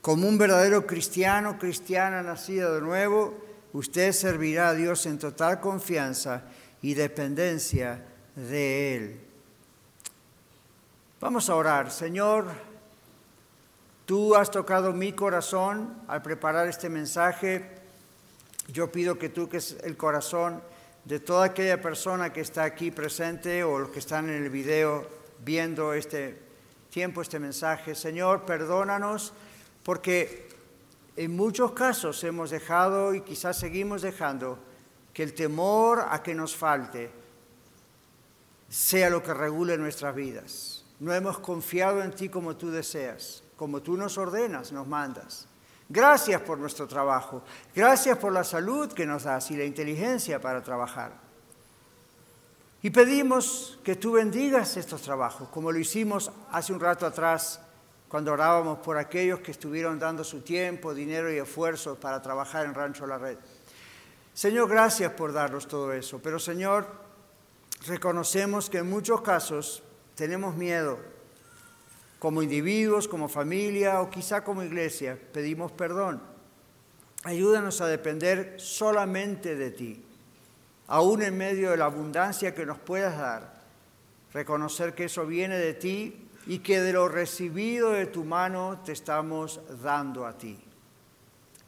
Como 0.00 0.28
un 0.28 0.36
verdadero 0.36 0.86
cristiano, 0.86 1.58
cristiana 1.58 2.22
nacido 2.22 2.74
de 2.74 2.80
nuevo, 2.82 3.34
usted 3.72 4.12
servirá 4.12 4.68
a 4.68 4.74
Dios 4.74 5.06
en 5.06 5.18
total 5.18 5.60
confianza 5.60 6.42
y 6.82 6.92
dependencia 6.92 8.04
de 8.36 8.96
Él. 8.96 9.20
Vamos 11.20 11.48
a 11.48 11.56
orar. 11.56 11.90
Señor, 11.90 12.48
tú 14.04 14.34
has 14.34 14.50
tocado 14.50 14.92
mi 14.92 15.14
corazón 15.14 16.02
al 16.06 16.20
preparar 16.20 16.68
este 16.68 16.90
mensaje. 16.90 17.64
Yo 18.68 18.92
pido 18.92 19.18
que 19.18 19.30
tú, 19.30 19.48
que 19.48 19.56
es 19.56 19.78
el 19.84 19.96
corazón 19.96 20.60
de 21.06 21.20
toda 21.20 21.46
aquella 21.46 21.80
persona 21.80 22.30
que 22.30 22.42
está 22.42 22.64
aquí 22.64 22.90
presente 22.90 23.64
o 23.64 23.78
los 23.78 23.88
que 23.88 24.00
están 24.00 24.28
en 24.28 24.42
el 24.42 24.50
video 24.50 25.06
viendo 25.42 25.94
este 25.94 26.43
tiempo 26.94 27.22
este 27.22 27.40
mensaje. 27.40 27.96
Señor, 27.96 28.44
perdónanos 28.46 29.32
porque 29.82 30.48
en 31.16 31.34
muchos 31.34 31.72
casos 31.72 32.22
hemos 32.22 32.50
dejado 32.50 33.14
y 33.14 33.22
quizás 33.22 33.58
seguimos 33.58 34.02
dejando 34.02 34.60
que 35.12 35.24
el 35.24 35.34
temor 35.34 36.06
a 36.08 36.22
que 36.22 36.36
nos 36.36 36.54
falte 36.54 37.10
sea 38.68 39.10
lo 39.10 39.24
que 39.24 39.34
regule 39.34 39.76
nuestras 39.76 40.14
vidas. 40.14 40.84
No 41.00 41.12
hemos 41.12 41.40
confiado 41.40 42.00
en 42.00 42.12
ti 42.12 42.28
como 42.28 42.56
tú 42.56 42.70
deseas, 42.70 43.42
como 43.56 43.82
tú 43.82 43.96
nos 43.96 44.16
ordenas, 44.16 44.70
nos 44.70 44.86
mandas. 44.86 45.48
Gracias 45.88 46.40
por 46.42 46.58
nuestro 46.58 46.86
trabajo, 46.86 47.42
gracias 47.74 48.16
por 48.18 48.32
la 48.32 48.44
salud 48.44 48.92
que 48.92 49.04
nos 49.04 49.24
das 49.24 49.50
y 49.50 49.56
la 49.56 49.64
inteligencia 49.64 50.40
para 50.40 50.62
trabajar. 50.62 51.23
Y 52.84 52.90
pedimos 52.90 53.78
que 53.82 53.96
tú 53.96 54.12
bendigas 54.12 54.76
estos 54.76 55.00
trabajos, 55.00 55.48
como 55.48 55.72
lo 55.72 55.78
hicimos 55.78 56.30
hace 56.50 56.70
un 56.70 56.80
rato 56.80 57.06
atrás, 57.06 57.58
cuando 58.08 58.30
orábamos 58.30 58.80
por 58.80 58.98
aquellos 58.98 59.40
que 59.40 59.52
estuvieron 59.52 59.98
dando 59.98 60.22
su 60.22 60.42
tiempo, 60.42 60.92
dinero 60.92 61.32
y 61.32 61.38
esfuerzo 61.38 61.98
para 61.98 62.20
trabajar 62.20 62.66
en 62.66 62.74
Rancho 62.74 63.06
La 63.06 63.16
Red. 63.16 63.38
Señor, 64.34 64.68
gracias 64.68 65.10
por 65.12 65.32
darnos 65.32 65.66
todo 65.66 65.94
eso, 65.94 66.20
pero 66.22 66.38
Señor, 66.38 66.86
reconocemos 67.86 68.68
que 68.68 68.78
en 68.78 68.90
muchos 68.90 69.22
casos 69.22 69.82
tenemos 70.14 70.54
miedo, 70.54 70.98
como 72.18 72.42
individuos, 72.42 73.08
como 73.08 73.30
familia 73.30 74.02
o 74.02 74.10
quizá 74.10 74.44
como 74.44 74.62
iglesia, 74.62 75.18
pedimos 75.32 75.72
perdón. 75.72 76.20
Ayúdanos 77.22 77.80
a 77.80 77.86
depender 77.86 78.56
solamente 78.60 79.56
de 79.56 79.70
ti 79.70 80.04
aún 80.86 81.22
en 81.22 81.36
medio 81.36 81.70
de 81.70 81.76
la 81.76 81.86
abundancia 81.86 82.54
que 82.54 82.66
nos 82.66 82.78
puedas 82.78 83.18
dar, 83.18 83.62
reconocer 84.32 84.94
que 84.94 85.04
eso 85.04 85.26
viene 85.26 85.56
de 85.58 85.74
ti 85.74 86.28
y 86.46 86.58
que 86.58 86.80
de 86.80 86.92
lo 86.92 87.08
recibido 87.08 87.92
de 87.92 88.06
tu 88.06 88.24
mano 88.24 88.80
te 88.84 88.92
estamos 88.92 89.60
dando 89.82 90.26
a 90.26 90.36
ti. 90.36 90.58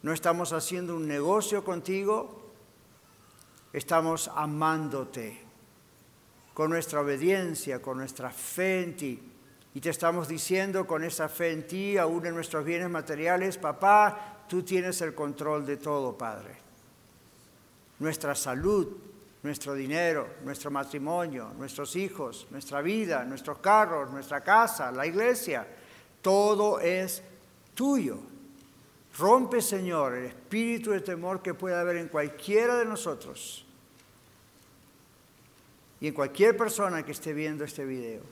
No 0.03 0.13
estamos 0.13 0.53
haciendo 0.53 0.95
un 0.97 1.09
negocio 1.09 1.65
contigo, 1.65 2.53
estamos 3.73 4.31
amándote 4.35 5.43
con 6.53 6.71
nuestra 6.71 7.01
obediencia, 7.01 7.81
con 7.81 7.99
nuestra 7.99 8.31
fe 8.31 8.83
en 8.83 8.97
ti. 8.97 9.33
Y 9.75 9.81
te 9.81 9.91
estamos 9.91 10.29
diciendo 10.29 10.87
con 10.87 11.05
esa 11.05 11.29
fe 11.29 11.53
en 11.53 11.67
ti, 11.67 11.99
aún 11.99 12.25
en 12.25 12.35
nuestros 12.35 12.65
bienes 12.65 12.89
materiales, 12.89 13.59
papá, 13.59 14.45
tú 14.49 14.63
tienes 14.63 15.01
el 15.03 15.15
control 15.15 15.67
de 15.67 15.77
todo, 15.77 16.17
Padre 16.17 16.66
nuestra 17.99 18.35
salud, 18.35 18.89
nuestro 19.43 19.75
dinero, 19.75 20.29
nuestro 20.45 20.71
matrimonio, 20.71 21.53
nuestros 21.57 21.97
hijos, 21.97 22.47
nuestra 22.51 22.83
vida, 22.83 23.25
nuestros 23.25 23.59
carros, 23.59 24.11
nuestra 24.11 24.43
casa, 24.43 24.91
la 24.91 25.07
iglesia. 25.07 25.67
Todo 26.21 26.81
es 26.81 27.23
tuyo. 27.75 28.19
Rompe, 29.17 29.63
Señor, 29.63 30.15
el 30.15 30.27
espíritu 30.27 30.91
de 30.91 31.01
temor 31.01 31.41
que 31.43 31.55
pueda 31.55 31.81
haber 31.81 31.97
en 31.97 32.09
cualquiera 32.09 32.77
de 32.77 32.85
nosotros 32.85 33.65
y 36.01 36.09
en 36.09 36.15
cualquier 36.15 36.57
persona 36.57 37.05
que 37.05 37.13
esté 37.13 37.33
viendo 37.33 37.65
este 37.65 37.85
video. 37.85 38.23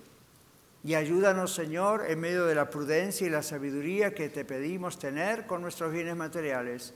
Y 0.83 0.95
ayúdanos, 0.95 1.55
Señor, 1.55 2.05
en 2.09 2.21
medio 2.21 2.45
de 2.45 2.55
la 2.55 2.69
prudencia 2.69 3.27
y 3.27 3.31
la 3.31 3.43
sabiduría 3.43 4.15
que 4.15 4.29
te 4.29 4.45
pedimos 4.45 4.99
tener 4.99 5.47
con 5.47 5.63
nuestros 5.63 5.91
bienes 5.91 6.15
materiales, 6.15 6.93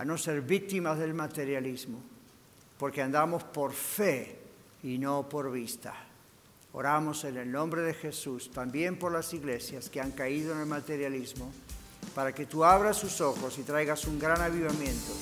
a 0.00 0.04
no 0.06 0.16
ser 0.16 0.40
víctimas 0.40 0.98
del 0.98 1.12
materialismo, 1.12 2.00
porque 2.78 3.02
andamos 3.02 3.44
por 3.44 3.74
fe 3.74 4.34
y 4.82 4.96
no 4.96 5.28
por 5.28 5.52
vista. 5.52 5.92
Oramos 6.72 7.24
en 7.24 7.36
el 7.36 7.52
nombre 7.52 7.82
de 7.82 7.92
Jesús, 7.92 8.50
también 8.50 8.98
por 8.98 9.12
las 9.12 9.34
iglesias 9.34 9.90
que 9.90 10.00
han 10.00 10.12
caído 10.12 10.54
en 10.54 10.60
el 10.60 10.66
materialismo, 10.66 11.52
para 12.14 12.32
que 12.32 12.46
tú 12.46 12.64
abras 12.64 12.96
sus 12.96 13.20
ojos 13.20 13.58
y 13.58 13.62
traigas 13.62 14.06
un 14.06 14.18
gran 14.18 14.40
avivamiento 14.40 15.12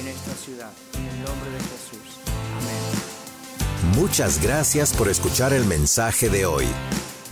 en 0.00 0.08
esta 0.08 0.32
ciudad. 0.32 0.72
En 0.94 1.04
el 1.04 1.22
nombre 1.22 1.50
de 1.50 1.58
Jesús. 1.58 2.20
Amén. 2.56 3.94
Muchas 3.94 4.42
gracias 4.42 4.94
por 4.94 5.10
escuchar 5.10 5.52
el 5.52 5.66
mensaje 5.66 6.30
de 6.30 6.46
hoy. 6.46 6.64